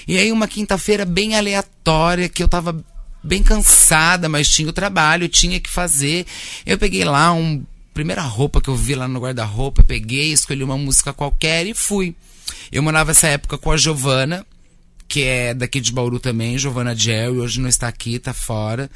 E 0.06 0.18
aí 0.18 0.30
uma 0.30 0.46
quinta-feira 0.46 1.04
bem 1.04 1.34
aleatória 1.34 2.28
que 2.28 2.42
eu 2.42 2.48
tava 2.48 2.84
bem 3.22 3.42
cansada, 3.42 4.28
mas 4.28 4.48
tinha 4.48 4.68
o 4.68 4.72
trabalho, 4.72 5.28
tinha 5.28 5.60
que 5.60 5.70
fazer. 5.70 6.26
Eu 6.66 6.78
peguei 6.78 7.04
lá 7.04 7.32
um 7.32 7.64
primeira 7.92 8.22
roupa 8.22 8.60
que 8.60 8.68
eu 8.68 8.76
vi 8.76 8.94
lá 8.94 9.06
no 9.06 9.20
guarda-roupa, 9.20 9.84
peguei, 9.84 10.32
escolhi 10.32 10.64
uma 10.64 10.78
música 10.78 11.12
qualquer 11.12 11.66
e 11.66 11.74
fui. 11.74 12.14
Eu 12.70 12.82
morava 12.82 13.10
essa 13.10 13.28
época 13.28 13.58
com 13.58 13.70
a 13.70 13.76
Giovana, 13.76 14.46
que 15.06 15.22
é 15.22 15.52
daqui 15.52 15.80
de 15.80 15.92
Bauru 15.92 16.18
também, 16.18 16.56
Giovana 16.56 16.96
Jerry, 16.96 17.38
hoje 17.38 17.60
não 17.60 17.68
está 17.68 17.88
aqui, 17.88 18.18
tá 18.18 18.32
fora. 18.32 18.90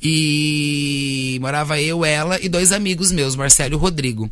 E 0.00 1.38
morava 1.40 1.80
eu, 1.80 2.04
ela 2.04 2.40
e 2.40 2.48
dois 2.48 2.72
amigos 2.72 3.10
meus, 3.10 3.34
Marcelo 3.34 3.74
e 3.74 3.76
Rodrigo. 3.76 4.30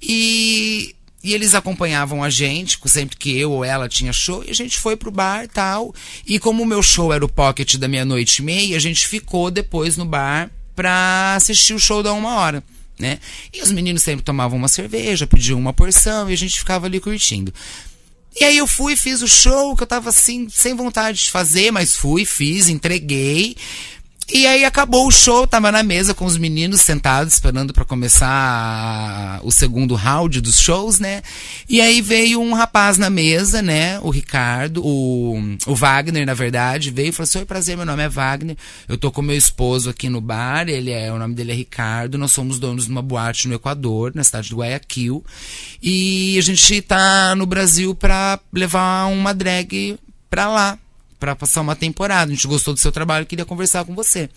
E, 0.00 0.94
e 1.22 1.34
eles 1.34 1.54
acompanhavam 1.54 2.22
a 2.22 2.30
gente, 2.30 2.78
sempre 2.86 3.16
que 3.16 3.36
eu 3.36 3.50
ou 3.50 3.64
ela 3.64 3.88
tinha 3.88 4.12
show, 4.12 4.44
e 4.44 4.50
a 4.50 4.54
gente 4.54 4.78
foi 4.78 4.96
pro 4.96 5.10
bar 5.10 5.44
e 5.44 5.48
tal. 5.48 5.94
E 6.26 6.38
como 6.38 6.62
o 6.62 6.66
meu 6.66 6.82
show 6.82 7.12
era 7.12 7.24
o 7.24 7.28
pocket 7.28 7.76
da 7.76 7.88
meia-noite 7.88 8.40
e 8.40 8.44
meia, 8.44 8.76
a 8.76 8.80
gente 8.80 9.06
ficou 9.06 9.50
depois 9.50 9.96
no 9.96 10.04
bar 10.04 10.50
pra 10.76 11.34
assistir 11.34 11.74
o 11.74 11.78
show 11.78 12.02
da 12.02 12.12
uma 12.12 12.36
hora. 12.36 12.62
Né? 12.98 13.18
E 13.52 13.62
os 13.62 13.70
meninos 13.70 14.02
sempre 14.02 14.24
tomavam 14.24 14.58
uma 14.58 14.68
cerveja, 14.68 15.26
pediam 15.26 15.58
uma 15.58 15.72
porção 15.72 16.28
e 16.30 16.32
a 16.32 16.36
gente 16.36 16.58
ficava 16.58 16.86
ali 16.86 17.00
curtindo. 17.00 17.52
E 18.40 18.44
aí 18.44 18.56
eu 18.56 18.66
fui, 18.66 18.94
fiz 18.94 19.20
o 19.20 19.28
show 19.28 19.76
que 19.76 19.82
eu 19.82 19.86
tava 19.86 20.10
assim, 20.10 20.48
sem 20.48 20.74
vontade 20.74 21.24
de 21.24 21.30
fazer, 21.30 21.72
mas 21.72 21.96
fui, 21.96 22.24
fiz, 22.24 22.68
entreguei. 22.68 23.56
E 24.30 24.46
aí 24.46 24.62
acabou 24.62 25.06
o 25.06 25.10
show, 25.10 25.46
tava 25.46 25.72
na 25.72 25.82
mesa 25.82 26.12
com 26.12 26.26
os 26.26 26.36
meninos 26.36 26.82
sentados 26.82 27.32
esperando 27.32 27.72
pra 27.72 27.82
começar 27.82 29.40
o 29.42 29.50
segundo 29.50 29.94
round 29.94 30.42
dos 30.42 30.60
shows, 30.60 31.00
né? 31.00 31.22
E 31.66 31.80
aí 31.80 32.02
veio 32.02 32.38
um 32.38 32.52
rapaz 32.52 32.98
na 32.98 33.08
mesa, 33.08 33.62
né? 33.62 33.98
O 34.00 34.10
Ricardo, 34.10 34.84
o, 34.84 35.34
o 35.66 35.74
Wagner, 35.74 36.26
na 36.26 36.34
verdade, 36.34 36.90
veio 36.90 37.08
e 37.08 37.12
falou 37.12 37.24
assim: 37.24 37.38
Oi, 37.38 37.46
prazer, 37.46 37.74
meu 37.74 37.86
nome 37.86 38.02
é 38.02 38.08
Wagner. 38.08 38.56
Eu 38.86 38.98
tô 38.98 39.10
com 39.10 39.22
meu 39.22 39.36
esposo 39.36 39.88
aqui 39.88 40.10
no 40.10 40.20
bar, 40.20 40.68
ele 40.68 40.90
é, 40.90 41.10
o 41.10 41.18
nome 41.18 41.34
dele 41.34 41.52
é 41.52 41.54
Ricardo. 41.54 42.18
Nós 42.18 42.32
somos 42.32 42.58
donos 42.58 42.84
de 42.84 42.90
uma 42.90 43.00
boate 43.00 43.48
no 43.48 43.54
Equador, 43.54 44.12
na 44.14 44.22
cidade 44.22 44.48
de 44.48 44.54
Guayaquil. 44.54 45.24
E 45.82 46.36
a 46.38 46.42
gente 46.42 46.82
tá 46.82 47.34
no 47.34 47.46
Brasil 47.46 47.94
pra 47.94 48.38
levar 48.52 49.06
uma 49.06 49.32
drag 49.32 49.98
pra 50.28 50.48
lá 50.48 50.78
para 51.18 51.36
passar 51.36 51.60
uma 51.60 51.76
temporada. 51.76 52.30
A 52.30 52.34
gente 52.34 52.46
gostou 52.46 52.74
do 52.74 52.80
seu 52.80 52.92
trabalho, 52.92 53.26
queria 53.26 53.44
conversar 53.44 53.84
com 53.84 53.94
você. 53.94 54.28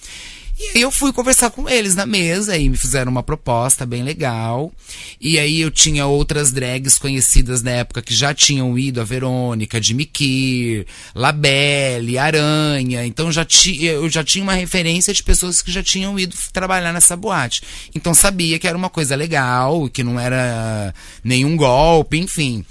E 0.59 0.77
aí 0.77 0.81
eu 0.81 0.91
fui 0.91 1.11
conversar 1.11 1.49
com 1.49 1.67
eles 1.67 1.95
na 1.95 2.05
mesa 2.05 2.55
e 2.55 2.69
me 2.69 2.77
fizeram 2.77 3.11
uma 3.11 3.23
proposta 3.23 3.85
bem 3.85 4.03
legal. 4.03 4.71
E 5.19 5.39
aí 5.39 5.59
eu 5.59 5.71
tinha 5.71 6.05
outras 6.05 6.51
drags 6.51 6.99
conhecidas 6.99 7.63
na 7.63 7.71
época 7.71 8.01
que 8.01 8.13
já 8.13 8.33
tinham 8.33 8.77
ido, 8.77 9.01
a 9.01 9.03
Verônica, 9.03 9.81
Jimmy 9.81 10.05
Kier, 10.05 10.85
Labelle, 11.15 12.17
Aranha. 12.17 13.05
Então 13.05 13.31
já 13.31 13.43
ti, 13.43 13.83
eu 13.83 14.07
já 14.09 14.23
tinha 14.23 14.43
uma 14.43 14.53
referência 14.53 15.13
de 15.13 15.23
pessoas 15.23 15.61
que 15.61 15.71
já 15.71 15.81
tinham 15.81 16.19
ido 16.19 16.35
trabalhar 16.53 16.93
nessa 16.93 17.15
boate. 17.15 17.63
Então 17.95 18.13
sabia 18.13 18.59
que 18.59 18.67
era 18.67 18.77
uma 18.77 18.89
coisa 18.89 19.15
legal, 19.15 19.89
que 19.89 20.03
não 20.03 20.19
era 20.19 20.93
nenhum 21.23 21.55
golpe, 21.55 22.17
enfim. 22.17 22.63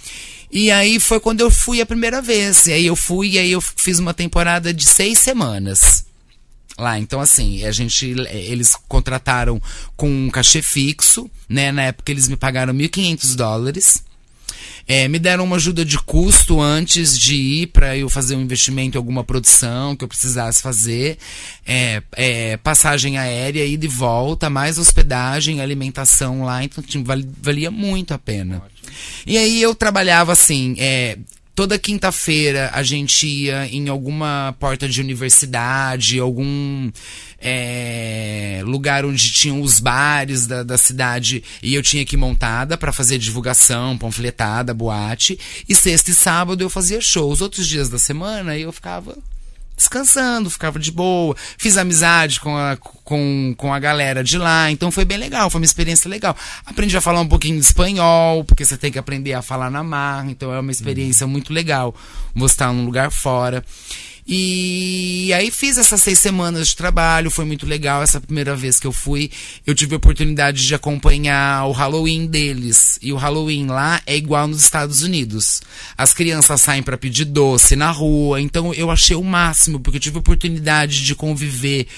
E 0.51 0.71
aí 0.71 0.99
foi 0.99 1.21
quando 1.21 1.41
eu 1.41 1.51
fui 1.51 1.81
a 1.81 1.87
primeira 1.87 2.21
vez. 2.21 2.67
E 2.67 2.73
aí 2.73 2.87
eu 2.87 2.97
fui 2.97 3.31
e 3.31 3.39
aí 3.39 3.53
eu 3.53 3.61
fiz 3.61 3.99
uma 3.99 4.13
temporada 4.13 4.75
de 4.75 4.85
seis 4.85 5.19
semanas 5.19 6.05
lá. 6.81 6.99
Então, 6.99 7.21
assim, 7.21 7.65
a 7.65 7.71
gente, 7.71 8.07
eles 8.31 8.77
contrataram 8.89 9.61
com 9.97 10.09
um 10.09 10.31
cachê 10.31 10.63
fixo, 10.63 11.31
né? 11.49 11.71
Na 11.71 11.83
época 11.83 12.11
eles 12.11 12.27
me 12.27 12.37
pagaram 12.37 12.73
1.500 12.73 13.37
dólares. 13.37 14.03
É, 14.89 15.07
me 15.07 15.21
deram 15.21 15.45
uma 15.45 15.55
ajuda 15.55 15.85
de 15.85 15.97
custo 15.99 16.61
antes 16.61 17.17
de 17.17 17.37
ir 17.37 17.67
para 17.69 17.97
eu 17.97 18.09
fazer 18.09 18.35
um 18.35 18.41
investimento 18.41 18.97
em 18.97 18.99
alguma 18.99 19.23
produção 19.23 19.95
que 19.95 20.03
eu 20.03 20.09
precisasse 20.09 20.61
fazer. 20.61 21.17
É, 21.65 22.03
é, 22.13 22.57
passagem 22.57 23.17
aérea, 23.17 23.65
ida 23.65 23.85
e 23.85 23.89
volta, 23.89 24.51
mais 24.51 24.79
hospedagem, 24.79 25.61
alimentação 25.61 26.43
lá. 26.43 26.65
Então 26.65 26.83
valia 27.41 27.71
muito 27.71 28.13
a 28.13 28.19
pena. 28.19 28.57
Ótimo. 28.57 28.80
E 29.27 29.37
aí 29.39 29.61
eu 29.63 29.75
trabalhava 29.75 30.33
assim, 30.33 30.75
é, 30.79 31.19
toda 31.55 31.79
quinta-feira 31.79 32.71
a 32.73 32.83
gente 32.83 33.27
ia 33.27 33.67
em 33.67 33.89
alguma 33.89 34.55
porta 34.59 34.89
de 34.89 35.01
universidade, 35.01 36.19
algum 36.19 36.91
é, 37.39 38.63
lugar 38.65 39.05
onde 39.05 39.31
tinham 39.31 39.61
os 39.61 39.79
bares 39.79 40.47
da, 40.47 40.63
da 40.63 40.79
cidade 40.79 41.45
e 41.63 41.75
eu 41.75 41.83
tinha 41.83 42.05
que 42.05 42.17
ir 42.17 42.19
montada 42.19 42.79
para 42.79 42.93
fazer 42.93 43.19
divulgação, 43.19 43.99
panfletada, 43.99 44.73
boate. 44.73 45.39
E 45.69 45.75
sexta 45.75 46.11
e 46.11 46.15
sábado 46.15 46.63
eu 46.63 46.71
fazia 46.71 47.01
shows. 47.01 47.41
Outros 47.41 47.67
dias 47.67 47.89
da 47.89 47.99
semana 47.99 48.57
eu 48.57 48.73
ficava 48.73 49.17
descansando, 49.81 50.51
ficava 50.51 50.79
de 50.79 50.93
boa. 50.93 51.35
Fiz 51.59 51.77
amizade 51.77 52.39
com 52.41 52.57
a, 52.57 52.77
com, 52.77 53.55
com 53.57 53.73
a 53.73 53.79
galera 53.79 54.23
de 54.23 54.37
lá, 54.37 54.71
então 54.71 54.91
foi 54.91 55.05
bem 55.05 55.19
legal, 55.19 55.49
foi 55.49 55.61
uma 55.61 55.65
experiência 55.65 56.09
legal. 56.09 56.37
Aprendi 56.67 56.97
a 56.97 57.01
falar 57.01 57.21
um 57.21 57.29
pouquinho 57.29 57.59
de 57.59 57.65
espanhol, 57.65 58.45
porque 58.45 58.65
você 58.65 58.77
tem 58.77 58.93
que 58.93 58.99
aprender 58.99 59.33
a 59.33 59.43
falar 59.43 59.71
na 59.71 59.83
marra, 59.83 60.31
então 60.31 60.53
é 60.53 60.61
uma 60.61 60.71
experiência 60.71 61.27
uhum. 61.27 61.33
muito 61.33 61.53
legal 61.53 61.95
mostrar 62.35 62.73
num 62.73 62.85
lugar 62.85 63.11
fora. 63.11 63.65
E 64.33 65.33
aí 65.35 65.51
fiz 65.51 65.77
essas 65.77 66.01
seis 66.01 66.21
semanas 66.21 66.69
de 66.69 66.77
trabalho, 66.77 67.33
foi 67.33 67.45
muito 67.45 67.67
legal. 67.67 68.01
Essa 68.01 68.21
primeira 68.21 68.55
vez 68.55 68.79
que 68.79 68.87
eu 68.87 68.93
fui, 68.93 69.29
eu 69.67 69.75
tive 69.75 69.95
a 69.95 69.97
oportunidade 69.97 70.65
de 70.65 70.73
acompanhar 70.73 71.67
o 71.67 71.73
Halloween 71.73 72.27
deles. 72.27 72.97
E 73.03 73.13
o 73.13 73.17
Halloween 73.17 73.67
lá 73.67 74.01
é 74.07 74.17
igual 74.17 74.47
nos 74.47 74.63
Estados 74.63 75.03
Unidos. 75.03 75.61
As 75.99 76.15
crianças 76.15 76.61
saem 76.61 76.81
para 76.81 76.97
pedir 76.97 77.25
doce 77.25 77.75
na 77.75 77.91
rua, 77.91 78.41
então 78.41 78.73
eu 78.73 78.89
achei 78.89 79.17
o 79.17 79.25
máximo, 79.25 79.81
porque 79.81 79.97
eu 79.97 80.01
tive 80.01 80.19
a 80.19 80.21
oportunidade 80.21 81.05
de 81.05 81.17
conviver 81.17 81.89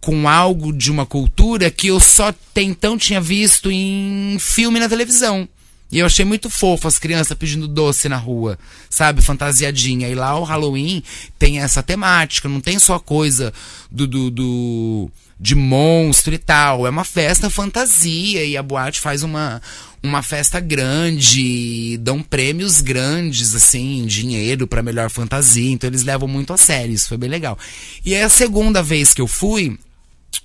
com 0.00 0.28
algo 0.28 0.72
de 0.72 0.92
uma 0.92 1.04
cultura 1.04 1.72
que 1.72 1.88
eu 1.88 1.98
só 1.98 2.28
até 2.28 2.62
então 2.62 2.96
tinha 2.96 3.20
visto 3.20 3.68
em 3.68 4.36
filme 4.38 4.78
na 4.78 4.88
televisão. 4.88 5.48
E 5.94 6.00
eu 6.00 6.06
achei 6.06 6.24
muito 6.24 6.50
fofo 6.50 6.88
as 6.88 6.98
crianças 6.98 7.38
pedindo 7.38 7.68
doce 7.68 8.08
na 8.08 8.16
rua, 8.16 8.58
sabe? 8.90 9.22
Fantasiadinha. 9.22 10.08
E 10.08 10.14
lá 10.16 10.36
o 10.36 10.42
Halloween 10.42 11.04
tem 11.38 11.60
essa 11.60 11.84
temática, 11.84 12.48
não 12.48 12.60
tem 12.60 12.80
só 12.80 12.98
coisa 12.98 13.54
do, 13.92 14.04
do, 14.04 14.28
do 14.28 15.10
de 15.38 15.54
monstro 15.54 16.34
e 16.34 16.38
tal. 16.38 16.84
É 16.84 16.90
uma 16.90 17.04
festa 17.04 17.48
fantasia 17.48 18.44
e 18.44 18.56
a 18.56 18.62
boate 18.62 19.00
faz 19.00 19.22
uma, 19.22 19.62
uma 20.02 20.20
festa 20.20 20.58
grande, 20.58 21.96
dão 21.98 22.20
prêmios 22.20 22.80
grandes, 22.80 23.54
assim, 23.54 24.04
dinheiro 24.04 24.66
para 24.66 24.82
melhor 24.82 25.08
fantasia. 25.10 25.70
Então 25.70 25.88
eles 25.88 26.02
levam 26.02 26.26
muito 26.26 26.52
a 26.52 26.56
sério, 26.56 26.92
isso 26.92 27.06
foi 27.06 27.18
bem 27.18 27.30
legal. 27.30 27.56
E 28.04 28.14
é 28.14 28.24
a 28.24 28.28
segunda 28.28 28.82
vez 28.82 29.14
que 29.14 29.20
eu 29.20 29.28
fui, 29.28 29.78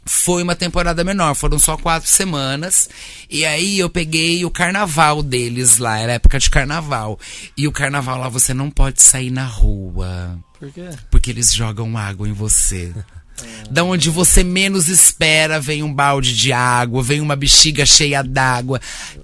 foi 0.06 0.44
uma 0.44 0.56
temporada 0.56 1.04
menor, 1.04 1.34
foram 1.36 1.60
só 1.60 1.78
quatro 1.78 2.10
semanas. 2.10 2.90
E 3.30 3.46
aí 3.46 3.80
eu 3.80 3.90
peguei 3.90 4.44
o 4.46 4.52
carnaval 4.52 5.22
deles 5.22 5.78
lá, 5.78 5.98
era 6.00 6.14
época 6.14 6.40
de 6.40 6.50
carnaval. 6.50 7.20
E 7.56 7.68
o 7.68 7.72
carnaval 7.72 8.18
lá 8.18 8.30
você 8.30 8.54
não 8.54 8.70
pode 8.70 9.02
sair 9.02 9.32
na 9.32 9.46
rua. 9.46 10.40
Por 10.60 10.72
quê? 10.72 10.90
Porque 11.10 11.30
eles 11.30 11.54
jogam 11.54 11.98
água 11.98 12.28
em 12.28 12.34
você. 12.34 12.94
Da 13.70 13.84
onde 13.84 14.10
você 14.10 14.44
menos 14.44 14.88
espera, 14.88 15.60
vem 15.60 15.84
um 15.84 15.94
balde 15.94 16.36
de 16.36 16.52
água, 16.52 17.04
vem 17.04 17.22
uma 17.22 17.36
bexiga 17.36 17.86
cheia 17.86 18.24
d'água. 18.24 18.82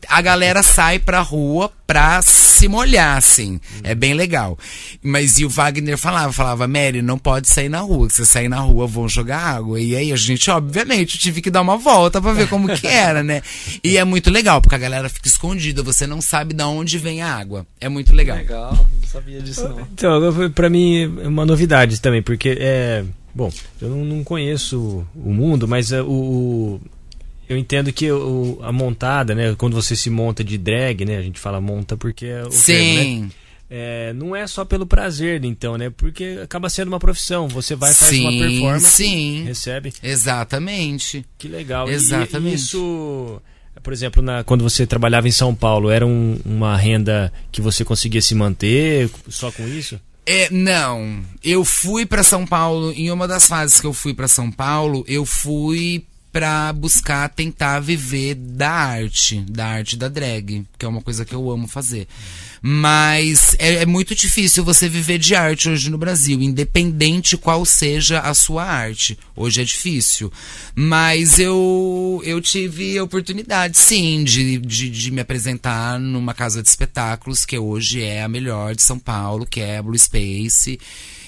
A 0.07 0.21
galera 0.21 0.61
sai 0.61 0.99
pra 0.99 1.21
rua 1.21 1.71
pra 1.87 2.21
se 2.21 2.67
molhar, 2.67 3.17
assim. 3.17 3.59
É 3.83 3.95
bem 3.95 4.13
legal. 4.13 4.57
Mas 5.01 5.39
e 5.39 5.45
o 5.45 5.49
Wagner 5.49 5.97
falava, 5.97 6.31
falava, 6.31 6.67
Mary, 6.67 7.01
não 7.01 7.17
pode 7.17 7.47
sair 7.47 7.69
na 7.69 7.79
rua. 7.79 8.09
Se 8.09 8.17
você 8.17 8.25
sair 8.25 8.49
na 8.49 8.59
rua, 8.59 8.87
vão 8.87 9.09
jogar 9.09 9.39
água. 9.39 9.79
E 9.79 9.95
aí 9.95 10.11
a 10.11 10.15
gente, 10.15 10.49
obviamente, 10.49 11.17
tive 11.17 11.41
que 11.41 11.51
dar 11.51 11.61
uma 11.61 11.77
volta 11.77 12.21
pra 12.21 12.33
ver 12.33 12.47
como 12.47 12.67
que 12.69 12.87
era, 12.87 13.23
né? 13.23 13.41
E 13.83 13.97
é 13.97 14.03
muito 14.03 14.29
legal, 14.29 14.61
porque 14.61 14.75
a 14.75 14.79
galera 14.79 15.09
fica 15.09 15.27
escondida, 15.27 15.83
você 15.83 16.05
não 16.05 16.21
sabe 16.21 16.53
de 16.53 16.63
onde 16.63 16.97
vem 16.97 17.21
a 17.21 17.35
água. 17.35 17.65
É 17.79 17.89
muito 17.89 18.13
legal. 18.13 18.37
Legal, 18.37 18.87
não 19.01 19.07
sabia 19.07 19.41
disso 19.41 19.67
não. 19.67 19.87
Então, 19.93 20.51
pra 20.51 20.69
mim 20.69 21.03
é 21.23 21.27
uma 21.27 21.45
novidade 21.45 21.99
também, 21.99 22.21
porque 22.21 22.57
é 22.59 23.03
Bom, 23.35 23.51
eu 23.81 23.89
não, 23.89 24.05
não 24.05 24.23
conheço 24.23 25.05
o 25.13 25.33
mundo, 25.33 25.67
mas 25.67 25.91
uh, 25.91 26.05
o, 26.05 26.79
eu 27.49 27.57
entendo 27.57 27.91
que 27.91 28.09
o, 28.09 28.59
a 28.61 28.71
montada, 28.71 29.35
né? 29.35 29.53
Quando 29.55 29.73
você 29.73 29.93
se 29.93 30.09
monta 30.09 30.41
de 30.41 30.57
drag, 30.57 31.03
né? 31.03 31.17
A 31.17 31.21
gente 31.21 31.37
fala 31.37 31.59
monta 31.59 31.97
porque 31.97 32.27
é 32.27 32.43
o 32.43 32.51
Sim. 32.51 32.73
Termo, 32.73 33.21
né? 33.25 33.29
É, 33.69 34.13
não 34.13 34.35
é 34.35 34.45
só 34.47 34.63
pelo 34.63 34.85
prazer, 34.85 35.43
então, 35.43 35.77
né? 35.77 35.89
Porque 35.89 36.39
acaba 36.41 36.69
sendo 36.69 36.87
uma 36.87 36.99
profissão. 36.99 37.47
Você 37.49 37.75
vai 37.75 37.93
faz 37.93 38.11
sim, 38.11 38.21
uma 38.21 38.31
performance, 38.31 38.85
sim. 38.85 39.43
recebe. 39.43 39.91
Exatamente. 40.01 41.25
Que 41.37 41.49
legal. 41.49 41.89
Exatamente. 41.89 42.53
E, 42.53 42.55
isso, 42.55 43.41
por 43.83 43.91
exemplo, 43.91 44.21
na, 44.21 44.43
quando 44.43 44.63
você 44.63 44.87
trabalhava 44.87 45.27
em 45.27 45.31
São 45.31 45.53
Paulo, 45.53 45.89
era 45.89 46.05
um, 46.05 46.39
uma 46.45 46.77
renda 46.77 47.33
que 47.51 47.59
você 47.59 47.83
conseguia 47.83 48.21
se 48.21 48.33
manter 48.33 49.09
só 49.27 49.51
com 49.51 49.67
isso? 49.67 49.99
É, 50.25 50.49
não. 50.49 51.23
Eu 51.43 51.63
fui 51.63 52.05
para 52.05 52.23
São 52.23 52.45
Paulo, 52.45 52.91
em 52.91 53.11
uma 53.11 53.27
das 53.27 53.45
fases 53.45 53.79
que 53.79 53.85
eu 53.85 53.93
fui 53.93 54.13
para 54.13 54.27
São 54.27 54.51
Paulo, 54.51 55.05
eu 55.07 55.25
fui 55.25 56.05
para 56.35 56.73
buscar 56.73 57.29
tentar 57.29 57.79
viver 57.79 58.35
da 58.35 58.69
arte, 58.69 59.39
da 59.49 59.67
arte 59.67 59.95
da 59.95 60.09
drag, 60.09 60.65
que 60.77 60.85
é 60.85 60.89
uma 60.89 61.01
coisa 61.01 61.23
que 61.23 61.33
eu 61.33 61.49
amo 61.49 61.65
fazer. 61.65 62.09
Mas 62.61 63.55
é, 63.57 63.75
é, 63.75 63.85
muito 63.85 64.13
difícil 64.13 64.61
você 64.61 64.89
viver 64.89 65.17
de 65.17 65.33
arte 65.33 65.69
hoje 65.69 65.89
no 65.89 65.97
Brasil, 65.97 66.41
independente 66.41 67.37
qual 67.37 67.63
seja 67.63 68.19
a 68.19 68.33
sua 68.33 68.65
arte. 68.65 69.17
Hoje 69.33 69.61
é 69.61 69.63
difícil. 69.63 70.29
Mas 70.75 71.39
eu, 71.39 72.21
eu 72.25 72.41
tive 72.41 72.97
a 72.97 73.03
oportunidade, 73.05 73.77
sim, 73.77 74.21
de, 74.25 74.57
de, 74.57 74.89
de 74.89 75.11
me 75.11 75.21
apresentar 75.21 75.97
numa 75.97 76.33
casa 76.33 76.61
de 76.61 76.67
espetáculos, 76.67 77.45
que 77.45 77.57
hoje 77.57 78.03
é 78.03 78.23
a 78.23 78.27
melhor 78.27 78.75
de 78.75 78.81
São 78.81 78.99
Paulo, 78.99 79.45
que 79.45 79.61
é 79.61 79.77
a 79.77 79.81
Blue 79.81 79.97
Space. 79.97 80.77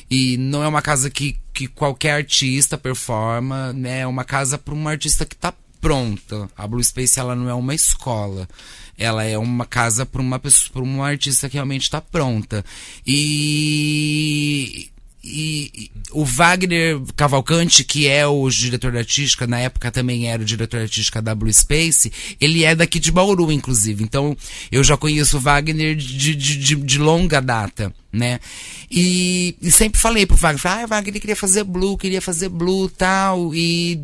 E 0.09 0.35
não 0.35 0.63
é 0.63 0.67
uma 0.67 0.81
casa 0.81 1.09
que, 1.09 1.37
que 1.57 1.67
qualquer 1.67 2.11
artista 2.11 2.77
performa, 2.77 3.73
né? 3.73 4.01
É 4.01 4.07
uma 4.07 4.23
casa 4.23 4.59
para 4.59 4.75
um 4.75 4.87
artista 4.87 5.25
que 5.25 5.33
está 5.33 5.51
pronta. 5.81 6.47
A 6.55 6.67
Blue 6.67 6.83
Space 6.83 7.19
ela 7.19 7.35
não 7.35 7.49
é 7.49 7.53
uma 7.55 7.73
escola. 7.73 8.47
Ela 8.95 9.23
é 9.23 9.35
uma 9.39 9.65
casa 9.65 10.05
para 10.05 10.21
uma 10.21 10.37
pessoa, 10.37 10.71
para 10.71 10.83
um 10.83 11.03
artista 11.03 11.49
que 11.49 11.55
realmente 11.55 11.81
está 11.81 11.99
pronta. 11.99 12.63
E 13.07 14.91
e, 15.23 15.91
o 16.11 16.23
Wagner 16.23 16.99
Cavalcante, 17.15 17.83
que 17.83 18.07
é 18.07 18.25
o 18.25 18.49
diretor 18.49 18.95
artística, 18.95 19.45
na 19.45 19.59
época 19.59 19.91
também 19.91 20.29
era 20.29 20.41
o 20.41 20.45
diretor 20.45 20.81
artística 20.81 21.21
da 21.21 21.35
Blue 21.35 21.51
Space, 21.51 22.11
ele 22.39 22.63
é 22.63 22.73
daqui 22.73 22.99
de 22.99 23.11
Bauru, 23.11 23.51
inclusive. 23.51 24.03
Então, 24.03 24.37
eu 24.71 24.83
já 24.83 24.95
conheço 24.95 25.37
o 25.37 25.39
Wagner 25.39 25.95
de, 25.95 26.35
de, 26.35 26.55
de, 26.55 26.75
de 26.75 26.97
longa 26.97 27.41
data, 27.41 27.93
né? 28.11 28.39
E, 28.89 29.55
e, 29.61 29.71
sempre 29.71 29.99
falei 29.99 30.25
pro 30.25 30.37
Wagner, 30.37 30.61
ah, 30.65 30.85
Wagner 30.85 31.19
queria 31.19 31.35
fazer 31.35 31.63
Blue, 31.63 31.97
queria 31.97 32.21
fazer 32.21 32.49
Blue 32.49 32.89
tal, 32.89 33.53
e, 33.53 34.01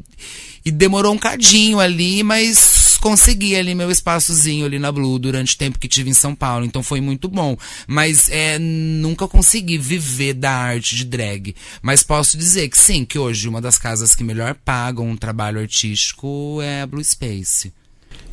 e 0.66 0.72
demorou 0.72 1.14
um 1.14 1.18
cadinho 1.18 1.80
ali, 1.80 2.22
mas 2.22 2.83
consegui 3.04 3.54
ali 3.58 3.76
meu 3.76 3.92
espaçozinho 3.92 4.66
ali 4.66 4.80
na 4.80 4.90
Blue 4.90 5.20
durante 5.20 5.56
o 5.56 5.58
tempo 5.58 5.78
que 5.78 5.90
tive 5.90 6.10
em 6.10 6.14
São 6.14 6.34
Paulo, 6.34 6.64
então 6.66 6.82
foi 6.82 7.02
muito 7.02 7.28
bom. 7.28 7.58
Mas 7.86 8.30
é, 8.30 8.58
nunca 8.58 9.28
consegui 9.28 9.78
viver 9.78 10.34
da 10.34 10.54
arte 10.54 10.96
de 10.96 11.04
drag. 11.04 11.54
Mas 11.82 12.02
posso 12.02 12.38
dizer 12.38 12.70
que 12.70 12.78
sim, 12.78 13.04
que 13.04 13.20
hoje 13.20 13.50
uma 13.50 13.60
das 13.60 13.78
casas 13.78 14.16
que 14.16 14.24
melhor 14.24 14.56
pagam 14.56 15.10
um 15.10 15.18
trabalho 15.18 15.60
artístico 15.60 16.62
é 16.62 16.84
a 16.84 16.88
Blue 16.88 17.04
Space. 17.04 17.74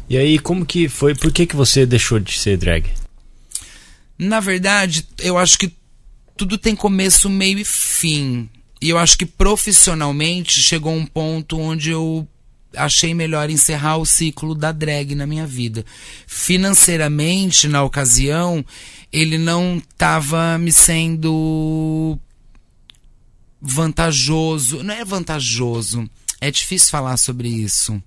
E 0.08 0.16
aí, 0.16 0.38
como 0.38 0.64
que 0.64 0.88
foi? 0.88 1.16
Por 1.16 1.32
que, 1.32 1.46
que 1.46 1.56
você 1.56 1.84
deixou 1.84 2.20
de 2.20 2.38
ser 2.38 2.56
drag? 2.56 2.88
Na 4.16 4.38
verdade, 4.38 5.04
eu 5.18 5.36
acho 5.36 5.58
que 5.58 5.72
tudo 6.36 6.56
tem 6.56 6.76
começo, 6.76 7.28
meio 7.28 7.58
e 7.58 7.64
fim. 7.64 8.48
E 8.80 8.88
eu 8.88 8.98
acho 8.98 9.18
que 9.18 9.26
profissionalmente 9.26 10.62
chegou 10.62 10.94
um 10.94 11.04
ponto 11.04 11.58
onde 11.58 11.90
eu 11.90 12.26
achei 12.76 13.14
melhor 13.14 13.50
encerrar 13.50 13.96
o 13.96 14.06
ciclo 14.06 14.54
da 14.54 14.72
drag 14.72 15.14
na 15.14 15.26
minha 15.26 15.46
vida. 15.46 15.84
Financeiramente, 16.26 17.68
na 17.68 17.82
ocasião, 17.82 18.64
ele 19.12 19.38
não 19.38 19.78
estava 19.78 20.58
me 20.58 20.72
sendo 20.72 22.18
vantajoso. 23.60 24.82
Não 24.82 24.94
é 24.94 25.04
vantajoso. 25.04 26.08
É 26.40 26.50
difícil 26.50 26.90
falar 26.90 27.16
sobre 27.16 27.48
isso. 27.48 28.02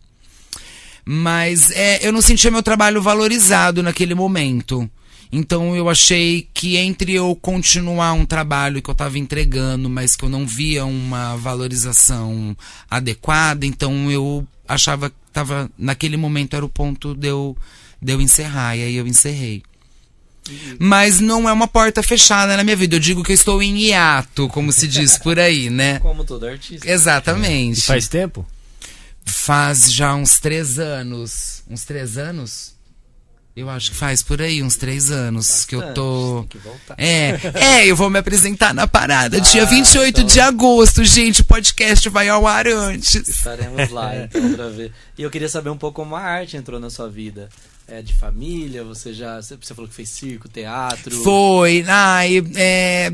Mas 1.06 1.70
é, 1.72 2.06
eu 2.06 2.12
não 2.12 2.22
sentia 2.22 2.50
meu 2.50 2.64
trabalho 2.64 3.02
valorizado 3.02 3.84
naquele 3.84 4.16
momento. 4.16 4.90
Então 5.36 5.76
eu 5.76 5.90
achei 5.90 6.48
que 6.54 6.78
entre 6.78 7.12
eu 7.12 7.36
continuar 7.36 8.14
um 8.14 8.24
trabalho 8.24 8.84
que 8.84 8.90
eu 8.90 8.94
estava 8.94 9.18
entregando, 9.18 9.90
mas 9.90 10.16
que 10.16 10.24
eu 10.24 10.30
não 10.30 10.46
via 10.46 10.86
uma 10.86 11.36
valorização 11.38 12.56
adequada, 12.88 13.66
então 13.66 14.12
eu 14.12 14.48
achava 14.68 15.10
que 15.10 15.16
tava, 15.34 15.72
naquele 15.76 16.18
momento 16.18 16.56
era 16.56 16.64
o 16.64 16.70
ponto 16.70 17.16
de 17.16 17.30
eu, 17.30 17.58
de 18.00 18.14
eu 18.14 18.22
encerrar. 18.22 18.78
E 18.78 18.84
aí 18.84 18.96
eu 18.96 19.08
encerrei. 19.08 19.64
Mas 20.78 21.20
não 21.20 21.50
é 21.50 21.52
uma 21.52 21.68
porta 21.68 22.04
fechada 22.04 22.56
na 22.56 22.64
minha 22.64 22.76
vida. 22.76 22.96
Eu 22.96 23.00
digo 23.00 23.24
que 23.24 23.32
eu 23.32 23.36
estou 23.36 23.64
em 23.64 23.76
hiato, 23.88 24.48
como 24.50 24.72
se 24.72 24.88
diz 24.88 25.18
por 25.18 25.40
aí, 25.40 25.68
né? 25.72 25.98
Como 25.98 26.24
todo 26.24 26.46
artista. 26.46 26.88
Exatamente. 26.88 27.80
E 27.80 27.82
faz 27.82 28.08
tempo? 28.08 28.46
Faz 29.26 29.92
já 29.92 30.14
uns 30.14 30.40
três 30.40 30.78
anos. 30.78 31.64
Uns 31.68 31.86
três 31.86 32.20
anos? 32.20 32.73
Eu 33.56 33.70
acho 33.70 33.92
que 33.92 33.98
faz 33.98 34.24
por 34.24 34.42
aí, 34.42 34.64
uns 34.64 34.76
três 34.76 35.12
anos 35.12 35.48
Bastante, 35.48 35.68
que 35.68 35.76
eu 35.76 35.94
tô. 35.94 36.40
Tem 36.40 36.48
que 36.48 36.58
voltar. 36.58 36.96
É, 36.98 37.40
é, 37.54 37.86
eu 37.86 37.96
vou 37.96 38.10
me 38.10 38.18
apresentar 38.18 38.74
na 38.74 38.88
parada. 38.88 39.40
dia 39.40 39.62
Ah, 39.62 39.66
28 39.66 40.22
então. 40.22 40.26
de 40.26 40.40
agosto, 40.40 41.04
gente. 41.06 41.42
O 41.42 41.46
podcast 41.46 42.10
vai 42.10 42.30
ao 42.30 42.48
ar 42.48 42.68
antes. 42.68 43.28
Estaremos 43.30 43.90
lá, 43.92 44.16
então, 44.26 44.54
pra 44.56 44.70
ver. 44.70 44.92
E 45.16 45.22
eu 45.22 45.30
queria 45.30 45.48
saber 45.50 45.70
um 45.70 45.78
pouco 45.78 46.02
como 46.02 46.16
a 46.16 46.22
arte 46.22 46.58
entrou 46.58 46.80
na 46.80 46.90
sua 46.90 47.08
vida. 47.08 47.48
É 47.88 48.02
de 48.02 48.14
família? 48.14 48.84
Você 48.84 49.14
já. 49.14 49.40
Você 49.40 49.58
falou 49.76 49.88
que 49.88 49.94
fez 49.96 50.10
circo, 50.10 50.50
teatro. 50.50 51.16
Foi. 51.22 51.86
Ai, 51.88 52.44
é, 52.56 53.14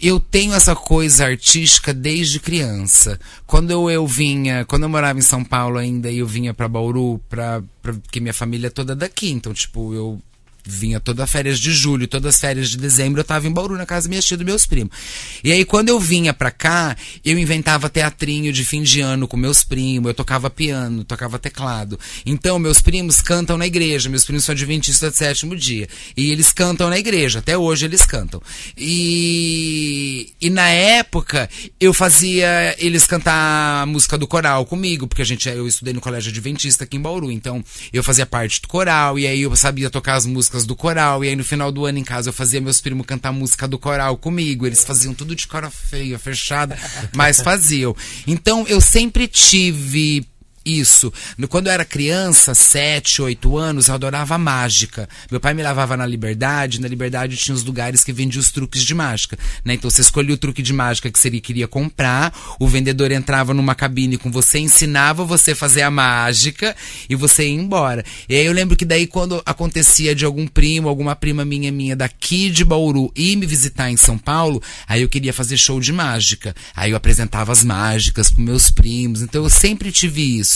eu 0.00 0.18
tenho 0.18 0.54
essa 0.54 0.74
coisa 0.74 1.26
artística 1.26 1.92
desde 1.92 2.40
criança. 2.40 3.20
Quando 3.46 3.70
eu, 3.70 3.90
eu 3.90 4.06
vinha, 4.06 4.64
quando 4.64 4.84
eu 4.84 4.88
morava 4.88 5.18
em 5.18 5.22
São 5.22 5.44
Paulo 5.44 5.78
ainda, 5.78 6.10
eu 6.10 6.26
vinha 6.26 6.54
pra 6.54 6.68
Bauru, 6.68 7.20
pra, 7.28 7.62
pra, 7.82 7.92
porque 7.92 8.20
minha 8.20 8.32
família 8.32 8.68
é 8.68 8.70
toda 8.70 8.96
daqui, 8.96 9.30
então, 9.30 9.52
tipo, 9.52 9.92
eu 9.94 10.20
vinha 10.64 11.00
todas 11.00 11.24
as 11.24 11.30
férias 11.30 11.58
de 11.58 11.72
julho, 11.72 12.06
todas 12.06 12.34
as 12.34 12.40
férias 12.40 12.70
de 12.70 12.76
dezembro, 12.76 13.20
eu 13.20 13.24
tava 13.24 13.46
em 13.46 13.52
Bauru, 13.52 13.76
na 13.76 13.86
casa 13.86 14.08
minha 14.08 14.20
tia 14.20 14.34
e 14.34 14.38
dos 14.38 14.46
meus 14.46 14.66
primos. 14.66 14.94
E 15.42 15.52
aí, 15.52 15.64
quando 15.64 15.88
eu 15.88 15.98
vinha 15.98 16.32
pra 16.32 16.50
cá, 16.50 16.96
eu 17.24 17.38
inventava 17.38 17.88
teatrinho 17.88 18.52
de 18.52 18.64
fim 18.64 18.82
de 18.82 19.00
ano 19.00 19.26
com 19.26 19.36
meus 19.36 19.62
primos, 19.62 20.08
eu 20.08 20.14
tocava 20.14 20.50
piano, 20.50 21.04
tocava 21.04 21.38
teclado. 21.38 21.98
Então, 22.24 22.58
meus 22.58 22.80
primos 22.80 23.20
cantam 23.22 23.56
na 23.56 23.66
igreja, 23.66 24.08
meus 24.08 24.24
primos 24.24 24.44
são 24.44 24.52
adventistas 24.52 25.12
do 25.12 25.16
sétimo 25.16 25.56
dia. 25.56 25.88
E 26.16 26.30
eles 26.30 26.52
cantam 26.52 26.90
na 26.90 26.98
igreja, 26.98 27.38
até 27.38 27.56
hoje 27.56 27.84
eles 27.84 28.04
cantam. 28.04 28.42
E, 28.76 30.32
e 30.40 30.50
na 30.50 30.68
época, 30.68 31.48
eu 31.78 31.92
fazia 31.92 32.74
eles 32.78 33.06
cantar 33.06 33.82
a 33.82 33.86
música 33.86 34.18
do 34.18 34.26
coral 34.26 34.66
comigo, 34.66 35.06
porque 35.06 35.22
a 35.22 35.24
gente, 35.24 35.48
eu 35.48 35.66
estudei 35.66 35.94
no 35.94 36.00
colégio 36.00 36.30
adventista 36.30 36.84
aqui 36.84 36.96
em 36.96 37.00
Bauru, 37.00 37.30
então 37.30 37.64
eu 37.92 38.02
fazia 38.02 38.26
parte 38.26 38.60
do 38.60 38.68
coral, 38.68 39.18
e 39.18 39.26
aí 39.26 39.42
eu 39.42 39.56
sabia 39.56 39.90
tocar 39.90 40.14
as 40.14 40.26
músicas 40.26 40.49
do 40.66 40.76
coral, 40.76 41.24
e 41.24 41.28
aí 41.28 41.36
no 41.36 41.44
final 41.44 41.70
do 41.70 41.86
ano 41.86 41.98
em 41.98 42.04
casa 42.04 42.28
eu 42.28 42.32
fazia 42.32 42.60
meus 42.60 42.80
primos 42.80 43.06
cantar 43.06 43.32
música 43.32 43.66
do 43.68 43.78
coral 43.78 44.16
comigo, 44.16 44.66
eles 44.66 44.84
faziam 44.84 45.14
tudo 45.14 45.34
de 45.34 45.46
cara 45.46 45.70
feia, 45.70 46.18
fechada, 46.18 46.78
mas 47.14 47.40
faziam. 47.40 47.94
Então 48.26 48.66
eu 48.66 48.80
sempre 48.80 49.26
tive 49.26 50.26
isso. 50.64 51.12
Quando 51.48 51.66
eu 51.66 51.72
era 51.72 51.84
criança, 51.84 52.54
7, 52.54 53.22
8 53.22 53.56
anos, 53.56 53.88
eu 53.88 53.94
adorava 53.94 54.36
mágica. 54.38 55.08
Meu 55.30 55.40
pai 55.40 55.54
me 55.54 55.62
levava 55.62 55.96
na 55.96 56.06
Liberdade, 56.06 56.80
na 56.80 56.88
Liberdade 56.88 57.36
tinha 57.36 57.54
os 57.54 57.64
lugares 57.64 58.04
que 58.04 58.12
vendiam 58.12 58.40
os 58.40 58.50
truques 58.50 58.82
de 58.82 58.94
mágica. 58.94 59.38
Né? 59.64 59.74
Então 59.74 59.90
você 59.90 60.00
escolhia 60.00 60.34
o 60.34 60.38
truque 60.38 60.62
de 60.62 60.72
mágica 60.72 61.10
que 61.10 61.18
você 61.18 61.30
queria 61.40 61.68
comprar, 61.68 62.32
o 62.58 62.66
vendedor 62.66 63.10
entrava 63.10 63.54
numa 63.54 63.74
cabine 63.74 64.16
com 64.16 64.30
você, 64.30 64.58
ensinava 64.58 65.24
você 65.24 65.52
a 65.52 65.56
fazer 65.56 65.82
a 65.82 65.90
mágica 65.90 66.76
e 67.08 67.14
você 67.14 67.46
ia 67.46 67.54
embora. 67.54 68.04
E 68.28 68.34
aí 68.34 68.44
eu 68.44 68.52
lembro 68.52 68.76
que 68.76 68.84
daí 68.84 69.06
quando 69.06 69.42
acontecia 69.46 70.14
de 70.14 70.24
algum 70.24 70.46
primo, 70.46 70.88
alguma 70.88 71.14
prima 71.14 71.44
minha 71.44 71.70
minha 71.70 71.96
daqui 71.96 72.50
de 72.50 72.64
Bauru 72.64 73.12
ir 73.14 73.36
me 73.36 73.46
visitar 73.46 73.90
em 73.90 73.96
São 73.96 74.18
Paulo, 74.18 74.62
aí 74.86 75.02
eu 75.02 75.08
queria 75.08 75.32
fazer 75.32 75.56
show 75.56 75.80
de 75.80 75.92
mágica. 75.92 76.54
Aí 76.74 76.90
eu 76.90 76.96
apresentava 76.96 77.52
as 77.52 77.62
mágicas 77.62 78.30
pros 78.30 78.44
meus 78.44 78.70
primos. 78.70 79.22
Então 79.22 79.42
eu 79.44 79.50
sempre 79.50 79.92
tive 79.92 80.38
isso, 80.38 80.49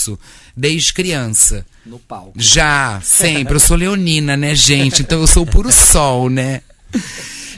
desde 0.55 0.93
criança. 0.93 1.65
No 1.85 1.99
palco. 1.99 2.33
Já, 2.35 2.99
sempre. 3.03 3.55
Eu 3.55 3.59
sou 3.59 3.77
leonina, 3.77 4.35
né, 4.35 4.55
gente? 4.55 5.01
Então 5.01 5.21
eu 5.21 5.27
sou 5.27 5.43
o 5.43 5.47
puro 5.47 5.71
sol, 5.73 6.29
né? 6.29 6.61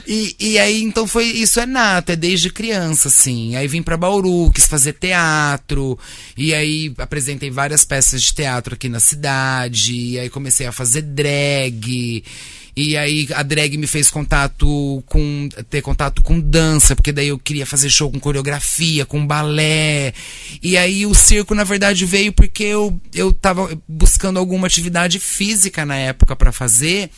E, 0.06 0.34
e 0.40 0.58
aí, 0.58 0.82
então 0.82 1.06
foi. 1.06 1.26
Isso 1.26 1.60
é 1.60 1.66
nato, 1.66 2.12
é 2.12 2.16
desde 2.16 2.48
criança, 2.50 3.08
assim. 3.08 3.56
Aí 3.56 3.68
vim 3.68 3.82
pra 3.82 3.96
Bauru, 3.96 4.50
quis 4.50 4.66
fazer 4.66 4.94
teatro. 4.94 5.98
E 6.34 6.54
aí 6.54 6.94
apresentei 6.96 7.50
várias 7.50 7.84
peças 7.84 8.22
de 8.22 8.32
teatro 8.32 8.74
aqui 8.74 8.88
na 8.88 9.00
cidade. 9.00 9.94
E 9.94 10.18
aí 10.18 10.30
comecei 10.30 10.66
a 10.66 10.72
fazer 10.72 11.02
drag. 11.02 12.24
E 12.80 12.96
aí 12.96 13.26
a 13.34 13.42
drag 13.42 13.76
me 13.76 13.88
fez 13.88 14.08
contato 14.08 15.02
com. 15.06 15.48
ter 15.68 15.82
contato 15.82 16.22
com 16.22 16.38
dança, 16.38 16.94
porque 16.94 17.10
daí 17.10 17.26
eu 17.26 17.36
queria 17.36 17.66
fazer 17.66 17.90
show 17.90 18.08
com 18.08 18.20
coreografia, 18.20 19.04
com 19.04 19.26
balé. 19.26 20.14
E 20.62 20.76
aí 20.76 21.04
o 21.04 21.12
circo, 21.12 21.56
na 21.56 21.64
verdade, 21.64 22.06
veio 22.06 22.32
porque 22.32 22.62
eu, 22.62 22.96
eu 23.12 23.32
tava 23.32 23.76
buscando 23.88 24.38
alguma 24.38 24.68
atividade 24.68 25.18
física 25.18 25.84
na 25.84 25.96
época 25.96 26.36
pra 26.36 26.52
fazer. 26.52 27.10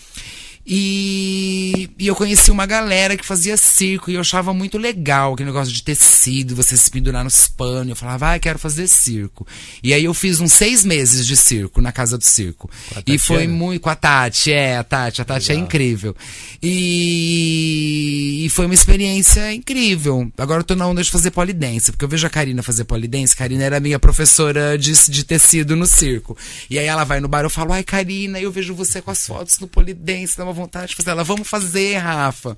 E, 0.73 1.91
e 1.99 2.07
eu 2.07 2.15
conheci 2.15 2.49
uma 2.49 2.65
galera 2.65 3.17
que 3.17 3.27
fazia 3.27 3.57
circo 3.57 4.09
e 4.09 4.15
eu 4.15 4.21
achava 4.21 4.55
muito 4.55 4.79
legal 4.79 5.35
aquele 5.35 5.49
negócio 5.49 5.75
de 5.75 5.83
tecido, 5.83 6.55
você 6.55 6.77
se 6.77 6.89
pendurar 6.89 7.25
nos 7.25 7.49
panos. 7.49 7.89
Eu 7.89 7.97
falava, 7.97 8.35
ah, 8.35 8.39
quero 8.39 8.57
fazer 8.57 8.87
circo. 8.87 9.45
E 9.83 9.93
aí 9.93 10.05
eu 10.05 10.15
fiz 10.15 10.39
uns 10.39 10.53
seis 10.53 10.85
meses 10.85 11.27
de 11.27 11.37
circo 11.37 11.81
na 11.83 11.91
casa 11.91 12.17
do 12.17 12.23
circo. 12.23 12.71
E 13.05 13.19
foi 13.19 13.49
muito 13.49 13.83
com 13.83 13.91
a 13.91 13.97
Tati, 13.97 14.53
é, 14.53 14.77
a 14.77 14.85
Tati, 14.85 15.21
a 15.21 15.25
Tati 15.25 15.51
é 15.51 15.55
Legal. 15.55 15.67
incrível. 15.67 16.17
E, 16.63 18.45
e 18.45 18.49
foi 18.51 18.67
uma 18.67 18.75
experiência 18.75 19.53
incrível. 19.53 20.31
Agora 20.39 20.61
eu 20.61 20.65
tô 20.65 20.77
na 20.77 20.87
onda 20.87 21.03
de 21.03 21.11
fazer 21.11 21.33
polidense, 21.33 21.91
porque 21.91 22.05
eu 22.05 22.09
vejo 22.09 22.29
a 22.29 22.31
Karina 22.31 22.63
fazer 22.63 22.85
polidense. 22.85 23.35
Karina 23.35 23.65
era 23.65 23.81
minha 23.81 23.99
professora 23.99 24.79
de, 24.79 24.93
de 24.93 25.25
tecido 25.25 25.75
no 25.75 25.85
circo. 25.85 26.39
E 26.71 26.79
aí 26.79 26.87
ela 26.87 27.03
vai 27.03 27.19
no 27.19 27.27
bar, 27.27 27.43
eu 27.43 27.51
falo, 27.51 27.73
ai 27.73 27.83
Karina, 27.83 28.39
eu 28.39 28.53
vejo 28.53 28.73
você 28.73 29.03
com 29.03 29.11
as 29.11 29.27
fotos 29.27 29.59
no 29.59 29.67
polidense, 29.67 30.39
dá 30.39 30.45
uma 30.45 30.60
vontade 30.61 30.91
de 30.91 30.97
fazer. 30.97 31.11
Ela, 31.11 31.25
vamos 31.25 31.49
fazer, 31.49 31.97
Rafa. 31.97 32.57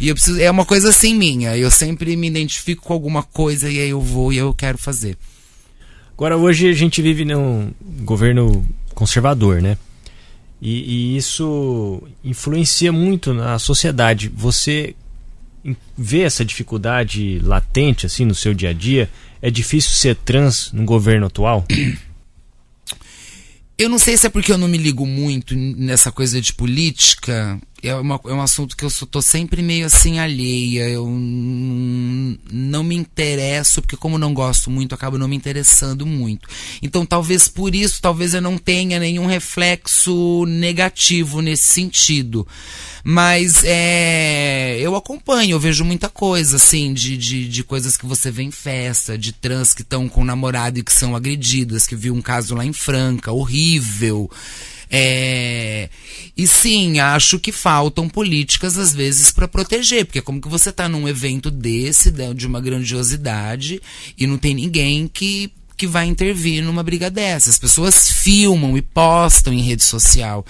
E 0.00 0.08
eu 0.08 0.14
preciso, 0.14 0.40
é 0.40 0.50
uma 0.50 0.64
coisa 0.64 0.88
assim 0.88 1.14
minha. 1.14 1.56
Eu 1.56 1.70
sempre 1.70 2.16
me 2.16 2.26
identifico 2.26 2.82
com 2.82 2.92
alguma 2.92 3.22
coisa 3.22 3.70
e 3.70 3.78
aí 3.78 3.90
eu 3.90 4.00
vou 4.00 4.32
e 4.32 4.38
eu 4.38 4.52
quero 4.52 4.78
fazer. 4.78 5.16
Agora, 6.12 6.36
hoje 6.36 6.68
a 6.68 6.72
gente 6.72 7.02
vive 7.02 7.24
num 7.24 7.72
governo 8.02 8.66
conservador, 8.94 9.60
né? 9.60 9.76
E, 10.62 11.14
e 11.14 11.16
isso 11.16 12.02
influencia 12.22 12.92
muito 12.92 13.34
na 13.34 13.58
sociedade. 13.58 14.28
Você 14.34 14.94
vê 15.96 16.22
essa 16.22 16.44
dificuldade 16.44 17.40
latente, 17.40 18.06
assim, 18.06 18.24
no 18.24 18.34
seu 18.34 18.54
dia 18.54 18.70
a 18.70 18.72
dia? 18.72 19.10
É 19.42 19.50
difícil 19.50 19.90
ser 19.90 20.16
trans 20.16 20.70
no 20.72 20.84
governo 20.84 21.26
atual? 21.26 21.64
Eu 23.76 23.88
não 23.88 23.98
sei 23.98 24.16
se 24.16 24.26
é 24.26 24.30
porque 24.30 24.52
eu 24.52 24.58
não 24.58 24.68
me 24.68 24.78
ligo 24.78 25.04
muito 25.04 25.54
nessa 25.56 26.12
coisa 26.12 26.40
de 26.40 26.52
política. 26.54 27.60
É, 27.84 27.94
uma- 27.94 28.20
é 28.24 28.32
um 28.32 28.40
assunto 28.40 28.76
que 28.76 28.84
eu 28.84 28.90
sou, 28.90 29.06
tô 29.06 29.20
sempre 29.20 29.60
meio 29.62 29.86
assim 29.86 30.18
alheia. 30.18 30.88
Eu 30.88 31.06
não 31.06 32.82
me 32.82 32.94
interesso, 32.96 33.82
porque 33.82 33.96
como 33.96 34.18
não 34.18 34.32
gosto 34.32 34.70
muito, 34.70 34.94
acabo 34.94 35.18
não 35.18 35.28
me 35.28 35.36
interessando 35.36 36.06
muito. 36.06 36.48
Então 36.82 37.04
talvez 37.04 37.46
por 37.48 37.74
isso, 37.74 38.00
talvez 38.00 38.34
eu 38.34 38.40
não 38.40 38.56
tenha 38.56 38.98
nenhum 38.98 39.26
reflexo 39.26 40.44
negativo 40.46 41.40
nesse 41.42 41.64
sentido. 41.68 42.46
Mas 43.06 43.62
é, 43.64 44.78
eu 44.80 44.96
acompanho, 44.96 45.50
eu 45.52 45.60
vejo 45.60 45.84
muita 45.84 46.08
coisa, 46.08 46.56
assim, 46.56 46.94
de, 46.94 47.18
de, 47.18 47.46
de 47.48 47.62
coisas 47.62 47.98
que 47.98 48.06
você 48.06 48.30
vê 48.30 48.44
em 48.44 48.50
festa, 48.50 49.18
de 49.18 49.30
trans 49.30 49.74
que 49.74 49.82
estão 49.82 50.08
com 50.08 50.24
namorado 50.24 50.78
e 50.78 50.82
que 50.82 50.92
são 50.92 51.14
agredidas, 51.14 51.86
que 51.86 51.94
viu 51.94 52.14
um 52.14 52.22
caso 52.22 52.54
lá 52.54 52.64
em 52.64 52.72
Franca, 52.72 53.30
horrível. 53.30 54.30
É, 54.96 55.88
e 56.36 56.46
sim, 56.46 57.00
acho 57.00 57.40
que 57.40 57.50
faltam 57.50 58.08
políticas 58.08 58.78
às 58.78 58.94
vezes 58.94 59.32
para 59.32 59.48
proteger, 59.48 60.04
porque 60.04 60.22
como 60.22 60.40
que 60.40 60.48
você 60.48 60.70
tá 60.70 60.88
num 60.88 61.08
evento 61.08 61.50
desse, 61.50 62.12
né, 62.12 62.32
de 62.32 62.46
uma 62.46 62.60
grandiosidade, 62.60 63.82
e 64.16 64.24
não 64.24 64.38
tem 64.38 64.54
ninguém 64.54 65.08
que 65.08 65.50
que 65.76 65.86
vai 65.86 66.06
intervir 66.06 66.62
numa 66.62 66.82
briga 66.82 67.10
dessa. 67.10 67.50
As 67.50 67.58
pessoas 67.58 68.10
filmam 68.10 68.76
e 68.76 68.82
postam 68.82 69.52
em 69.52 69.60
rede 69.60 69.82
social. 69.82 70.44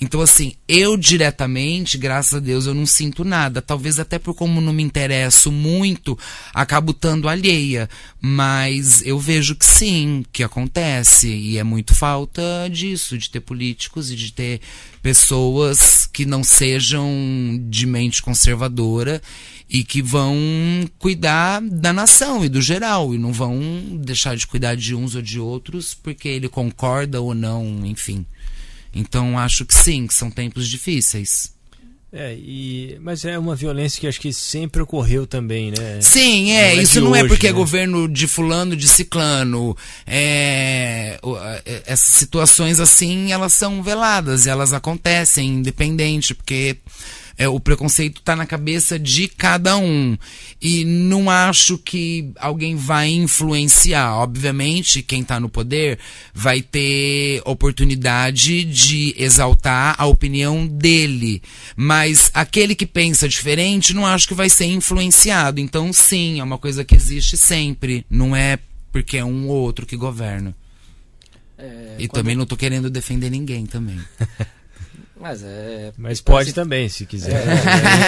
Então, 0.00 0.20
assim, 0.20 0.54
eu 0.68 0.96
diretamente, 0.96 1.96
graças 1.96 2.34
a 2.34 2.38
Deus, 2.38 2.66
eu 2.66 2.74
não 2.74 2.84
sinto 2.84 3.24
nada. 3.24 3.62
Talvez 3.62 3.98
até 3.98 4.18
por 4.18 4.34
como 4.34 4.60
não 4.60 4.72
me 4.72 4.82
interesso 4.82 5.50
muito, 5.50 6.18
acabo 6.52 6.92
estando 6.92 7.28
alheia. 7.28 7.88
Mas 8.20 9.02
eu 9.02 9.18
vejo 9.18 9.56
que 9.56 9.64
sim, 9.64 10.24
que 10.32 10.42
acontece. 10.42 11.28
E 11.28 11.58
é 11.58 11.64
muito 11.64 11.94
falta 11.94 12.42
disso, 12.70 13.16
de 13.16 13.30
ter 13.30 13.40
políticos 13.40 14.10
e 14.10 14.16
de 14.16 14.32
ter 14.32 14.60
pessoas 15.02 16.06
que 16.12 16.26
não 16.26 16.42
sejam 16.42 17.10
de 17.68 17.86
mente 17.86 18.20
conservadora 18.20 19.22
e 19.68 19.82
que 19.82 20.00
vão 20.00 20.36
cuidar 20.98 21.60
da 21.60 21.92
nação 21.92 22.44
e 22.44 22.48
do 22.48 22.60
geral 22.60 23.14
e 23.14 23.18
não 23.18 23.32
vão 23.32 23.60
deixar 24.00 24.36
de 24.36 24.46
cuidar 24.46 24.76
de 24.76 24.94
uns 24.94 25.14
ou 25.14 25.22
de 25.22 25.40
outros 25.40 25.92
porque 25.92 26.28
ele 26.28 26.48
concorda 26.48 27.20
ou 27.20 27.34
não, 27.34 27.84
enfim. 27.84 28.24
Então 28.94 29.38
acho 29.38 29.64
que 29.64 29.74
sim, 29.74 30.06
que 30.06 30.14
são 30.14 30.30
tempos 30.30 30.68
difíceis. 30.68 31.54
É, 32.12 32.34
e, 32.34 32.96
mas 33.02 33.24
é 33.26 33.38
uma 33.38 33.54
violência 33.54 34.00
que 34.00 34.06
acho 34.06 34.20
que 34.20 34.32
sempre 34.32 34.80
ocorreu 34.80 35.26
também, 35.26 35.70
né? 35.70 36.00
Sim, 36.00 36.52
é. 36.52 36.72
Não 36.72 36.78
é 36.78 36.82
isso 36.82 37.00
não 37.00 37.08
é 37.08 37.18
hoje, 37.18 37.26
é 37.26 37.28
porque 37.28 37.46
né? 37.46 37.50
é 37.50 37.52
governo 37.52 38.08
de 38.08 38.26
fulano, 38.26 38.74
de 38.74 38.88
ciclano. 38.88 39.76
É, 40.06 41.18
é, 41.66 41.82
essas 41.84 42.08
situações 42.08 42.80
assim, 42.80 43.32
elas 43.32 43.52
são 43.52 43.82
veladas, 43.82 44.46
elas 44.46 44.72
acontecem, 44.72 45.48
independente, 45.48 46.34
porque 46.34 46.78
é, 47.38 47.48
o 47.48 47.60
preconceito 47.60 48.20
está 48.20 48.34
na 48.34 48.46
cabeça 48.46 48.98
de 48.98 49.28
cada 49.28 49.76
um. 49.76 50.16
E 50.60 50.84
não 50.84 51.28
acho 51.28 51.76
que 51.76 52.32
alguém 52.36 52.76
vai 52.76 53.10
influenciar. 53.10 54.14
Obviamente, 54.16 55.02
quem 55.02 55.20
está 55.20 55.38
no 55.38 55.48
poder 55.48 55.98
vai 56.32 56.62
ter 56.62 57.42
oportunidade 57.44 58.64
de 58.64 59.14
exaltar 59.18 59.94
a 59.98 60.06
opinião 60.06 60.66
dele. 60.66 61.42
Mas 61.76 62.30
aquele 62.32 62.74
que 62.74 62.86
pensa 62.86 63.28
diferente, 63.28 63.92
não 63.92 64.06
acho 64.06 64.28
que 64.28 64.34
vai 64.34 64.48
ser 64.48 64.66
influenciado. 64.66 65.60
Então, 65.60 65.92
sim, 65.92 66.40
é 66.40 66.44
uma 66.44 66.58
coisa 66.58 66.84
que 66.84 66.96
existe 66.96 67.36
sempre. 67.36 68.06
Não 68.08 68.34
é 68.34 68.58
porque 68.90 69.18
é 69.18 69.24
um 69.24 69.48
ou 69.48 69.56
outro 69.56 69.84
que 69.84 69.96
governa. 69.96 70.56
É, 71.58 71.96
e 71.98 72.08
quando... 72.08 72.22
também 72.22 72.34
não 72.34 72.44
estou 72.44 72.56
querendo 72.56 72.88
defender 72.88 73.30
ninguém 73.30 73.66
também. 73.66 74.00
Mas 75.20 75.42
é. 75.42 75.92
Mas 75.96 76.20
pode 76.20 76.52
também, 76.52 76.88
se 76.88 77.06
quiser. 77.06 77.42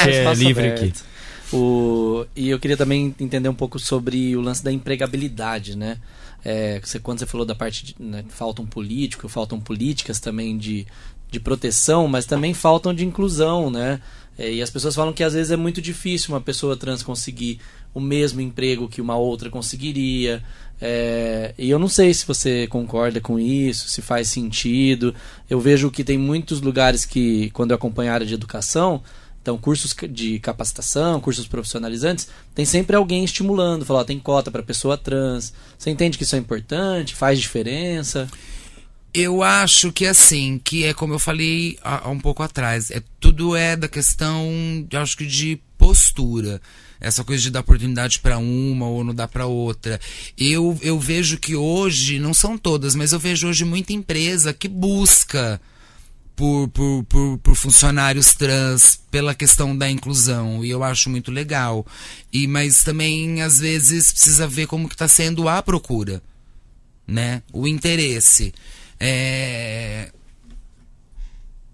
É, 0.07 0.11
é, 0.11 0.25
é 0.25 0.35
livre 0.35 0.67
aberto. 0.67 0.85
aqui. 0.85 1.57
O, 1.57 2.27
e 2.37 2.51
eu 2.51 2.59
queria 2.59 2.77
também 2.77 3.15
entender 3.19 3.49
um 3.49 3.55
pouco 3.55 3.79
sobre 3.79 4.37
o 4.37 4.41
lance 4.41 4.63
da 4.63 4.71
empregabilidade, 4.71 5.77
né? 5.77 5.99
É, 6.45 6.81
você, 6.81 6.99
quando 6.99 7.19
você 7.19 7.27
falou 7.27 7.47
da 7.47 7.55
parte 7.55 7.85
de 7.85 7.97
né, 7.99 8.25
faltam 8.29 8.67
políticos, 8.67 9.33
faltam 9.33 9.59
políticas 9.59 10.21
também 10.21 10.57
de, 10.57 10.87
de 11.31 11.41
proteção, 11.41 12.07
mas 12.07 12.27
também 12.27 12.53
faltam 12.53 12.93
de 12.93 13.05
inclusão, 13.05 13.71
né? 13.71 14.01
É, 14.39 14.53
e 14.53 14.63
as 14.63 14.71
pessoas 14.71 14.95
falam 14.95 15.13
que 15.13 15.25
às 15.25 15.33
vezes 15.33 15.51
é 15.51 15.57
muito 15.57 15.81
difícil 15.81 16.33
uma 16.33 16.41
pessoa 16.41 16.77
trans 16.77 17.03
conseguir 17.03 17.61
o 17.93 18.01
mesmo 18.01 18.41
emprego 18.41 18.89
que 18.89 19.01
uma 19.01 19.17
outra 19.17 19.51
conseguiria. 19.51 20.45
É, 20.81 21.55
e 21.59 21.69
eu 21.69 21.79
não 21.79 21.89
sei 21.89 22.15
se 22.15 22.27
você 22.27 22.67
concorda 22.69 23.21
com 23.21 23.39
isso, 23.39 23.89
se 23.89 24.01
faz 24.01 24.29
sentido. 24.29 25.15
Eu 25.49 25.61
vejo 25.61 25.91
que 25.91 26.05
tem 26.05 26.17
muitos 26.17 26.61
lugares 26.61 27.05
que, 27.05 27.51
quando 27.51 27.73
eu 27.73 27.77
acompanho 27.77 28.11
a 28.11 28.15
área 28.15 28.27
de 28.27 28.35
educação, 28.35 29.03
então 29.43 29.57
cursos 29.59 29.95
de 30.11 30.39
capacitação, 30.39 31.21
cursos 31.21 31.47
profissionalizantes, 31.47 32.29
tem 32.55 32.65
sempre 32.65 32.95
alguém 32.95 33.25
estimulando, 33.25 33.85
falar, 33.85 34.05
tem 34.05 34.19
cota 34.19 34.51
para 34.51 34.63
pessoa 34.63 34.97
trans. 34.97 35.53
Você 35.77 35.91
entende 35.91 36.17
que 36.17 36.25
isso 36.25 36.37
é 36.37 36.39
importante, 36.39 37.15
faz 37.15 37.41
diferença? 37.41 38.29
Eu 39.13 39.43
acho 39.43 39.91
que 39.91 40.07
assim, 40.07 40.61
que 40.63 40.85
é 40.85 40.93
como 40.93 41.15
eu 41.15 41.19
falei 41.19 41.79
há, 41.83 42.07
há 42.07 42.11
um 42.11 42.21
pouco 42.21 42.43
atrás, 42.43 42.91
é 42.91 43.03
tudo 43.19 43.57
é 43.57 43.75
da 43.75 43.89
questão, 43.89 44.47
acho 44.93 45.17
que 45.17 45.27
de 45.27 45.59
postura 45.79 46.61
essa 47.01 47.25
coisa 47.25 47.43
de 47.43 47.51
dar 47.51 47.61
oportunidade 47.61 48.19
para 48.21 48.39
uma 48.39 48.87
ou 48.87 49.05
não 49.05 49.15
dar 49.15 49.29
para 49.29 49.47
outra. 49.47 50.01
Eu, 50.37 50.79
eu 50.83 50.99
vejo 50.99 51.39
que 51.39 51.55
hoje, 51.55 52.19
não 52.19 52.35
são 52.35 52.59
todas, 52.59 52.95
mas 52.95 53.13
eu 53.13 53.19
vejo 53.19 53.49
hoje 53.49 53.65
muita 53.65 53.93
empresa 53.93 54.53
que 54.53 54.69
busca 54.69 55.61
por, 56.35 56.69
por, 56.69 57.05
por, 57.05 57.39
por, 57.39 57.55
funcionários 57.55 58.35
trans 58.35 59.01
pela 59.11 59.35
questão 59.35 59.77
da 59.77 59.91
inclusão 59.91 60.65
e 60.65 60.71
eu 60.71 60.83
acho 60.85 61.11
muito 61.11 61.31
legal. 61.31 61.87
E 62.33 62.47
mas 62.47 62.85
também 62.85 63.43
às 63.43 63.59
vezes 63.59 64.13
precisa 64.13 64.47
ver 64.47 64.67
como 64.67 64.89
que 64.89 64.95
está 64.95 65.09
sendo 65.09 65.49
a 65.49 65.63
procura 65.63 66.23
né? 67.09 67.43
O 67.53 67.67
interesse. 67.67 68.53
É... 69.01 70.11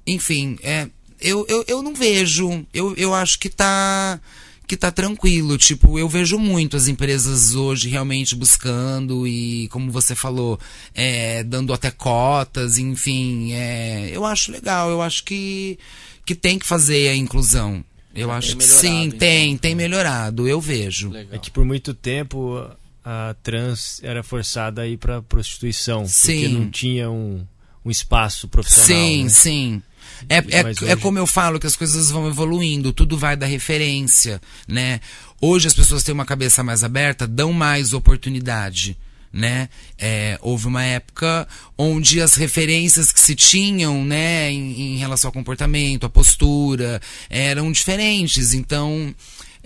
enfim 0.07 0.59
é 0.63 0.89
eu, 1.21 1.47
eu, 1.49 1.65
eu 1.67 1.83
não 1.83 1.95
vejo. 1.95 2.67
Eu, 2.73 2.95
eu 2.97 3.15
acho 3.15 3.39
que 3.39 3.49
está 3.49 4.21
que 4.67 4.77
tá 4.77 4.91
tranquilo. 4.91 5.57
Tipo, 5.59 5.99
eu 5.99 6.09
vejo 6.09 6.39
muito 6.39 6.77
as 6.77 6.89
empresas 6.89 7.55
hoje 7.55 7.89
realmente 7.89 8.35
buscando 8.35 9.27
e, 9.27 9.69
como 9.69 9.91
você 9.91 10.15
falou, 10.15 10.59
é, 10.95 11.43
dando 11.45 11.73
até 11.73 11.91
cotas, 11.91 12.79
enfim. 12.79 13.53
É, 13.53 14.11
eu 14.13 14.25
acho 14.25 14.51
legal, 14.51 14.91
eu 14.91 15.03
acho 15.03 15.25
que, 15.25 15.79
que 16.25 16.35
tem 16.35 16.59
que 16.59 16.67
fazer 16.67 17.09
a 17.09 17.17
inclusão. 17.17 17.85
Eu 18.15 18.29
tem 18.29 18.37
acho 18.37 18.57
que 18.57 18.65
sim, 18.65 19.05
então. 19.05 19.19
tem, 19.19 19.57
tem 19.57 19.75
melhorado, 19.75 20.47
eu 20.47 20.61
vejo. 20.61 21.11
Legal. 21.11 21.35
É 21.35 21.39
que 21.39 21.51
por 21.51 21.65
muito 21.65 21.93
tempo 21.93 22.65
a 23.05 23.35
trans 23.43 24.01
era 24.03 24.23
forçada 24.23 24.83
a 24.83 24.89
ir 24.89 24.97
para 24.97 25.21
prostituição, 25.21 26.07
sim. 26.07 26.33
porque 26.33 26.49
não 26.49 26.71
tinha 26.71 27.11
um, 27.11 27.45
um 27.85 27.91
espaço 27.91 28.49
profissional. 28.49 28.87
Sim, 28.87 29.25
né? 29.25 29.29
sim. 29.29 29.83
É, 30.29 30.37
é, 30.37 30.65
hoje... 30.67 30.89
é 30.89 30.97
como 30.97 31.19
eu 31.19 31.27
falo 31.27 31.59
que 31.61 31.67
as 31.67 31.77
coisas 31.77 32.11
vão 32.11 32.29
evoluindo, 32.29 32.93
tudo 32.93 33.17
vai 33.17 33.37
da 33.37 33.47
referência, 33.47 34.41
né? 34.67 35.01
Hoje 35.41 35.69
as 35.69 35.75
pessoas 35.75 36.03
têm 36.03 36.15
uma 36.15 36.25
cabeça 36.25 36.63
mais 36.63 36.83
aberta, 36.83 37.27
dão 37.27 37.53
mais 37.53 37.93
oportunidade. 37.93 38.97
Né? 39.33 39.69
É, 39.99 40.39
houve 40.43 40.69
uma 40.69 40.85
época 40.85 41.49
onde 41.77 42.21
as 42.21 42.35
referências 42.37 43.11
que 43.11 43.19
se 43.19 43.35
tinham, 43.35 44.05
né, 44.05 44.49
em, 44.53 44.95
em 44.95 44.97
relação 44.97 45.29
ao 45.29 45.33
comportamento, 45.33 46.07
à 46.07 46.09
postura, 46.09 47.03
eram 47.29 47.73
diferentes. 47.73 48.55
Então, 48.55 49.13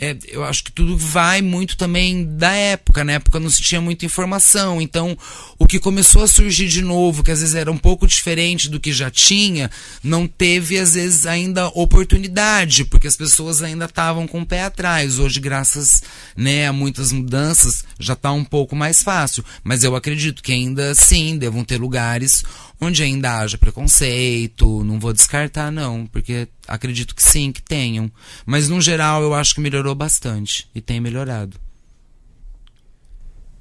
é, 0.00 0.16
eu 0.28 0.44
acho 0.44 0.62
que 0.62 0.70
tudo 0.70 0.96
vai 0.96 1.42
muito 1.42 1.76
também 1.76 2.24
da 2.24 2.52
época. 2.52 3.02
Na 3.02 3.14
época 3.14 3.40
não 3.40 3.50
se 3.50 3.60
tinha 3.60 3.80
muita 3.80 4.06
informação. 4.06 4.80
Então, 4.80 5.18
o 5.58 5.66
que 5.66 5.80
começou 5.80 6.22
a 6.22 6.28
surgir 6.28 6.68
de 6.68 6.82
novo, 6.82 7.24
que 7.24 7.32
às 7.32 7.40
vezes 7.40 7.56
era 7.56 7.70
um 7.70 7.76
pouco 7.76 8.06
diferente 8.06 8.68
do 8.68 8.78
que 8.78 8.92
já 8.92 9.10
tinha, 9.10 9.68
não 10.02 10.28
teve, 10.28 10.78
às 10.78 10.94
vezes, 10.94 11.26
ainda 11.26 11.66
oportunidade, 11.68 12.84
porque 12.84 13.08
as 13.08 13.16
pessoas 13.16 13.60
ainda 13.60 13.86
estavam 13.86 14.26
com 14.28 14.42
o 14.42 14.46
pé 14.46 14.62
atrás. 14.62 15.18
Hoje, 15.18 15.40
graças 15.40 16.02
né, 16.36 16.68
a 16.68 16.72
muitas 16.72 17.10
mudanças, 17.10 17.84
já 17.98 18.12
está 18.12 18.30
um 18.30 18.44
pouco 18.44 18.76
mais 18.76 19.02
fácil. 19.02 19.44
Mas 19.64 19.82
eu 19.82 19.96
acredito 19.96 20.44
que 20.44 20.52
ainda 20.52 20.94
sim 20.94 21.36
devam 21.36 21.64
ter 21.64 21.78
lugares 21.78 22.44
onde 22.80 23.02
ainda 23.02 23.38
haja 23.38 23.58
preconceito, 23.58 24.84
não 24.84 25.00
vou 25.00 25.12
descartar 25.12 25.70
não, 25.70 26.06
porque 26.06 26.48
acredito 26.66 27.14
que 27.14 27.22
sim, 27.22 27.52
que 27.52 27.62
tenham. 27.62 28.10
Mas 28.46 28.68
no 28.68 28.80
geral 28.80 29.22
eu 29.22 29.34
acho 29.34 29.54
que 29.54 29.60
melhorou 29.60 29.94
bastante 29.94 30.68
e 30.74 30.80
tem 30.80 31.00
melhorado. 31.00 31.58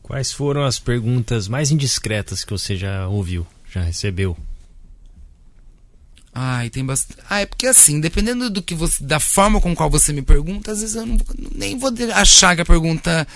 Quais 0.03 0.31
foram 0.31 0.63
as 0.63 0.79
perguntas 0.79 1.47
mais 1.47 1.71
indiscretas 1.71 2.45
que 2.45 2.51
você 2.51 2.77
já 2.77 3.07
ouviu, 3.07 3.45
já 3.69 3.81
recebeu? 3.81 4.37
Ai, 6.39 6.69
tem 6.69 6.85
bastante. 6.85 7.19
Ah, 7.27 7.41
é 7.41 7.45
porque 7.47 7.65
assim, 7.65 7.99
dependendo 7.99 8.47
do 8.49 8.61
que 8.61 8.75
você, 8.75 9.03
da 9.03 9.19
forma 9.19 9.59
com 9.59 9.75
qual 9.75 9.89
você 9.89 10.13
me 10.13 10.21
pergunta, 10.21 10.71
às 10.71 10.81
vezes 10.81 10.95
eu 10.95 11.03
não, 11.03 11.17
nem 11.55 11.77
vou 11.77 11.91
achar 12.13 12.55
que 12.55 12.61
a 12.61 12.65
pergunta 12.65 13.27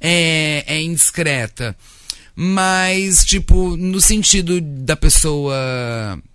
é, 0.00 0.64
é 0.66 0.80
indiscreta. 0.80 1.76
Mas, 2.36 3.24
tipo, 3.24 3.76
no 3.76 4.00
sentido 4.00 4.60
da 4.60 4.96
pessoa 4.96 5.54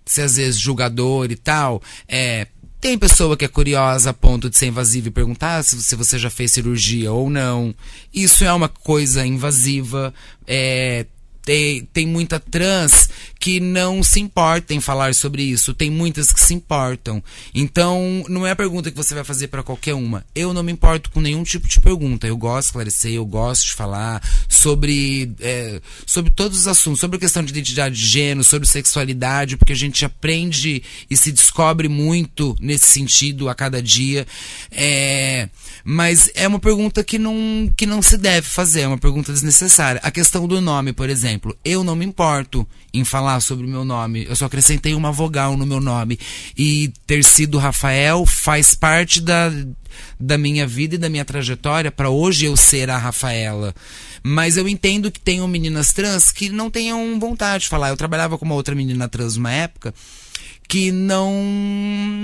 ser 0.06 0.22
às 0.22 0.36
vezes 0.36 0.58
julgador 0.58 1.30
e 1.30 1.36
tal, 1.36 1.82
é. 2.08 2.46
Tem 2.80 2.96
pessoa 2.96 3.36
que 3.36 3.44
é 3.44 3.48
curiosa 3.48 4.08
a 4.08 4.14
ponto 4.14 4.48
de 4.48 4.56
ser 4.56 4.68
invasiva 4.68 5.08
e 5.08 5.10
perguntar 5.10 5.62
se, 5.62 5.94
você 5.94 6.18
já 6.18 6.30
fez 6.30 6.52
cirurgia 6.52 7.12
ou 7.12 7.28
não. 7.28 7.74
Isso 8.12 8.42
é 8.42 8.50
uma 8.50 8.70
coisa 8.70 9.26
invasiva. 9.26 10.14
É, 10.46 11.04
tem, 11.42 11.84
tem 11.92 12.06
muita 12.06 12.38
trans 12.38 13.08
que 13.38 13.58
não 13.58 14.02
se 14.02 14.20
importa 14.20 14.74
em 14.74 14.80
falar 14.80 15.14
sobre 15.14 15.42
isso. 15.42 15.72
Tem 15.72 15.90
muitas 15.90 16.32
que 16.32 16.40
se 16.40 16.52
importam. 16.52 17.22
Então, 17.54 18.24
não 18.28 18.46
é 18.46 18.50
a 18.50 18.56
pergunta 18.56 18.90
que 18.90 18.96
você 18.96 19.14
vai 19.14 19.24
fazer 19.24 19.48
para 19.48 19.62
qualquer 19.62 19.94
uma. 19.94 20.24
Eu 20.34 20.52
não 20.52 20.62
me 20.62 20.72
importo 20.72 21.10
com 21.10 21.20
nenhum 21.20 21.42
tipo 21.42 21.66
de 21.66 21.80
pergunta. 21.80 22.26
Eu 22.26 22.36
gosto 22.36 22.60
de 22.60 22.66
esclarecer, 22.66 23.12
eu 23.12 23.24
gosto 23.24 23.66
de 23.66 23.72
falar 23.72 24.22
sobre, 24.48 25.32
é, 25.40 25.80
sobre 26.06 26.30
todos 26.30 26.60
os 26.60 26.66
assuntos, 26.68 27.00
sobre 27.00 27.16
a 27.16 27.20
questão 27.20 27.42
de 27.42 27.50
identidade 27.50 27.96
de 27.96 28.06
gênero, 28.06 28.44
sobre 28.44 28.68
sexualidade, 28.68 29.56
porque 29.56 29.72
a 29.72 29.76
gente 29.76 30.04
aprende 30.04 30.82
e 31.08 31.16
se 31.16 31.32
descobre 31.32 31.88
muito 31.88 32.54
nesse 32.60 32.86
sentido 32.86 33.48
a 33.48 33.54
cada 33.54 33.82
dia. 33.82 34.26
É, 34.70 35.48
mas 35.82 36.30
é 36.34 36.46
uma 36.46 36.60
pergunta 36.60 37.02
que 37.02 37.18
não, 37.18 37.72
que 37.74 37.86
não 37.86 38.02
se 38.02 38.18
deve 38.18 38.46
fazer, 38.46 38.82
é 38.82 38.86
uma 38.86 38.98
pergunta 38.98 39.32
desnecessária. 39.32 40.00
A 40.04 40.10
questão 40.10 40.46
do 40.46 40.60
nome, 40.60 40.92
por 40.92 41.08
exemplo 41.08 41.39
exemplo, 41.40 41.56
eu 41.64 41.82
não 41.82 41.96
me 41.96 42.04
importo 42.04 42.66
em 42.92 43.04
falar 43.04 43.40
sobre 43.40 43.66
o 43.66 43.68
meu 43.68 43.84
nome. 43.84 44.26
Eu 44.28 44.36
só 44.36 44.44
acrescentei 44.44 44.94
uma 44.94 45.10
vogal 45.10 45.56
no 45.56 45.66
meu 45.66 45.80
nome. 45.80 46.18
E 46.56 46.92
ter 47.06 47.24
sido 47.24 47.58
Rafael 47.58 48.26
faz 48.26 48.74
parte 48.74 49.20
da, 49.20 49.50
da 50.18 50.36
minha 50.36 50.66
vida 50.66 50.94
e 50.94 50.98
da 50.98 51.08
minha 51.08 51.24
trajetória 51.24 51.90
para 51.90 52.10
hoje 52.10 52.44
eu 52.44 52.56
ser 52.56 52.90
a 52.90 52.98
Rafaela. 52.98 53.74
Mas 54.22 54.56
eu 54.56 54.68
entendo 54.68 55.10
que 55.10 55.18
tenham 55.18 55.48
meninas 55.48 55.92
trans 55.92 56.30
que 56.30 56.50
não 56.50 56.70
tenham 56.70 57.18
vontade 57.18 57.64
de 57.64 57.70
falar. 57.70 57.88
Eu 57.88 57.96
trabalhava 57.96 58.36
com 58.36 58.44
uma 58.44 58.54
outra 58.54 58.74
menina 58.74 59.08
trans 59.08 59.36
numa 59.36 59.52
época 59.52 59.94
que 60.68 60.92
não 60.92 61.42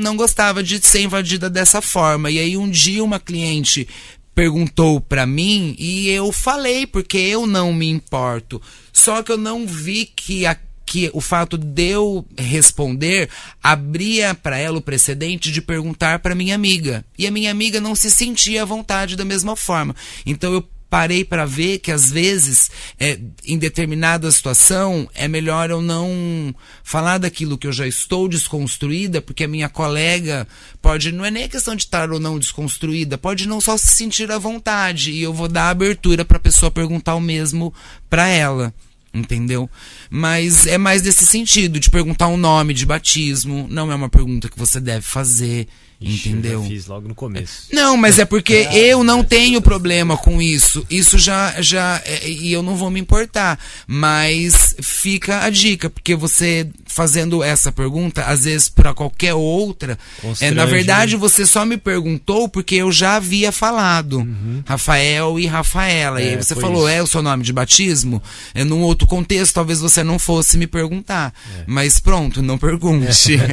não 0.00 0.16
gostava 0.16 0.62
de 0.62 0.80
ser 0.86 1.00
invadida 1.00 1.50
dessa 1.50 1.80
forma. 1.80 2.30
E 2.30 2.38
aí 2.38 2.56
um 2.56 2.70
dia 2.70 3.02
uma 3.02 3.18
cliente 3.18 3.88
perguntou 4.36 5.00
para 5.00 5.26
mim 5.26 5.74
e 5.78 6.10
eu 6.10 6.30
falei 6.30 6.86
porque 6.86 7.16
eu 7.16 7.46
não 7.46 7.72
me 7.72 7.88
importo. 7.88 8.60
Só 8.92 9.22
que 9.22 9.32
eu 9.32 9.38
não 9.38 9.66
vi 9.66 10.04
que 10.04 10.44
a 10.44 10.54
que 10.88 11.10
o 11.12 11.20
fato 11.20 11.58
de 11.58 11.88
eu 11.88 12.24
responder 12.38 13.28
abria 13.60 14.32
para 14.36 14.56
ela 14.56 14.78
o 14.78 14.80
precedente 14.80 15.50
de 15.50 15.60
perguntar 15.60 16.20
para 16.20 16.32
minha 16.32 16.54
amiga. 16.54 17.04
E 17.18 17.26
a 17.26 17.30
minha 17.30 17.50
amiga 17.50 17.80
não 17.80 17.96
se 17.96 18.08
sentia 18.08 18.62
à 18.62 18.64
vontade 18.64 19.16
da 19.16 19.24
mesma 19.24 19.56
forma. 19.56 19.96
Então 20.24 20.52
eu 20.52 20.64
parei 20.88 21.24
para 21.24 21.44
ver 21.44 21.78
que 21.78 21.90
às 21.90 22.10
vezes, 22.10 22.70
é, 22.98 23.18
em 23.44 23.58
determinada 23.58 24.30
situação, 24.30 25.08
é 25.14 25.26
melhor 25.26 25.70
eu 25.70 25.82
não 25.82 26.54
falar 26.82 27.18
daquilo 27.18 27.58
que 27.58 27.66
eu 27.66 27.72
já 27.72 27.86
estou 27.86 28.28
desconstruída, 28.28 29.20
porque 29.20 29.44
a 29.44 29.48
minha 29.48 29.68
colega 29.68 30.46
pode, 30.80 31.12
não 31.12 31.24
é 31.24 31.30
nem 31.30 31.48
questão 31.48 31.74
de 31.74 31.82
estar 31.82 32.10
ou 32.10 32.20
não 32.20 32.38
desconstruída, 32.38 33.18
pode 33.18 33.48
não 33.48 33.60
só 33.60 33.76
se 33.76 33.88
sentir 33.88 34.30
à 34.30 34.38
vontade 34.38 35.10
e 35.10 35.22
eu 35.22 35.32
vou 35.32 35.48
dar 35.48 35.70
abertura 35.70 36.24
para 36.24 36.36
a 36.36 36.40
pessoa 36.40 36.70
perguntar 36.70 37.14
o 37.14 37.20
mesmo 37.20 37.74
para 38.08 38.28
ela 38.28 38.72
entendeu? 39.14 39.70
Mas 40.10 40.66
é 40.66 40.76
mais 40.76 41.00
desse 41.00 41.26
sentido, 41.26 41.80
de 41.80 41.90
perguntar 41.90 42.28
um 42.28 42.36
nome 42.36 42.74
de 42.74 42.84
batismo, 42.84 43.66
não 43.70 43.90
é 43.90 43.94
uma 43.94 44.10
pergunta 44.10 44.48
que 44.48 44.58
você 44.58 44.78
deve 44.78 45.06
fazer. 45.06 45.66
Ixi, 45.98 46.28
entendeu? 46.28 46.62
Eu 46.62 46.64
fiz 46.64 46.86
logo 46.86 47.08
no 47.08 47.14
começo. 47.14 47.68
Não, 47.72 47.96
mas 47.96 48.18
é 48.18 48.26
porque 48.26 48.68
eu 48.72 49.02
não 49.02 49.24
tenho 49.24 49.62
problema 49.62 50.16
com 50.16 50.42
isso. 50.42 50.84
Isso 50.90 51.18
já 51.18 51.54
já 51.60 52.02
é, 52.04 52.28
e 52.28 52.52
eu 52.52 52.62
não 52.62 52.76
vou 52.76 52.90
me 52.90 53.00
importar, 53.00 53.58
mas 53.86 54.76
fica 54.82 55.42
a 55.42 55.50
dica, 55.50 55.88
porque 55.88 56.14
você 56.14 56.68
fazendo 56.84 57.42
essa 57.42 57.72
pergunta, 57.72 58.24
às 58.24 58.44
vezes 58.44 58.68
para 58.68 58.92
qualquer 58.92 59.32
outra, 59.34 59.98
é 60.40 60.50
na 60.50 60.66
verdade 60.66 61.14
né? 61.14 61.18
você 61.18 61.46
só 61.46 61.64
me 61.64 61.78
perguntou 61.78 62.48
porque 62.48 62.74
eu 62.74 62.92
já 62.92 63.16
havia 63.16 63.50
falado 63.50 64.18
uhum. 64.18 64.62
Rafael 64.66 65.40
e 65.40 65.46
Rafaela. 65.46 66.20
É, 66.20 66.24
e 66.24 66.28
aí 66.30 66.36
você 66.36 66.54
falou, 66.54 66.88
isso. 66.88 66.98
é 66.98 67.02
o 67.02 67.06
seu 67.06 67.22
nome 67.22 67.42
de 67.42 67.52
batismo? 67.52 68.22
É 68.54 68.64
num 68.64 68.82
outro 68.82 69.06
contexto, 69.06 69.54
talvez 69.54 69.80
você 69.80 70.04
não 70.04 70.18
fosse 70.18 70.58
me 70.58 70.66
perguntar. 70.66 71.32
É. 71.58 71.64
Mas 71.66 71.98
pronto, 71.98 72.42
não 72.42 72.58
pergunte. 72.58 73.36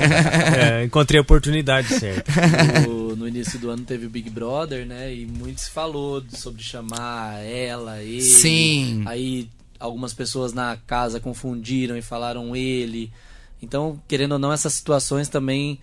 É, 0.53 0.83
encontrei 0.85 1.19
a 1.19 1.21
oportunidade 1.21 1.87
certa 1.99 2.32
no, 2.87 3.15
no, 3.15 3.27
início 3.27 3.59
do 3.59 3.69
ano 3.69 3.83
teve 3.83 4.05
o 4.05 4.09
Big 4.09 4.29
Brother, 4.29 4.85
né? 4.85 5.13
E 5.13 5.25
muito 5.25 5.61
se 5.61 5.69
falou 5.69 6.23
sobre 6.29 6.63
chamar 6.63 7.43
ela, 7.43 8.01
ele. 8.01 8.21
Sim. 8.21 9.03
Aí 9.05 9.49
algumas 9.79 10.13
pessoas 10.13 10.53
na 10.53 10.77
casa 10.87 11.19
confundiram 11.19 11.97
e 11.97 12.01
falaram 12.01 12.55
ele. 12.55 13.11
Então, 13.61 13.99
querendo 14.07 14.33
ou 14.33 14.39
não, 14.39 14.51
essas 14.51 14.73
situações 14.73 15.29
também 15.29 15.79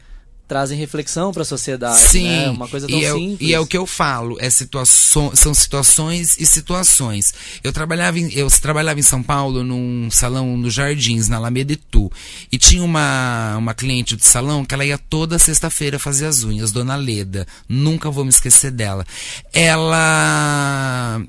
trazem 0.51 0.77
reflexão 0.77 1.33
para 1.33 1.43
a 1.43 1.45
sociedade. 1.45 2.01
Sim, 2.01 2.27
né? 2.27 2.51
uma 2.51 2.67
coisa 2.67 2.89
tão 2.89 2.99
e 2.99 3.05
é, 3.05 3.13
simples. 3.13 3.49
E 3.49 3.55
é 3.55 3.61
o 3.61 3.65
que 3.65 3.79
eu 3.79 3.87
falo, 3.87 4.37
é 4.41 4.51
são 4.51 5.55
situações 5.55 6.37
e 6.41 6.45
situações. 6.45 7.33
Eu 7.63 7.73
trabalhava, 7.73 8.19
em, 8.19 8.33
eu 8.33 8.51
trabalhava 8.51 8.99
em 8.99 9.03
São 9.05 9.23
Paulo 9.23 9.63
num 9.63 10.11
salão 10.11 10.57
nos 10.57 10.75
Jardins, 10.75 11.29
na 11.29 11.37
Alameda 11.37 11.73
Itu, 11.73 12.11
e 12.51 12.59
tinha 12.59 12.83
uma, 12.83 13.59
uma 13.59 13.75
cliente 13.75 14.17
do 14.17 14.25
salão 14.25 14.65
que 14.65 14.75
ela 14.75 14.85
ia 14.85 14.99
toda 14.99 15.39
sexta-feira 15.39 16.01
fazer 16.01 16.27
as 16.27 16.43
unhas, 16.43 16.73
Dona 16.73 16.97
Leda. 16.97 17.47
Nunca 17.69 18.11
vou 18.11 18.25
me 18.25 18.31
esquecer 18.31 18.73
dela. 18.73 19.07
Ela 19.53 21.23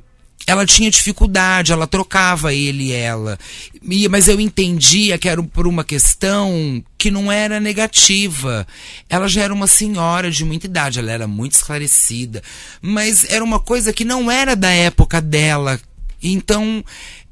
ela 0.48 0.66
tinha 0.66 0.90
dificuldade, 0.90 1.72
ela 1.72 1.88
trocava 1.88 2.54
ele 2.54 2.86
e 2.86 2.92
ela. 2.92 3.38
E, 3.82 4.08
mas 4.10 4.28
eu 4.28 4.40
entendia 4.40 5.18
que 5.18 5.30
era 5.30 5.42
por 5.42 5.68
uma 5.68 5.84
questão 5.84 6.84
que 6.98 7.12
não 7.12 7.32
era 7.32 7.60
negativa. 7.60 8.66
Ela 9.10 9.28
já 9.28 9.44
era 9.44 9.54
uma 9.54 9.68
senhora 9.68 10.32
de 10.32 10.44
muita 10.44 10.68
idade, 10.68 11.00
ela 11.00 11.12
era 11.12 11.28
muito 11.28 11.54
esclarecida. 11.54 12.42
Mas 12.82 13.26
era 13.30 13.44
uma 13.44 13.60
coisa 13.60 13.94
que 13.94 14.06
não 14.06 14.30
era 14.30 14.56
da 14.56 14.72
época 14.72 15.22
dela. 15.22 15.80
Então 16.22 16.84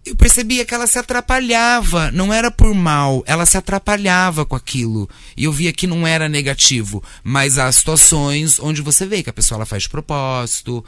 eu 0.05 0.15
percebia 0.15 0.65
que 0.65 0.73
ela 0.73 0.87
se 0.87 0.97
atrapalhava, 0.97 2.09
não 2.11 2.33
era 2.33 2.49
por 2.49 2.73
mal, 2.73 3.23
ela 3.27 3.45
se 3.45 3.57
atrapalhava 3.57 4.45
com 4.45 4.55
aquilo. 4.55 5.09
E 5.37 5.43
eu 5.43 5.51
via 5.51 5.73
que 5.73 5.85
não 5.85 6.07
era 6.07 6.29
negativo, 6.29 7.03
mas 7.23 7.57
há 7.57 7.71
situações 7.71 8.59
onde 8.59 8.81
você 8.81 9.05
vê 9.05 9.21
que 9.21 9.29
a 9.29 9.33
pessoa 9.33 9.57
ela 9.57 9.65
faz 9.65 9.83
de 9.83 9.89
propósito, 9.89 10.83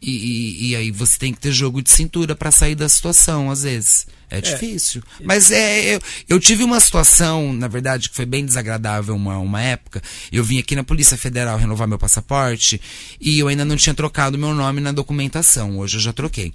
e, 0.00 0.10
e, 0.10 0.68
e, 0.68 0.76
aí 0.76 0.90
você 0.90 1.18
tem 1.18 1.32
que 1.32 1.40
ter 1.40 1.52
jogo 1.52 1.82
de 1.82 1.90
cintura 1.90 2.34
para 2.34 2.50
sair 2.50 2.74
da 2.74 2.88
situação, 2.88 3.50
às 3.50 3.62
vezes. 3.62 4.06
É, 4.30 4.38
é. 4.38 4.40
difícil. 4.40 5.02
Mas 5.24 5.50
é, 5.50 5.94
eu, 5.94 6.00
eu, 6.28 6.40
tive 6.40 6.64
uma 6.64 6.80
situação, 6.80 7.52
na 7.52 7.68
verdade, 7.68 8.10
que 8.10 8.16
foi 8.16 8.26
bem 8.26 8.44
desagradável 8.44 9.14
uma, 9.14 9.38
uma 9.38 9.60
época. 9.62 10.02
Eu 10.30 10.44
vim 10.44 10.58
aqui 10.58 10.76
na 10.76 10.84
Polícia 10.84 11.16
Federal 11.16 11.56
renovar 11.56 11.88
meu 11.88 11.98
passaporte 11.98 12.80
e 13.20 13.38
eu 13.38 13.48
ainda 13.48 13.64
não 13.64 13.76
tinha 13.76 13.94
trocado 13.94 14.36
meu 14.36 14.52
nome 14.52 14.80
na 14.80 14.92
documentação. 14.92 15.78
Hoje 15.78 15.96
eu 15.96 16.00
já 16.00 16.12
troquei. 16.12 16.52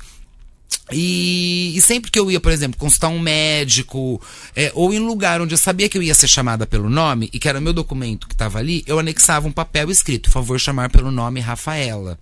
E, 0.91 1.73
e, 1.75 1.81
sempre 1.81 2.11
que 2.11 2.19
eu 2.19 2.29
ia, 2.29 2.39
por 2.39 2.51
exemplo, 2.51 2.79
consultar 2.79 3.07
um 3.09 3.19
médico, 3.19 4.21
é, 4.55 4.71
ou 4.75 4.93
em 4.93 4.99
um 4.99 5.05
lugar 5.05 5.41
onde 5.41 5.53
eu 5.53 5.57
sabia 5.57 5.89
que 5.89 5.97
eu 5.97 6.03
ia 6.03 6.13
ser 6.13 6.27
chamada 6.27 6.67
pelo 6.67 6.89
nome, 6.89 7.29
e 7.33 7.39
que 7.39 7.47
era 7.47 7.61
meu 7.61 7.73
documento 7.73 8.27
que 8.27 8.33
estava 8.33 8.59
ali, 8.59 8.83
eu 8.85 8.99
anexava 8.99 9.47
um 9.47 9.51
papel 9.51 9.89
escrito, 9.89 10.29
favor 10.29 10.59
chamar 10.59 10.89
pelo 10.89 11.11
nome 11.11 11.39
Rafaela 11.39 12.19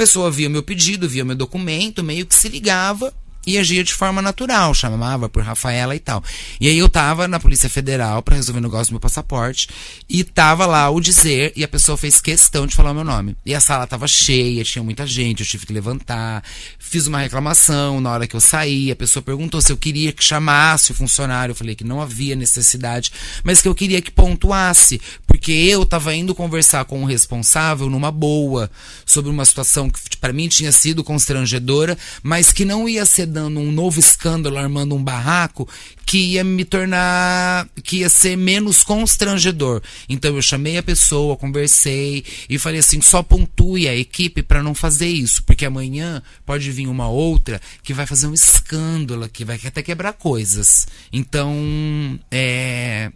pessoa 0.00 0.30
via 0.30 0.48
meu 0.48 0.62
pedido, 0.62 1.06
via 1.06 1.26
meu 1.26 1.36
documento, 1.36 2.02
meio 2.02 2.24
que 2.24 2.34
se 2.34 2.48
ligava 2.48 3.12
e 3.46 3.58
agia 3.58 3.82
de 3.82 3.94
forma 3.94 4.20
natural, 4.20 4.74
chamava 4.74 5.28
por 5.28 5.42
Rafaela 5.42 5.96
e 5.96 5.98
tal. 5.98 6.22
E 6.60 6.68
aí 6.68 6.78
eu 6.78 6.88
tava 6.88 7.26
na 7.26 7.40
Polícia 7.40 7.70
Federal 7.70 8.22
para 8.22 8.36
resolver 8.36 8.60
o 8.60 8.62
negócio 8.62 8.88
do 8.88 8.92
meu 8.92 9.00
passaporte 9.00 9.68
e 10.08 10.22
tava 10.22 10.66
lá 10.66 10.90
o 10.90 11.00
dizer 11.00 11.52
e 11.56 11.64
a 11.64 11.68
pessoa 11.68 11.96
fez 11.96 12.20
questão 12.20 12.66
de 12.66 12.74
falar 12.74 12.90
o 12.90 12.94
meu 12.94 13.04
nome. 13.04 13.36
E 13.44 13.54
a 13.54 13.60
sala 13.60 13.86
tava 13.86 14.06
cheia, 14.06 14.64
tinha 14.64 14.82
muita 14.82 15.06
gente, 15.06 15.40
eu 15.40 15.46
tive 15.46 15.66
que 15.66 15.72
levantar, 15.72 16.44
fiz 16.78 17.06
uma 17.06 17.20
reclamação 17.20 18.00
na 18.00 18.10
hora 18.10 18.26
que 18.26 18.36
eu 18.36 18.40
saí, 18.40 18.90
a 18.90 18.96
pessoa 18.96 19.22
perguntou 19.22 19.60
se 19.60 19.72
eu 19.72 19.76
queria 19.76 20.12
que 20.12 20.22
chamasse 20.22 20.92
o 20.92 20.94
funcionário, 20.94 21.52
eu 21.52 21.56
falei 21.56 21.74
que 21.74 21.84
não 21.84 22.00
havia 22.00 22.36
necessidade, 22.36 23.10
mas 23.42 23.62
que 23.62 23.68
eu 23.68 23.74
queria 23.74 24.02
que 24.02 24.10
pontuasse, 24.10 25.00
porque 25.30 25.52
eu 25.52 25.86
tava 25.86 26.12
indo 26.12 26.34
conversar 26.34 26.84
com 26.86 27.04
o 27.04 27.06
responsável 27.06 27.88
numa 27.88 28.10
boa 28.10 28.68
sobre 29.06 29.30
uma 29.30 29.44
situação 29.44 29.88
que 29.88 30.16
para 30.16 30.32
mim 30.32 30.48
tinha 30.48 30.72
sido 30.72 31.04
constrangedora, 31.04 31.96
mas 32.20 32.52
que 32.52 32.64
não 32.64 32.88
ia 32.88 33.06
ser 33.06 33.26
dando 33.26 33.60
um 33.60 33.70
novo 33.70 34.00
escândalo, 34.00 34.58
armando 34.58 34.92
um 34.96 35.02
barraco, 35.02 35.68
que 36.04 36.32
ia 36.32 36.42
me 36.42 36.64
tornar, 36.64 37.68
que 37.84 37.98
ia 37.98 38.08
ser 38.08 38.36
menos 38.36 38.82
constrangedor. 38.82 39.80
Então 40.08 40.34
eu 40.34 40.42
chamei 40.42 40.76
a 40.76 40.82
pessoa, 40.82 41.36
conversei 41.36 42.24
e 42.48 42.58
falei 42.58 42.80
assim: 42.80 43.00
só 43.00 43.22
pontue 43.22 43.86
a 43.86 43.94
equipe 43.94 44.42
para 44.42 44.64
não 44.64 44.74
fazer 44.74 45.06
isso, 45.06 45.44
porque 45.44 45.64
amanhã 45.64 46.20
pode 46.44 46.72
vir 46.72 46.88
uma 46.88 47.08
outra 47.08 47.60
que 47.84 47.94
vai 47.94 48.04
fazer 48.04 48.26
um 48.26 48.34
escândalo, 48.34 49.28
que 49.28 49.44
vai 49.44 49.60
até 49.64 49.80
quebrar 49.80 50.12
coisas. 50.14 50.88
Então, 51.12 52.18
é, 52.32 53.12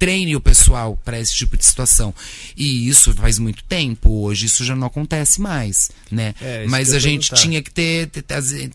treine 0.00 0.34
o 0.34 0.40
pessoal 0.40 0.98
para 1.04 1.20
esse 1.20 1.34
tipo 1.34 1.58
de 1.58 1.64
situação. 1.64 2.12
E 2.56 2.88
isso 2.88 3.12
faz 3.12 3.38
muito 3.38 3.62
tempo, 3.64 4.22
hoje 4.22 4.46
isso 4.46 4.64
já 4.64 4.74
não 4.74 4.86
acontece 4.86 5.42
mais, 5.42 5.90
né? 6.10 6.34
É, 6.40 6.66
Mas 6.66 6.94
a 6.94 6.98
gente 6.98 7.28
perguntar. 7.28 7.42
tinha 7.42 7.62
que 7.62 7.70
ter, 7.70 8.06
ter, 8.08 8.24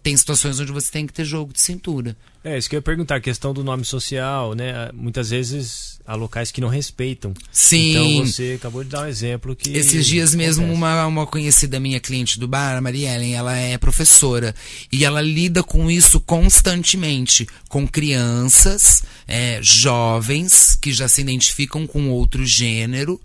tem 0.04 0.16
situações 0.16 0.60
onde 0.60 0.72
você 0.72 0.92
tem 0.92 1.08
que 1.08 1.12
ter 1.12 1.26
jogo 1.26 1.52
de 1.52 1.60
cintura. 1.60 2.16
É, 2.46 2.60
isso 2.60 2.70
que 2.70 2.76
eu 2.76 2.78
ia 2.78 2.82
perguntar, 2.84 3.16
a 3.16 3.20
questão 3.20 3.52
do 3.56 3.64
nome 3.64 3.84
social, 3.84 4.54
né? 4.54 4.91
Muitas 4.93 5.32
vezes 5.32 6.00
há 6.06 6.14
locais 6.14 6.52
que 6.52 6.62
não 6.62 6.68
respeitam. 6.68 7.34
Sim. 7.52 7.89
Então 7.89 8.26
você 8.28 8.54
acabou 8.56 8.84
de 8.84 8.91
dar 8.91 9.02
um 9.02 9.08
exemplo 9.08 9.56
que. 9.56 9.76
Esses 9.76 10.06
dias 10.06 10.36
mesmo, 10.36 10.72
uma, 10.72 11.08
uma 11.08 11.26
conhecida 11.26 11.80
minha 11.80 12.00
cliente 12.00 12.39
do 12.39 12.48
bar, 12.48 12.78
a 12.78 12.82
Mariellen, 12.82 13.34
ela 13.34 13.58
é 13.58 13.80
professora. 13.80 14.54
E 14.91 15.04
ela 15.04 15.22
lida 15.22 15.64
com 15.64 15.89
isso 15.89 16.20
constantemente. 16.20 17.48
Com 17.68 17.88
crianças, 17.88 19.02
é, 19.28 19.58
jovens, 19.64 20.76
que 20.76 20.93
já 20.93 21.08
se 21.08 21.22
identificam 21.22 21.88
com 21.88 22.12
outro 22.12 22.46
gênero 22.46 23.20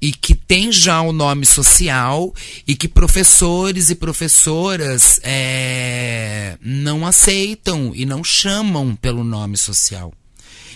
e 0.00 0.12
que 0.12 0.34
tem 0.34 0.72
já 0.72 1.00
o 1.02 1.10
um 1.10 1.12
nome 1.12 1.44
social 1.44 2.32
e 2.66 2.74
que 2.74 2.88
professores 2.88 3.90
e 3.90 3.94
professoras 3.94 5.20
é, 5.22 6.56
não 6.60 7.06
aceitam 7.06 7.92
e 7.94 8.06
não 8.06 8.24
chamam 8.24 8.96
pelo 8.96 9.22
nome 9.22 9.56
social. 9.56 10.12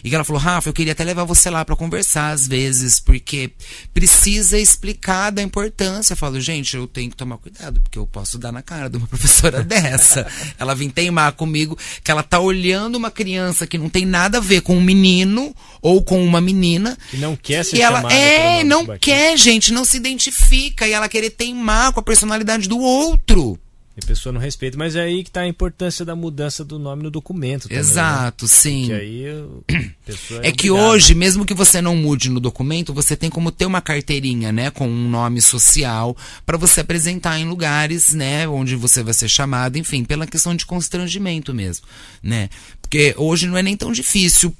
E 0.05 0.11
que 0.11 0.15
ela 0.15 0.23
falou, 0.23 0.41
Rafa, 0.41 0.69
eu 0.69 0.73
queria 0.75 0.93
até 0.93 1.03
levar 1.03 1.25
você 1.25 1.49
lá 1.49 1.65
para 1.65 1.75
conversar 1.75 2.31
às 2.31 2.47
vezes, 2.47 3.01
porque 3.01 3.51
precisa 3.95 4.59
explicar 4.59 5.31
da 5.31 5.41
importância. 5.41 6.13
Eu 6.13 6.17
falo, 6.19 6.39
gente, 6.39 6.77
eu 6.77 6.87
tenho 6.87 7.09
que 7.09 7.17
tomar 7.17 7.39
cuidado, 7.39 7.81
porque 7.81 7.99
eu 7.99 8.07
posso 8.07 8.37
dar 8.37 8.53
na 8.53 8.61
cara 8.61 8.91
de 8.91 8.99
uma 8.99 9.07
professora 9.09 9.63
dessa. 9.65 10.31
ela 10.59 10.75
vem 10.75 10.91
teimar 10.91 11.33
comigo 11.33 11.79
que 12.03 12.11
ela 12.11 12.23
tá 12.23 12.39
olhando 12.39 12.97
uma 12.97 13.11
criança 13.11 13.67
que 13.67 13.79
não 13.79 13.89
tem 13.89 14.05
nada 14.05 14.37
a 14.37 14.41
ver 14.43 14.61
com 14.61 14.77
um 14.77 14.83
menino 14.83 15.57
ou 15.81 16.03
com 16.03 16.23
uma 16.23 16.41
menina. 16.41 16.99
Que 17.11 17.17
não 17.17 17.35
quer 17.35 17.65
ser 17.65 17.79
e 17.79 17.81
ela 17.81 18.03
chamada 18.03 18.15
É, 18.15 18.63
não 18.63 18.85
quer, 18.99 19.39
gente, 19.39 19.73
não 19.73 19.87
se 19.87 19.97
identifica. 19.97 20.87
E 20.87 20.93
ela 20.93 21.09
querer 21.09 21.31
teimar 21.31 21.95
com 21.95 22.01
a 22.01 22.03
personalidade 22.03 22.69
do 22.69 22.79
outro. 22.79 23.59
E 23.97 24.01
a 24.03 24.07
pessoa 24.07 24.33
não 24.33 24.41
respeita, 24.41 24.77
mas 24.77 24.97
é 24.97 25.03
aí 25.03 25.23
que 25.23 25.31
está 25.31 25.43
a 25.43 25.47
importância 25.47 26.05
da 26.05 26.17
mudança 26.17 26.65
do 26.65 26.81
nome 26.81 27.05
no 27.05 27.11
documento. 27.13 27.69
Também, 27.69 27.79
Exato, 27.79 28.45
né? 28.45 28.51
sim. 28.51 28.93
Aí 28.93 29.25
é, 30.43 30.49
é 30.49 30.53
que 30.53 30.69
hoje, 30.69 31.15
mesmo 31.15 31.45
que 31.45 31.55
você 31.55 31.81
não 31.81 31.95
mude 31.95 32.29
no 32.29 32.41
documento, 32.41 32.93
você 32.93 33.17
tem 33.17 33.31
como 33.31 33.53
ter 33.53 33.67
uma 33.67 33.81
carteirinha, 33.81 34.51
né, 34.51 34.69
com 34.71 34.89
um 34.89 35.09
nome 35.09 35.41
social 35.41 36.17
para 36.45 36.59
você 36.59 36.81
apresentar 36.81 37.39
em 37.39 37.45
lugares, 37.45 38.13
né, 38.13 38.49
onde 38.49 38.75
você 38.75 39.01
vai 39.01 39.15
ser 39.15 39.29
chamado, 39.29 39.79
enfim, 39.79 40.03
pela 40.05 40.27
questão 40.27 40.57
de 40.57 40.67
constrangimento 40.67 41.55
mesmo, 41.55 41.87
né? 42.21 42.49
Porque 42.83 43.15
hoje 43.17 43.47
não 43.47 43.57
é 43.57 43.63
nem 43.63 43.77
tão 43.77 43.93
difícil 43.93 44.55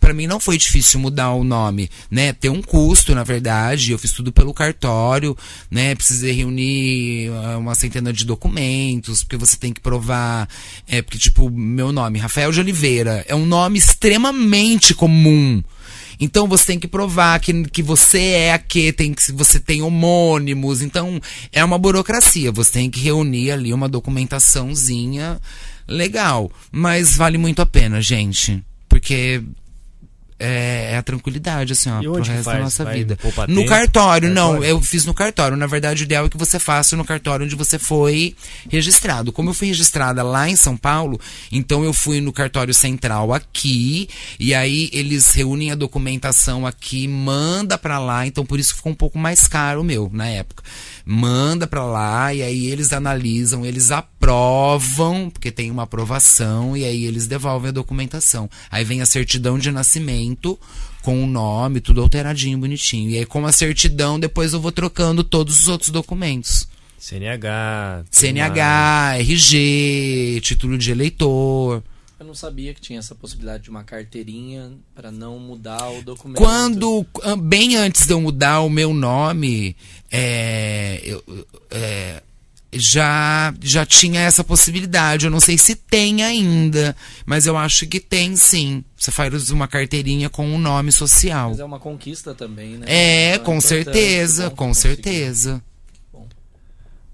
para 0.00 0.12
mim 0.12 0.26
não 0.26 0.38
foi 0.38 0.56
difícil 0.58 1.00
mudar 1.00 1.32
o 1.32 1.44
nome, 1.44 1.90
né? 2.10 2.32
Tem 2.32 2.50
um 2.50 2.62
custo, 2.62 3.14
na 3.14 3.24
verdade. 3.24 3.92
Eu 3.92 3.98
fiz 3.98 4.12
tudo 4.12 4.32
pelo 4.32 4.54
cartório, 4.54 5.36
né? 5.70 5.94
Precisei 5.94 6.32
reunir 6.32 7.30
ah, 7.44 7.58
uma 7.58 7.74
centena 7.74 8.12
de 8.12 8.24
documentos, 8.24 9.22
porque 9.22 9.36
você 9.36 9.56
tem 9.56 9.72
que 9.72 9.80
provar, 9.80 10.48
é 10.86 11.02
porque 11.02 11.18
tipo, 11.18 11.50
meu 11.50 11.92
nome, 11.92 12.18
Rafael 12.18 12.52
de 12.52 12.60
Oliveira, 12.60 13.24
é 13.28 13.34
um 13.34 13.46
nome 13.46 13.78
extremamente 13.78 14.94
comum. 14.94 15.62
Então 16.20 16.46
você 16.46 16.66
tem 16.66 16.78
que 16.78 16.86
provar 16.86 17.40
que, 17.40 17.64
que 17.64 17.82
você 17.82 18.20
é 18.20 18.52
a 18.52 18.58
que, 18.58 18.92
tem 18.92 19.12
que 19.12 19.32
você 19.32 19.58
tem 19.58 19.82
homônimos. 19.82 20.82
Então 20.82 21.20
é 21.52 21.64
uma 21.64 21.78
burocracia. 21.78 22.52
Você 22.52 22.72
tem 22.72 22.90
que 22.90 23.00
reunir 23.00 23.50
ali 23.50 23.72
uma 23.72 23.88
documentaçãozinha 23.88 25.40
legal. 25.86 26.50
Mas 26.70 27.16
vale 27.16 27.38
muito 27.38 27.60
a 27.60 27.66
pena, 27.66 28.00
gente. 28.00 28.62
Porque 28.94 29.42
é, 30.38 30.92
é, 30.92 30.96
a 30.96 31.02
tranquilidade, 31.02 31.72
assim, 31.72 31.90
ó, 31.90 32.00
pro 32.00 32.14
resto 32.14 32.44
faz? 32.44 32.44
da 32.44 32.62
nossa 32.62 32.84
Vai 32.84 32.94
vida. 32.94 33.18
No 33.48 33.66
cartório, 33.66 34.30
não, 34.30 34.62
eu 34.62 34.80
fiz 34.80 35.04
no 35.04 35.12
cartório. 35.12 35.56
Na 35.56 35.66
verdade, 35.66 36.02
o 36.02 36.04
ideal 36.04 36.26
é 36.26 36.28
que 36.28 36.36
você 36.36 36.60
faça 36.60 36.96
no 36.96 37.04
cartório 37.04 37.44
onde 37.44 37.56
você 37.56 37.76
foi 37.76 38.36
registrado. 38.70 39.32
Como 39.32 39.50
eu 39.50 39.54
fui 39.54 39.66
registrada 39.66 40.22
lá 40.22 40.48
em 40.48 40.54
São 40.54 40.76
Paulo, 40.76 41.20
então 41.50 41.82
eu 41.82 41.92
fui 41.92 42.20
no 42.20 42.32
cartório 42.32 42.72
central 42.72 43.32
aqui, 43.32 44.08
e 44.38 44.54
aí 44.54 44.90
eles 44.92 45.32
reúnem 45.32 45.72
a 45.72 45.74
documentação 45.74 46.64
aqui, 46.64 47.08
manda 47.08 47.76
para 47.76 47.98
lá, 47.98 48.24
então 48.24 48.46
por 48.46 48.60
isso 48.60 48.76
ficou 48.76 48.92
um 48.92 48.96
pouco 48.96 49.18
mais 49.18 49.48
caro 49.48 49.80
o 49.80 49.84
meu 49.84 50.08
na 50.12 50.28
época 50.28 50.62
manda 51.04 51.66
para 51.66 51.84
lá 51.84 52.32
e 52.32 52.42
aí 52.42 52.66
eles 52.66 52.92
analisam, 52.92 53.64
eles 53.64 53.90
aprovam, 54.24 55.28
porque 55.28 55.50
tem 55.50 55.70
uma 55.70 55.82
aprovação 55.82 56.74
e 56.74 56.84
aí 56.84 57.04
eles 57.04 57.26
devolvem 57.26 57.68
a 57.68 57.72
documentação. 57.72 58.48
Aí 58.70 58.82
vem 58.82 59.02
a 59.02 59.06
certidão 59.06 59.58
de 59.58 59.70
nascimento 59.70 60.58
com 61.02 61.22
o 61.22 61.26
nome, 61.26 61.80
tudo 61.80 62.00
alteradinho, 62.00 62.56
bonitinho. 62.56 63.10
E 63.10 63.18
aí 63.18 63.26
com 63.26 63.44
a 63.44 63.52
certidão 63.52 64.18
depois 64.18 64.54
eu 64.54 64.60
vou 64.60 64.72
trocando 64.72 65.22
todos 65.22 65.60
os 65.60 65.68
outros 65.68 65.90
documentos. 65.90 66.66
CNH, 66.98 68.06
CNH, 68.10 69.18
RG, 69.18 70.40
título 70.42 70.78
de 70.78 70.90
eleitor. 70.90 71.82
Eu 72.18 72.24
não 72.24 72.34
sabia 72.34 72.72
que 72.72 72.80
tinha 72.80 73.00
essa 73.00 73.14
possibilidade 73.14 73.64
de 73.64 73.70
uma 73.70 73.84
carteirinha 73.84 74.72
para 74.94 75.10
não 75.10 75.38
mudar 75.38 75.90
o 75.90 76.00
documento. 76.02 76.38
Quando, 76.38 77.04
bem 77.42 77.76
antes 77.76 78.06
de 78.06 78.14
eu 78.14 78.20
mudar 78.22 78.60
o 78.60 78.70
meu 78.70 78.94
nome, 78.94 79.76
é, 80.10 81.02
eu, 81.04 81.22
é, 81.70 82.22
já, 82.74 83.54
já 83.60 83.84
tinha 83.86 84.20
essa 84.20 84.44
possibilidade. 84.44 85.26
Eu 85.26 85.30
não 85.30 85.40
sei 85.40 85.56
se 85.58 85.74
tem 85.74 86.22
ainda, 86.22 86.96
mas 87.24 87.46
eu 87.46 87.56
acho 87.56 87.86
que 87.86 88.00
tem 88.00 88.36
sim. 88.36 88.84
Você 88.96 89.10
faz 89.10 89.50
uma 89.50 89.68
carteirinha 89.68 90.28
com 90.28 90.46
um 90.46 90.58
nome 90.58 90.92
social. 90.92 91.50
Mas 91.50 91.60
é 91.60 91.64
uma 91.64 91.80
conquista 91.80 92.34
também, 92.34 92.78
né? 92.78 92.86
É, 92.88 93.34
então, 93.34 93.44
com 93.44 93.56
é 93.58 93.60
certeza, 93.60 94.50
com 94.50 94.74
certeza. 94.74 95.62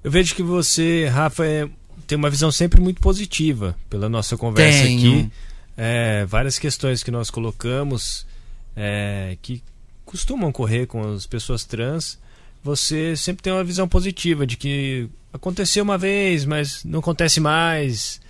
Eu 0.03 0.11
vejo 0.11 0.35
que 0.35 0.43
você, 0.43 1.07
Rafa, 1.09 1.47
é 1.47 1.69
tem 2.11 2.19
uma 2.19 2.29
visão 2.29 2.51
sempre 2.51 2.81
muito 2.81 3.01
positiva 3.01 3.77
pela 3.89 4.09
nossa 4.09 4.37
conversa 4.37 4.83
Tenho. 4.83 5.21
aqui. 5.21 5.33
É, 5.77 6.27
várias 6.27 6.59
questões 6.59 7.05
que 7.05 7.11
nós 7.11 7.31
colocamos 7.31 8.27
é, 8.75 9.37
que 9.41 9.63
costumam 10.05 10.51
ocorrer 10.51 10.89
com 10.89 11.15
as 11.15 11.25
pessoas 11.25 11.65
trans. 11.65 12.19
Você 12.65 13.15
sempre 13.17 13.45
tem 13.45 13.53
uma 13.53 13.63
visão 13.63 13.87
positiva 13.87 14.45
de 14.45 14.57
que 14.57 15.09
aconteceu 15.33 15.83
uma 15.83 15.99
vez, 15.99 16.45
mas 16.45 16.85
não 16.85 17.01
acontece 17.01 17.41
mais. 17.41 18.21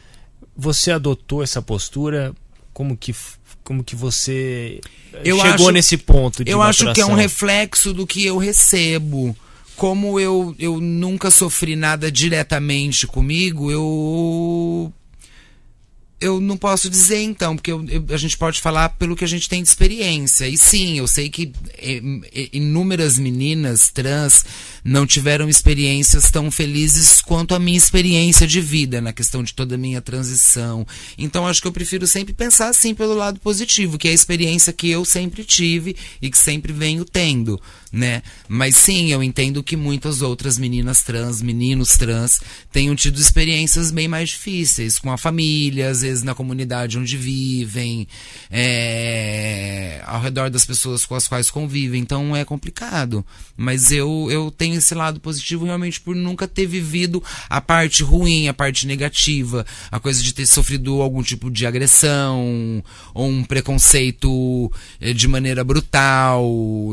Você 0.57 0.90
adotou 0.90 1.42
essa 1.42 1.62
postura? 1.62 2.34
Como 2.72 2.96
que, 2.96 3.14
como 3.64 3.82
que 3.82 3.96
você 3.96 4.80
eu 5.24 5.36
chegou 5.36 5.66
acho, 5.66 5.70
nesse 5.70 5.96
ponto 5.96 6.44
de 6.44 6.51
Eu 6.51 6.59
maturação? 6.59 6.88
acho 6.88 6.94
que 6.94 7.01
é 7.01 7.07
um 7.07 7.14
reflexo 7.14 7.92
do 7.92 8.07
que 8.07 8.24
eu 8.24 8.38
recebo 8.38 9.36
como 9.80 10.20
eu, 10.20 10.55
eu 10.59 10.78
nunca 10.78 11.30
sofri 11.30 11.74
nada 11.74 12.12
diretamente 12.12 13.07
comigo, 13.07 13.70
eu. 13.70 14.92
Eu 16.21 16.41
não 16.41 16.57
posso 16.57 16.91
dizer 16.91 17.23
então, 17.23 17.57
porque 17.57 17.73
eu, 17.73 17.85
eu, 17.89 18.05
a 18.11 18.16
gente 18.16 18.37
pode 18.37 18.61
falar 18.61 18.91
pelo 18.91 19.16
que 19.16 19.25
a 19.25 19.29
gente 19.29 19.49
tem 19.49 19.62
de 19.62 19.68
experiência. 19.68 20.47
E 20.47 20.59
sim, 20.59 20.99
eu 20.99 21.07
sei 21.07 21.31
que 21.31 21.53
inúmeras 22.53 23.18
meninas 23.18 23.91
trans 23.91 24.45
não 24.85 25.07
tiveram 25.07 25.49
experiências 25.49 26.31
tão 26.31 26.51
felizes 26.51 27.23
quanto 27.23 27.55
a 27.55 27.59
minha 27.59 27.79
experiência 27.79 28.47
de 28.47 28.61
vida 28.61 29.01
na 29.01 29.12
questão 29.12 29.43
de 29.43 29.55
toda 29.55 29.75
a 29.77 29.79
minha 29.79 30.01
transição. 30.03 30.87
Então 31.16 31.47
acho 31.47 31.62
que 31.62 31.68
eu 31.68 31.73
prefiro 31.73 32.07
sempre 32.07 32.35
pensar 32.35 32.68
assim 32.68 32.95
pelo 32.95 33.14
lado 33.14 33.41
positivo, 33.41 33.97
que 33.97 34.09
é 34.09 34.11
a 34.11 34.14
experiência 34.14 34.73
que 34.73 34.91
eu 34.91 35.05
sempre 35.05 35.45
tive 35.45 35.97
e 36.21 36.31
que 36.31 36.39
sempre 36.39 36.73
venho 36.73 37.05
tendo 37.05 37.61
né? 37.93 38.22
Mas 38.49 38.76
sim, 38.76 39.11
eu 39.12 39.22
entendo 39.22 39.62
que 39.62 39.76
muitas 39.76 40.22
outras 40.22 40.59
meninas 40.59 41.03
trans, 41.03 41.43
meninos 41.43 41.97
trans, 41.97 42.41
tenham 42.72 42.95
tido 42.95 43.20
experiências 43.20 43.91
bem 43.91 44.07
mais 44.07 44.30
difíceis 44.30 44.99
com 44.99 45.11
a 45.11 45.18
família, 45.18 45.91
às 45.91 46.03
vezes 46.03 46.22
na 46.22 46.34
comunidade 46.34 46.99
onde 46.99 47.16
vivem, 47.16 48.07
é, 48.51 50.03
ao 50.07 50.20
redor 50.20 50.51
das 50.51 50.64
pessoas 50.64 51.05
com 51.05 51.14
as 51.14 51.26
quais 51.26 51.51
convivem. 51.51 52.01
Então 52.01 52.34
é 52.36 52.45
complicado. 52.45 53.24
Mas 53.57 53.91
eu, 53.91 54.28
eu 54.30 54.51
tenho 54.51 54.76
esse 54.76 54.95
lado 54.95 55.20
positivo 55.20 55.64
realmente 55.64 56.01
por 56.01 56.14
nunca 56.14 56.47
ter 56.49 56.66
vivido 56.66 57.22
a 57.49 57.61
parte 57.61 58.03
ruim, 58.03 58.49
a 58.49 58.55
parte 58.55 58.86
negativa, 58.86 59.66
a 59.91 60.01
coisa 60.01 60.22
de 60.22 60.32
ter 60.32 60.47
sofrido 60.47 61.03
algum 61.03 61.22
tipo 61.22 61.51
de 61.51 61.66
agressão 61.66 62.82
ou 63.12 63.28
um 63.28 63.45
preconceito 63.45 64.72
eh, 65.01 65.12
de 65.12 65.26
maneira 65.28 65.64
brutal. 65.64 66.45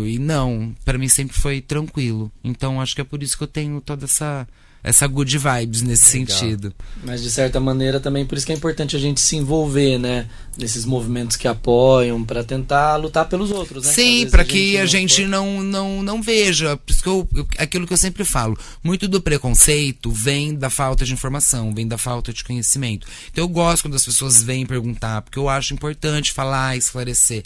E 0.05 0.17
não, 0.19 0.75
para 0.87 0.97
mim 0.97 1.09
sempre 1.09 1.37
foi 1.37 1.59
tranquilo. 1.59 2.31
Então 2.41 2.79
acho 2.79 2.95
que 2.95 3.01
é 3.01 3.03
por 3.03 3.21
isso 3.21 3.37
que 3.37 3.43
eu 3.43 3.47
tenho 3.47 3.81
toda 3.81 4.05
essa 4.05 4.47
essa 4.81 5.05
good 5.05 5.37
vibes 5.37 5.81
nesse 5.81 6.17
Legal. 6.17 6.37
sentido. 6.37 6.73
Mas 7.03 7.21
de 7.21 7.29
certa 7.29 7.59
maneira 7.59 7.99
também 7.99 8.25
por 8.25 8.37
isso 8.37 8.45
que 8.45 8.53
é 8.53 8.55
importante 8.55 8.95
a 8.95 8.99
gente 8.99 9.19
se 9.19 9.35
envolver, 9.35 9.97
né, 9.97 10.29
nesses 10.57 10.85
movimentos 10.85 11.35
que 11.35 11.45
apoiam 11.45 12.23
para 12.23 12.41
tentar 12.41 12.95
lutar 12.95 13.27
pelos 13.27 13.51
outros, 13.51 13.85
né? 13.85 13.91
Sim, 13.91 14.29
para 14.29 14.45
que 14.45 14.77
a 14.77 14.85
gente 14.85 15.25
não, 15.25 15.61
não 15.61 16.01
não 16.01 16.21
veja, 16.21 16.77
por 16.77 16.93
isso 16.93 17.03
que 17.03 17.09
eu, 17.09 17.27
aquilo 17.57 17.85
que 17.85 17.91
eu 17.91 17.97
sempre 17.97 18.23
falo, 18.23 18.57
muito 18.81 19.09
do 19.09 19.19
preconceito 19.19 20.09
vem 20.09 20.55
da 20.55 20.69
falta 20.69 21.03
de 21.03 21.11
informação, 21.11 21.73
vem 21.75 21.85
da 21.85 21.97
falta 21.97 22.31
de 22.31 22.45
conhecimento. 22.45 23.05
Então 23.29 23.43
eu 23.43 23.49
gosto 23.49 23.81
quando 23.81 23.95
as 23.95 24.05
pessoas 24.05 24.41
vêm 24.41 24.65
perguntar, 24.65 25.21
porque 25.21 25.37
eu 25.37 25.49
acho 25.49 25.73
importante 25.73 26.31
falar, 26.31 26.77
esclarecer. 26.77 27.43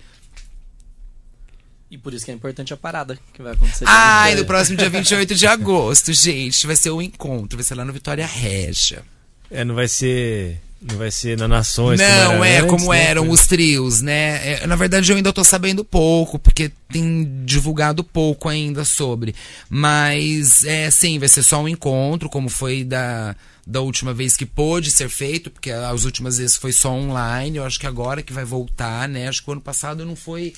E 1.92 1.98
por 1.98 2.14
isso 2.14 2.24
que 2.24 2.32
é 2.32 2.34
importante 2.34 2.74
a 2.74 2.78
parada 2.78 3.20
que 3.34 3.42
vai 3.42 3.52
acontecer. 3.52 3.84
Ai, 3.86 4.34
no 4.36 4.46
próximo 4.46 4.78
dia 4.78 4.90
28 4.90 5.36
de 5.36 5.46
agosto, 5.46 6.14
gente. 6.14 6.66
Vai 6.66 6.78
ser 6.78 6.90
o 6.90 6.98
um 6.98 7.02
encontro, 7.02 7.58
vai 7.58 7.66
ser 7.66 7.76
lá 7.76 7.84
no 7.84 7.92
Vitória 7.92 8.26
Régia. 8.26 9.04
É, 9.52 9.66
não 9.66 9.76
vai 9.76 9.90
ser. 9.90 10.58
Não 10.82 10.98
vai 10.98 11.12
ser 11.12 11.38
na 11.38 11.50
Nações. 11.50 12.00
Não, 12.00 12.32
como 12.32 12.44
é 12.46 12.58
antes, 12.60 12.70
como 12.70 12.94
né? 12.94 13.04
eram 13.04 13.30
os 13.30 13.46
trios, 13.46 14.02
né? 14.02 14.54
É, 14.54 14.68
na 14.68 14.78
verdade, 14.78 15.12
eu 15.12 15.18
ainda 15.18 15.34
tô 15.34 15.44
sabendo 15.44 15.84
pouco, 15.84 16.40
porque 16.40 16.72
tem 16.90 17.44
divulgado 17.44 18.06
pouco 18.06 18.48
ainda 18.48 18.86
sobre. 18.86 19.36
Mas, 19.70 20.64
é 20.64 20.90
sim, 20.90 21.20
vai 21.20 21.28
ser 21.28 21.44
só 21.44 21.62
um 21.62 21.68
encontro, 21.68 22.30
como 22.30 22.48
foi 22.48 22.86
da, 22.86 23.36
da 23.68 23.82
última 23.82 24.14
vez 24.14 24.38
que 24.38 24.46
pôde 24.46 24.90
ser 24.92 25.10
feito, 25.10 25.52
porque 25.52 25.70
as 25.70 26.06
últimas 26.06 26.38
vezes 26.38 26.56
foi 26.56 26.72
só 26.72 26.90
online. 26.94 27.58
Eu 27.58 27.66
acho 27.66 27.78
que 27.78 27.86
agora 27.86 28.24
que 28.24 28.32
vai 28.32 28.46
voltar, 28.46 29.10
né? 29.10 29.28
Acho 29.28 29.44
que 29.44 29.50
o 29.50 29.54
ano 29.54 29.62
passado 29.62 30.06
não 30.06 30.16
foi 30.16 30.54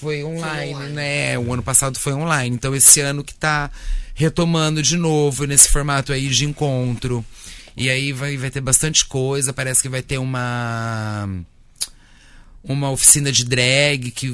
foi 0.00 0.24
online, 0.24 0.42
foi 0.42 0.74
online, 0.74 0.94
né? 0.94 1.38
O 1.38 1.52
ano 1.52 1.62
passado 1.62 1.98
foi 1.98 2.12
online. 2.12 2.54
Então 2.54 2.74
esse 2.74 3.00
ano 3.00 3.24
que 3.24 3.34
tá 3.34 3.70
retomando 4.14 4.82
de 4.82 4.96
novo 4.96 5.44
nesse 5.44 5.68
formato 5.68 6.12
aí 6.12 6.28
de 6.28 6.44
encontro. 6.44 7.24
E 7.76 7.88
aí 7.88 8.12
vai, 8.12 8.36
vai 8.36 8.50
ter 8.50 8.60
bastante 8.60 9.04
coisa. 9.04 9.52
Parece 9.52 9.82
que 9.82 9.88
vai 9.88 10.02
ter 10.02 10.18
uma 10.18 11.28
uma 12.62 12.90
oficina 12.90 13.32
de 13.32 13.44
drag 13.44 14.10
que 14.10 14.28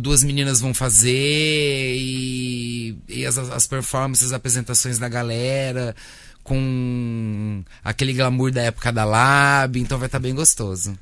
duas 0.00 0.22
meninas 0.22 0.60
vão 0.60 0.74
fazer 0.74 1.96
e, 1.96 2.98
e 3.08 3.24
as, 3.24 3.38
as 3.38 3.66
performances, 3.66 4.26
as 4.26 4.32
apresentações 4.32 4.98
da 4.98 5.08
galera 5.08 5.94
com 6.42 7.62
aquele 7.84 8.12
glamour 8.12 8.50
da 8.50 8.62
época 8.62 8.90
da 8.90 9.04
Lab, 9.04 9.78
então 9.78 9.98
vai 9.98 10.06
estar 10.06 10.18
tá 10.18 10.22
bem 10.22 10.34
gostoso. 10.34 10.98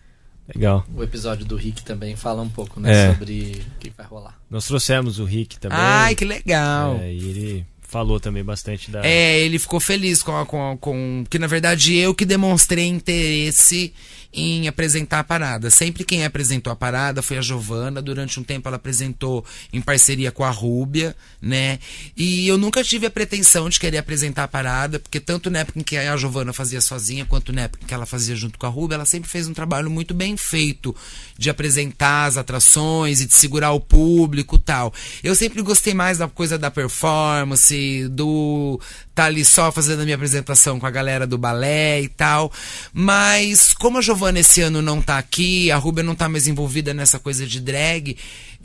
Legal. 0.54 0.86
O 0.94 1.02
episódio 1.02 1.44
do 1.44 1.56
Rick 1.56 1.82
também 1.82 2.14
fala 2.14 2.42
um 2.42 2.48
pouco 2.48 2.78
né, 2.78 2.92
é. 2.92 3.12
sobre 3.12 3.62
o 3.76 3.78
que 3.80 3.90
vai 3.90 4.06
rolar. 4.06 4.38
Nós 4.48 4.66
trouxemos 4.66 5.18
o 5.18 5.24
Rick 5.24 5.58
também. 5.58 5.78
Ai, 5.78 6.14
que 6.14 6.24
legal. 6.24 6.96
É, 7.00 7.12
e 7.12 7.28
ele 7.28 7.66
falou 7.80 8.20
também 8.20 8.44
bastante 8.44 8.90
da. 8.90 9.04
É, 9.04 9.40
ele 9.40 9.58
ficou 9.58 9.80
feliz 9.80 10.22
com, 10.22 10.36
a, 10.36 10.46
com, 10.46 10.72
a, 10.72 10.76
com. 10.76 11.24
Que 11.28 11.38
na 11.38 11.46
verdade 11.46 11.96
eu 11.96 12.14
que 12.14 12.24
demonstrei 12.24 12.86
interesse 12.86 13.92
em 14.36 14.68
apresentar 14.68 15.20
a 15.20 15.24
parada. 15.24 15.70
Sempre 15.70 16.04
quem 16.04 16.24
apresentou 16.24 16.70
a 16.70 16.76
parada 16.76 17.22
foi 17.22 17.38
a 17.38 17.40
Giovana. 17.40 18.02
Durante 18.02 18.38
um 18.38 18.44
tempo 18.44 18.68
ela 18.68 18.76
apresentou 18.76 19.44
em 19.72 19.80
parceria 19.80 20.30
com 20.30 20.44
a 20.44 20.50
Rúbia, 20.50 21.16
né? 21.40 21.78
E 22.14 22.46
eu 22.46 22.58
nunca 22.58 22.84
tive 22.84 23.06
a 23.06 23.10
pretensão 23.10 23.68
de 23.70 23.80
querer 23.80 23.96
apresentar 23.96 24.44
a 24.44 24.48
parada, 24.48 24.98
porque 24.98 25.18
tanto 25.18 25.50
na 25.50 25.60
época 25.60 25.78
em 25.78 25.82
que 25.82 25.96
a 25.96 26.16
Giovana 26.16 26.52
fazia 26.52 26.82
sozinha, 26.82 27.24
quanto 27.24 27.52
na 27.52 27.62
época 27.62 27.82
em 27.82 27.86
que 27.86 27.94
ela 27.94 28.04
fazia 28.04 28.36
junto 28.36 28.58
com 28.58 28.66
a 28.66 28.68
Rúbia, 28.68 28.96
ela 28.96 29.06
sempre 29.06 29.30
fez 29.30 29.48
um 29.48 29.54
trabalho 29.54 29.90
muito 29.90 30.12
bem 30.12 30.36
feito 30.36 30.94
de 31.38 31.48
apresentar 31.48 32.26
as 32.26 32.36
atrações 32.36 33.22
e 33.22 33.26
de 33.26 33.34
segurar 33.34 33.72
o 33.72 33.80
público 33.80 34.58
tal. 34.58 34.92
Eu 35.24 35.34
sempre 35.34 35.62
gostei 35.62 35.94
mais 35.94 36.18
da 36.18 36.28
coisa 36.28 36.58
da 36.58 36.70
performance, 36.70 38.06
do 38.10 38.78
tá 39.16 39.24
ali 39.24 39.46
só 39.46 39.72
fazendo 39.72 40.02
a 40.02 40.04
minha 40.04 40.14
apresentação 40.14 40.78
com 40.78 40.84
a 40.84 40.90
galera 40.90 41.26
do 41.26 41.38
balé 41.38 42.02
e 42.02 42.08
tal. 42.08 42.52
Mas 42.92 43.72
como 43.72 43.96
a 43.96 44.02
Giovana 44.02 44.40
esse 44.40 44.60
ano 44.60 44.82
não 44.82 45.00
tá 45.00 45.16
aqui, 45.16 45.70
a 45.70 45.76
Rubia 45.78 46.04
não 46.04 46.14
tá 46.14 46.28
mais 46.28 46.46
envolvida 46.46 46.92
nessa 46.92 47.18
coisa 47.18 47.46
de 47.46 47.58
drag, 47.58 48.14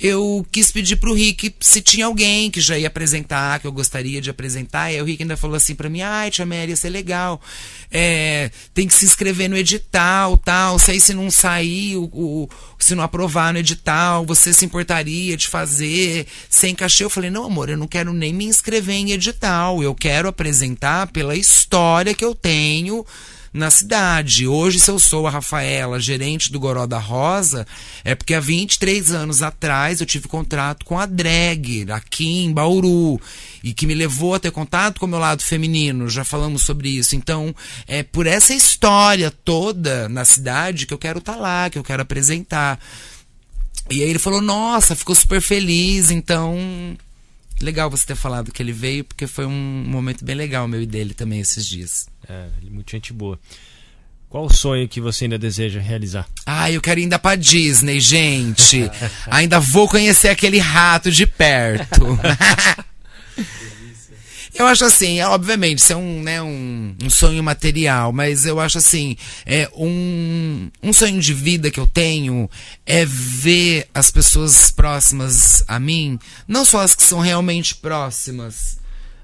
eu 0.01 0.43
quis 0.51 0.71
pedir 0.71 0.95
pro 0.95 1.13
Rick 1.13 1.53
se 1.59 1.79
tinha 1.79 2.07
alguém 2.07 2.49
que 2.49 2.59
já 2.59 2.75
ia 2.75 2.87
apresentar, 2.87 3.59
que 3.59 3.67
eu 3.67 3.71
gostaria 3.71 4.19
de 4.19 4.31
apresentar. 4.31 4.91
E 4.91 4.95
aí 4.95 5.01
o 5.01 5.05
Rick 5.05 5.21
ainda 5.21 5.37
falou 5.37 5.55
assim 5.55 5.75
pra 5.75 5.89
mim, 5.89 6.01
ai, 6.01 6.31
tia 6.31 6.43
Mary, 6.43 6.71
ia 6.71 6.75
ser 6.75 6.89
legal. 6.89 7.39
É, 7.91 8.49
tem 8.73 8.87
que 8.87 8.95
se 8.95 9.05
inscrever 9.05 9.47
no 9.47 9.55
edital, 9.55 10.37
tal. 10.37 10.79
Se 10.79 10.89
aí 10.89 10.99
se 10.99 11.13
não 11.13 11.29
sair, 11.29 11.97
o, 11.97 12.05
o, 12.05 12.49
se 12.79 12.95
não 12.95 13.03
aprovar 13.03 13.53
no 13.53 13.59
edital, 13.59 14.25
você 14.25 14.51
se 14.51 14.65
importaria 14.65 15.37
de 15.37 15.47
fazer 15.47 16.25
sem 16.49 16.73
cachê? 16.73 17.03
Eu 17.03 17.09
falei, 17.09 17.29
não, 17.29 17.45
amor, 17.45 17.69
eu 17.69 17.77
não 17.77 17.87
quero 17.87 18.11
nem 18.11 18.33
me 18.33 18.45
inscrever 18.45 18.95
em 18.95 19.11
edital. 19.11 19.83
Eu 19.83 19.93
quero 19.93 20.27
apresentar 20.27 21.11
pela 21.11 21.35
história 21.35 22.15
que 22.15 22.25
eu 22.25 22.33
tenho 22.33 23.05
na 23.53 23.69
cidade. 23.69 24.47
Hoje, 24.47 24.79
se 24.79 24.89
eu 24.89 24.97
sou 24.97 25.27
a 25.27 25.29
Rafaela, 25.29 25.99
gerente 25.99 26.51
do 26.51 26.59
Goró 26.59 26.85
da 26.85 26.99
Rosa, 26.99 27.67
é 28.03 28.15
porque 28.15 28.33
há 28.33 28.39
23 28.39 29.11
anos 29.11 29.41
atrás 29.41 29.99
eu 29.99 30.05
tive 30.05 30.27
contrato 30.27 30.85
com 30.85 30.97
a 30.97 31.05
Drag, 31.05 31.91
aqui 31.91 32.43
em 32.43 32.53
Bauru, 32.53 33.19
e 33.63 33.73
que 33.73 33.85
me 33.85 33.93
levou 33.93 34.33
a 34.33 34.39
ter 34.39 34.51
contato 34.51 34.99
com 34.99 35.05
o 35.05 35.09
meu 35.09 35.19
lado 35.19 35.43
feminino. 35.43 36.09
Já 36.09 36.23
falamos 36.23 36.61
sobre 36.61 36.89
isso. 36.89 37.15
Então, 37.15 37.53
é 37.87 38.03
por 38.03 38.25
essa 38.25 38.53
história 38.53 39.29
toda 39.29 40.07
na 40.07 40.23
cidade 40.23 40.85
que 40.85 40.93
eu 40.93 40.97
quero 40.97 41.19
estar 41.19 41.33
tá 41.33 41.39
lá, 41.39 41.69
que 41.69 41.77
eu 41.77 41.83
quero 41.83 42.01
apresentar. 42.01 42.79
E 43.89 44.01
aí 44.01 44.09
ele 44.09 44.19
falou: 44.19 44.41
Nossa, 44.41 44.95
ficou 44.95 45.13
super 45.13 45.41
feliz. 45.41 46.09
Então, 46.09 46.57
legal 47.59 47.89
você 47.89 48.05
ter 48.05 48.15
falado 48.15 48.51
que 48.51 48.63
ele 48.63 48.71
veio, 48.71 49.03
porque 49.03 49.27
foi 49.27 49.45
um 49.45 49.83
momento 49.87 50.23
bem 50.23 50.35
legal 50.35 50.67
meu 50.67 50.81
e 50.81 50.85
dele 50.85 51.13
também 51.13 51.39
esses 51.41 51.67
dias. 51.67 52.10
É, 52.31 52.47
muito 52.69 52.89
gente 52.91 53.11
boa. 53.11 53.37
Qual 54.29 54.45
o 54.45 54.53
sonho 54.53 54.87
que 54.87 55.01
você 55.01 55.25
ainda 55.25 55.37
deseja 55.37 55.81
realizar? 55.81 56.25
Ah, 56.45 56.71
eu 56.71 56.79
quero 56.79 57.01
ir 57.01 57.03
ainda 57.03 57.19
pra 57.19 57.35
Disney, 57.35 57.99
gente. 57.99 58.89
ainda 59.29 59.59
vou 59.59 59.89
conhecer 59.89 60.29
aquele 60.29 60.57
rato 60.57 61.11
de 61.11 61.27
perto. 61.27 62.05
Eu 64.53 64.67
acho 64.67 64.83
assim, 64.83 65.19
é, 65.19 65.27
obviamente, 65.27 65.79
isso 65.79 65.93
é 65.93 65.95
um, 65.95 66.21
né, 66.21 66.41
um, 66.41 66.93
um 67.01 67.09
sonho 67.09 67.41
material, 67.41 68.11
mas 68.11 68.45
eu 68.45 68.59
acho 68.59 68.77
assim, 68.77 69.15
é 69.45 69.67
um, 69.73 70.69
um 70.83 70.91
sonho 70.91 71.21
de 71.21 71.33
vida 71.33 71.71
que 71.71 71.79
eu 71.79 71.87
tenho 71.87 72.49
é 72.85 73.05
ver 73.05 73.87
as 73.93 74.11
pessoas 74.11 74.69
próximas 74.69 75.63
a 75.69 75.79
mim, 75.79 76.19
não 76.45 76.65
só 76.65 76.81
as 76.81 76.93
que 76.93 77.01
são 77.01 77.21
realmente 77.21 77.75
próximas, 77.75 78.77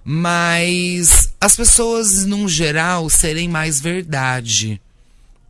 mas 0.10 1.34
as 1.40 1.54
pessoas, 1.54 2.26
num 2.26 2.48
geral, 2.48 3.10
serem 3.10 3.50
mais 3.50 3.82
verdade 3.82 4.80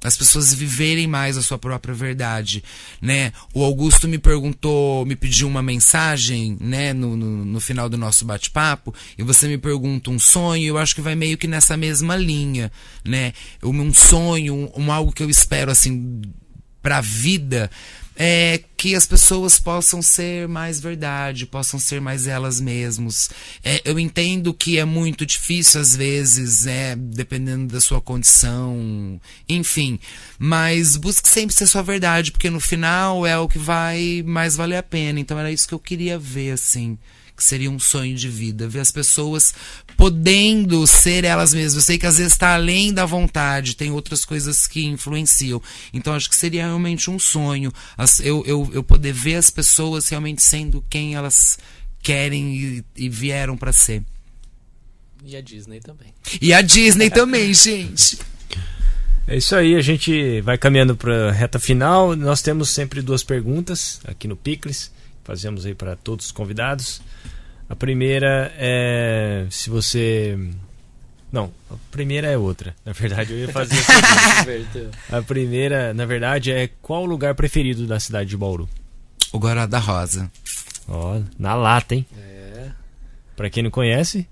as 0.04 0.16
pessoas 0.16 0.54
viverem 0.54 1.08
mais 1.08 1.38
a 1.38 1.42
sua 1.42 1.58
própria 1.58 1.94
verdade, 1.94 2.64
né? 3.02 3.34
O 3.54 3.64
Augusto 3.64 4.08
me 4.08 4.18
perguntou, 4.18 5.06
me 5.06 5.16
pediu 5.16 5.48
uma 5.48 5.62
mensagem, 5.62 6.56
né, 6.62 6.94
no, 6.94 7.18
no, 7.18 7.46
no 7.46 7.60
final 7.60 7.90
do 7.90 7.98
nosso 7.98 8.24
bate-papo, 8.24 8.94
e 9.18 9.24
você 9.24 9.48
me 9.48 9.58
pergunta 9.58 10.12
um 10.12 10.20
sonho, 10.20 10.68
eu 10.68 10.78
acho 10.78 10.94
que 10.94 11.02
vai 11.02 11.16
meio 11.16 11.38
que 11.38 11.48
nessa 11.48 11.76
mesma 11.76 12.16
linha, 12.16 12.72
né? 13.04 13.34
Um, 13.64 13.94
sonho, 13.94 14.54
um, 14.54 14.84
um 14.86 14.92
algo 14.92 15.12
que 15.12 15.24
eu 15.24 15.30
espero, 15.30 15.72
assim, 15.72 16.22
pra 16.88 17.02
vida, 17.02 17.70
é, 18.16 18.62
que 18.78 18.96
as 18.96 19.06
pessoas 19.06 19.60
possam 19.60 20.02
ser 20.02 20.48
mais 20.48 20.80
verdade, 20.80 21.46
possam 21.46 21.78
ser 21.78 22.00
mais 22.00 22.28
elas 22.28 22.62
mesmas. 22.62 23.30
É, 23.62 23.82
eu 23.84 24.00
entendo 24.00 24.54
que 24.54 24.80
é 24.80 24.86
muito 24.86 25.26
difícil 25.26 25.82
às 25.82 25.94
vezes, 25.94 26.66
é, 26.66 26.96
dependendo 26.96 27.74
da 27.74 27.82
sua 27.82 28.00
condição, 28.00 29.20
enfim. 29.50 30.00
Mas 30.40 30.96
busque 30.96 31.28
sempre 31.28 31.54
ser 31.54 31.68
sua 31.68 31.82
verdade, 31.82 32.32
porque 32.32 32.50
no 32.50 32.62
final 32.62 33.28
é 33.28 33.38
o 33.38 33.50
que 33.50 33.60
vai 33.60 34.24
mais 34.26 34.56
valer 34.56 34.78
a 34.78 34.84
pena. 34.84 35.20
Então 35.20 35.38
era 35.38 35.52
isso 35.52 35.68
que 35.68 35.74
eu 35.74 35.80
queria 35.80 36.18
ver, 36.18 36.54
assim 36.54 36.98
que 37.38 37.44
seria 37.44 37.70
um 37.70 37.78
sonho 37.78 38.16
de 38.16 38.28
vida, 38.28 38.68
ver 38.68 38.80
as 38.80 38.92
pessoas 38.92 39.54
podendo 39.96 40.88
ser 40.88 41.24
elas 41.24 41.54
mesmas. 41.54 41.76
Eu 41.76 41.82
sei 41.82 41.98
que 42.00 42.08
às 42.08 42.18
vezes 42.18 42.34
está 42.34 42.56
além 42.56 42.92
da 42.92 43.06
vontade, 43.06 43.76
tem 43.76 43.92
outras 43.92 44.26
coisas 44.26 44.66
que 44.66 44.84
influenciam. 44.84 45.62
Então 45.94 46.16
acho 46.16 46.28
que 46.28 46.36
seria 46.36 46.66
realmente 46.66 47.12
um 47.12 47.20
sonho 47.20 47.72
eu, 48.24 48.44
eu, 48.48 48.70
eu 48.74 48.84
poder 48.84 49.14
ver 49.14 49.36
as 49.36 49.52
pessoas 49.52 50.10
realmente 50.10 50.42
sendo 50.42 50.84
quem 50.90 51.14
elas 51.14 51.60
querem 52.02 52.56
e, 52.56 52.86
e 52.96 53.08
vieram 53.08 53.56
para 53.56 53.72
ser. 53.72 54.04
E 55.24 55.36
a 55.36 55.42
Disney 55.42 55.80
também. 55.80 56.14
E 56.42 56.52
a 56.54 56.62
Disney 56.64 57.12
também, 57.12 57.54
gente. 57.56 58.18
É 59.28 59.38
isso 59.38 59.56
aí, 59.56 59.76
a 59.76 59.82
gente 59.82 60.42
vai 60.42 60.58
caminhando 60.58 60.96
para 60.96 61.30
a 61.30 61.32
reta 61.32 61.60
final. 61.60 62.16
Nós 62.16 62.42
temos 62.42 62.70
sempre 62.70 63.00
duas 63.00 63.24
perguntas 63.24 64.00
aqui 64.06 64.28
no 64.28 64.36
Picles 64.36 64.92
fazemos 65.28 65.66
aí 65.66 65.76
para 65.76 65.98
todos 65.98 66.28
os 66.28 66.32
convidados. 66.32 67.02
A 67.70 67.76
primeira 67.76 68.54
é 68.58 69.46
se 69.50 69.70
você. 69.70 70.38
Não, 71.32 71.52
a 71.70 71.76
primeira 71.92 72.28
é 72.28 72.38
outra. 72.38 72.74
Na 72.86 72.94
verdade, 72.94 73.34
eu 73.34 73.40
ia 73.40 73.50
fazer 73.50 73.76
a 75.12 75.22
primeira, 75.22 75.94
na 75.94 76.06
verdade, 76.06 76.52
é 76.52 76.70
qual 76.82 77.04
o 77.04 77.06
lugar 77.06 77.36
preferido 77.36 77.86
da 77.86 78.00
cidade 78.00 78.30
de 78.30 78.38
Bauru? 78.38 78.70
O 79.34 79.40
Guará 79.40 79.66
da 79.66 79.80
Rosa. 79.80 80.32
Ó, 80.88 81.20
na 81.38 81.54
lata, 81.54 81.96
hein? 81.96 82.06
É. 82.18 82.70
Pra 83.36 83.50
quem 83.50 83.62
não 83.62 83.70
conhece, 83.70 84.26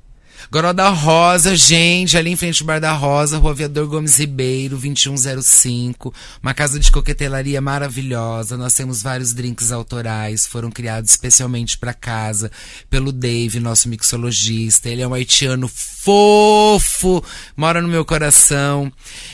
Goró 0.51 0.71
da 0.73 0.89
Rosa, 0.89 1.55
gente, 1.55 2.17
ali 2.17 2.31
em 2.31 2.35
frente 2.35 2.61
ao 2.61 2.67
Bar 2.67 2.79
da 2.79 2.91
Rosa, 2.91 3.37
Rua 3.37 3.51
Aviador 3.51 3.87
Gomes 3.87 4.17
Ribeiro, 4.17 4.77
2105. 4.77 6.13
Uma 6.41 6.53
casa 6.53 6.79
de 6.79 6.91
coquetelaria 6.91 7.59
maravilhosa. 7.59 8.57
Nós 8.57 8.73
temos 8.73 9.01
vários 9.01 9.33
drinks 9.33 9.71
autorais, 9.71 10.47
foram 10.47 10.69
criados 10.69 11.11
especialmente 11.11 11.77
para 11.77 11.93
casa 11.93 12.51
pelo 12.89 13.11
Dave, 13.11 13.59
nosso 13.59 13.89
mixologista. 13.89 14.89
Ele 14.89 15.01
é 15.01 15.07
um 15.07 15.13
haitiano 15.13 15.67
fofo, 15.67 17.23
mora 17.57 17.81
no 17.81 17.87
meu 17.87 18.05
coração. 18.05 18.91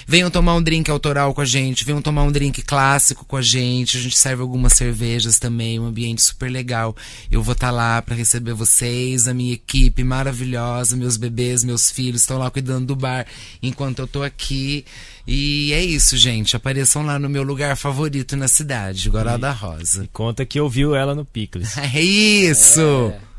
Venham 0.07 0.31
tomar 0.31 0.55
um 0.55 0.61
drink 0.61 0.89
autoral 0.89 1.33
com 1.33 1.41
a 1.41 1.45
gente, 1.45 1.83
venham 1.83 2.01
tomar 2.01 2.23
um 2.23 2.31
drink 2.31 2.61
clássico 2.61 3.25
com 3.25 3.35
a 3.35 3.41
gente. 3.41 3.97
A 3.97 4.01
gente 4.01 4.17
serve 4.17 4.41
algumas 4.41 4.73
cervejas 4.73 5.37
também, 5.37 5.77
um 5.77 5.85
ambiente 5.85 6.21
super 6.21 6.49
legal. 6.49 6.95
Eu 7.29 7.43
vou 7.43 7.51
estar 7.51 7.67
tá 7.67 7.71
lá 7.71 8.01
para 8.01 8.15
receber 8.15 8.53
vocês, 8.53 9.27
a 9.27 9.33
minha 9.33 9.53
equipe 9.53 10.01
maravilhosa, 10.03 10.90
meus 10.93 11.17
bebês, 11.17 11.63
meus 11.63 11.89
filhos 11.89 12.21
estão 12.21 12.37
lá 12.37 12.49
cuidando 12.49 12.87
do 12.87 12.95
bar 12.95 13.25
enquanto 13.61 13.99
eu 13.99 14.07
tô 14.07 14.23
aqui. 14.23 14.85
E 15.27 15.71
é 15.73 15.83
isso, 15.83 16.17
gente. 16.17 16.55
Apareçam 16.55 17.05
lá 17.05 17.19
no 17.19 17.29
meu 17.29 17.43
lugar 17.43 17.75
favorito 17.77 18.35
na 18.35 18.47
cidade, 18.47 19.09
Guará 19.09 19.37
da 19.37 19.51
Rosa. 19.51 20.03
E 20.03 20.07
conta 20.07 20.45
que 20.45 20.59
ouviu 20.59 20.95
ela 20.95 21.13
no 21.13 21.25
Picles. 21.25 21.77
é 21.79 22.01
isso! 22.01 23.13
É. 23.13 23.31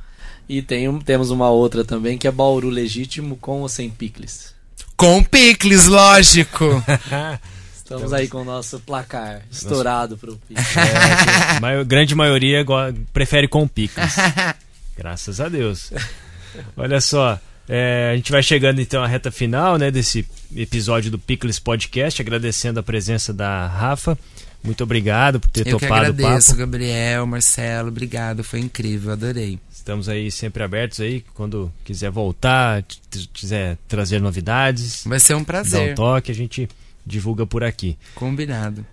E 0.49 0.61
tem, 0.61 0.99
temos 1.01 1.31
uma 1.31 1.51
outra 1.51 1.85
também 1.85 2.19
que 2.19 2.27
é 2.27 2.31
Bauru 2.31 2.69
Legítimo 2.69 3.37
com 3.37 3.61
ou 3.61 3.69
sem 3.69 3.89
picles. 3.89 4.55
Com 4.97 5.23
picles, 5.23 5.87
lógico! 5.87 6.65
Estamos 7.75 8.13
aí 8.13 8.29
com 8.29 8.39
o 8.39 8.45
nosso 8.45 8.81
placar 8.81 9.43
estourado 9.51 10.17
para 10.17 10.31
o 10.31 10.37
picles. 10.37 10.77
É, 10.77 11.81
a 11.81 11.85
grande 11.85 12.15
maioria 12.15 12.65
prefere 13.13 13.49
com 13.49 13.67
picles. 13.69 14.15
Graças 14.97 15.41
a 15.41 15.49
Deus. 15.49 15.93
Olha 16.77 17.01
só, 17.01 17.39
é, 17.69 18.11
a 18.13 18.17
gente 18.17 18.31
vai 18.33 18.43
chegando 18.43 18.81
então 18.81 19.03
à 19.03 19.07
reta 19.07 19.31
final 19.31 19.79
né, 19.79 19.91
desse 19.91 20.27
episódio 20.55 21.11
do 21.11 21.19
Picles 21.19 21.59
Podcast, 21.59 22.21
agradecendo 22.21 22.81
a 22.81 22.83
presença 22.83 23.33
da 23.33 23.67
Rafa. 23.67 24.19
Muito 24.63 24.85
obrigado 24.85 25.41
por 25.41 25.51
ter 25.51 25.67
Eu 25.67 25.79
topado 25.79 25.87
que 25.87 25.93
o 25.93 25.95
agradeço, 26.27 26.51
papo. 26.51 26.59
Gabriel, 26.61 27.27
Marcelo, 27.27 27.89
obrigado, 27.89 28.45
foi 28.45 28.61
incrível, 28.61 29.13
adorei. 29.13 29.59
Estamos 29.73 30.09
aí 30.09 30.31
sempre 30.31 30.63
abertos 30.63 31.01
aí. 31.01 31.25
Quando 31.35 31.73
quiser 31.85 32.11
voltar, 32.11 32.85
quiser 33.33 33.77
trazer 33.89 34.21
novidades, 34.21 35.03
Vai 35.05 35.19
ser 35.19 35.35
um 35.35 35.39
dá 35.39 35.43
um 35.43 35.45
prazer, 35.45 35.95
toque, 35.97 36.31
a 36.31 36.35
gente 36.35 36.69
divulga 37.05 37.45
por 37.45 37.65
aqui. 37.65 37.99
combinado. 38.15 38.87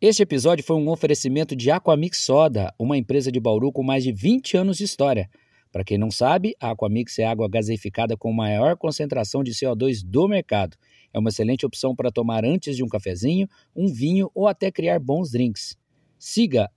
Este 0.00 0.22
episódio 0.22 0.64
foi 0.64 0.76
um 0.76 0.88
oferecimento 0.90 1.56
de 1.56 1.72
Aquamix 1.72 2.18
Soda, 2.18 2.72
uma 2.78 2.96
empresa 2.96 3.32
de 3.32 3.40
Bauru 3.40 3.72
com 3.72 3.82
mais 3.82 4.04
de 4.04 4.12
20 4.12 4.56
anos 4.56 4.78
de 4.78 4.84
história. 4.84 5.28
Para 5.72 5.82
quem 5.82 5.98
não 5.98 6.08
sabe, 6.08 6.54
a 6.60 6.70
Aquamix 6.70 7.18
é 7.18 7.24
água 7.24 7.48
gaseificada 7.48 8.16
com 8.16 8.32
maior 8.32 8.76
concentração 8.76 9.42
de 9.42 9.50
CO2 9.50 10.04
do 10.04 10.28
mercado. 10.28 10.76
É 11.12 11.18
uma 11.18 11.30
excelente 11.30 11.66
opção 11.66 11.96
para 11.96 12.12
tomar 12.12 12.44
antes 12.44 12.76
de 12.76 12.84
um 12.84 12.88
cafezinho, 12.88 13.48
um 13.74 13.92
vinho 13.92 14.30
ou 14.36 14.46
até 14.46 14.70
criar 14.70 15.00
bons 15.00 15.32
drinks. 15.32 15.76
Siga 16.16 16.70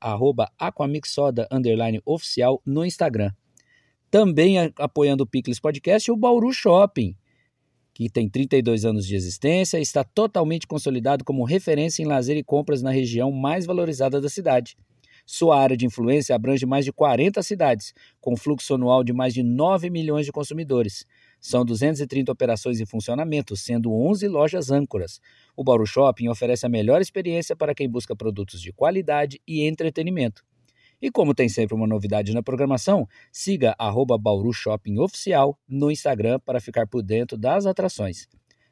Aquamixsoda 0.58 1.48
oficial 2.04 2.60
no 2.66 2.84
Instagram. 2.84 3.32
Também 4.10 4.56
apoiando 4.78 5.26
o 5.26 5.28
Picles 5.28 5.60
Podcast, 5.60 6.10
o 6.10 6.18
Bauru 6.18 6.52
Shopping, 6.52 7.16
que 8.02 8.10
tem 8.10 8.28
32 8.28 8.84
anos 8.84 9.06
de 9.06 9.16
existência 9.16 9.78
e 9.78 9.84
está 9.84 10.04
totalmente 10.04 10.66
consolidado 10.66 11.24
como 11.24 11.44
referência 11.44 12.02
em 12.02 12.08
lazer 12.08 12.36
e 12.36 12.44
compras 12.44 12.82
na 12.82 12.90
região 12.90 13.32
mais 13.32 13.64
valorizada 13.64 14.20
da 14.20 14.28
cidade. 14.28 14.76
Sua 15.24 15.62
área 15.62 15.78
de 15.78 15.86
influência 15.86 16.36
abrange 16.36 16.66
mais 16.66 16.84
de 16.84 16.92
40 16.92 17.44
cidades, 17.44 17.94
com 18.20 18.36
fluxo 18.36 18.74
anual 18.74 19.04
de 19.04 19.14
mais 19.14 19.36
de 19.36 19.44
9 19.44 19.92
milhões 19.92 20.26
de 20.26 20.32
consumidores. 20.32 21.06
São 21.40 21.64
230 21.64 22.32
operações 22.32 22.80
em 22.80 22.88
funcionamento, 22.88 23.56
sendo 23.56 23.94
11 23.94 24.28
lojas 24.28 24.72
âncoras. 24.72 25.22
O 25.56 25.64
Bauru 25.64 25.86
Shopping 25.86 26.28
oferece 26.28 26.66
a 26.66 26.70
melhor 26.70 27.02
experiência 27.02 27.56
para 27.56 27.76
quem 27.76 27.88
busca 27.88 28.16
produtos 28.16 28.60
de 28.60 28.74
qualidade 28.74 29.40
e 29.48 29.62
entretenimento. 29.62 30.44
E 31.02 31.10
como 31.10 31.34
tem 31.34 31.50
sempre 31.50 31.74
uma 31.74 31.88
novidade 31.88 32.34
na 32.34 32.44
programação, 32.44 33.08
siga 33.32 33.76
arroba 33.80 34.18
Bauru 34.18 34.54
Shopping 34.54 35.00
Oficial 35.00 35.58
no 35.68 35.90
Instagram 35.90 36.40
para 36.40 36.62
ficar 36.62 36.86
por 36.86 37.02
dentro 37.02 37.38
das 37.38 37.66
atrações. 37.66 38.28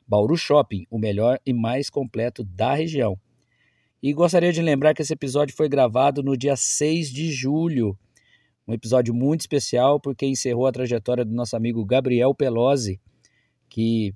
Bauru 0.08 0.38
Shopping, 0.38 0.86
o 0.90 1.00
melhor 1.00 1.40
e 1.46 1.54
mais 1.54 1.90
completo 1.90 2.44
da 2.44 2.74
região. 2.74 3.20
E 4.02 4.14
gostaria 4.14 4.54
de 4.54 4.62
lembrar 4.62 4.94
que 4.94 5.02
esse 5.02 5.14
episódio 5.14 5.56
foi 5.56 5.68
gravado 5.68 6.24
no 6.24 6.38
dia 6.38 6.56
6 6.56 7.12
de 7.12 7.32
julho. 7.32 7.98
Um 8.68 8.74
episódio 8.74 9.14
muito 9.14 9.42
especial 9.42 10.00
porque 10.00 10.26
encerrou 10.26 10.68
a 10.68 10.72
trajetória 10.72 11.26
do 11.26 11.34
nosso 11.34 11.56
amigo 11.56 11.84
Gabriel 11.84 12.34
Pelosi, 12.34 13.00
que 13.68 14.14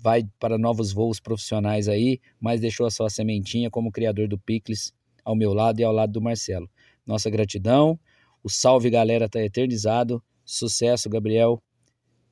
vai 0.00 0.24
para 0.38 0.58
novos 0.58 0.92
voos 0.92 1.20
profissionais 1.20 1.88
aí, 1.88 2.20
mas 2.40 2.60
deixou 2.60 2.84
a 2.84 2.90
sua 2.90 3.08
sementinha 3.08 3.70
como 3.70 3.92
criador 3.92 4.28
do 4.28 4.38
Picles 4.38 4.92
ao 5.24 5.36
meu 5.36 5.52
lado 5.52 5.80
e 5.80 5.84
ao 5.84 5.92
lado 5.92 6.12
do 6.12 6.20
Marcelo. 6.20 6.68
Nossa 7.08 7.30
gratidão, 7.30 7.98
o 8.44 8.50
salve 8.50 8.90
galera 8.90 9.24
está 9.24 9.42
eternizado. 9.42 10.22
Sucesso, 10.44 11.08
Gabriel. 11.08 11.62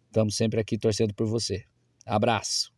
Estamos 0.05 0.37
sempre 0.37 0.61
aqui 0.61 0.77
torcendo 0.77 1.15
por 1.15 1.27
você. 1.27 1.65
Abraço. 2.05 2.76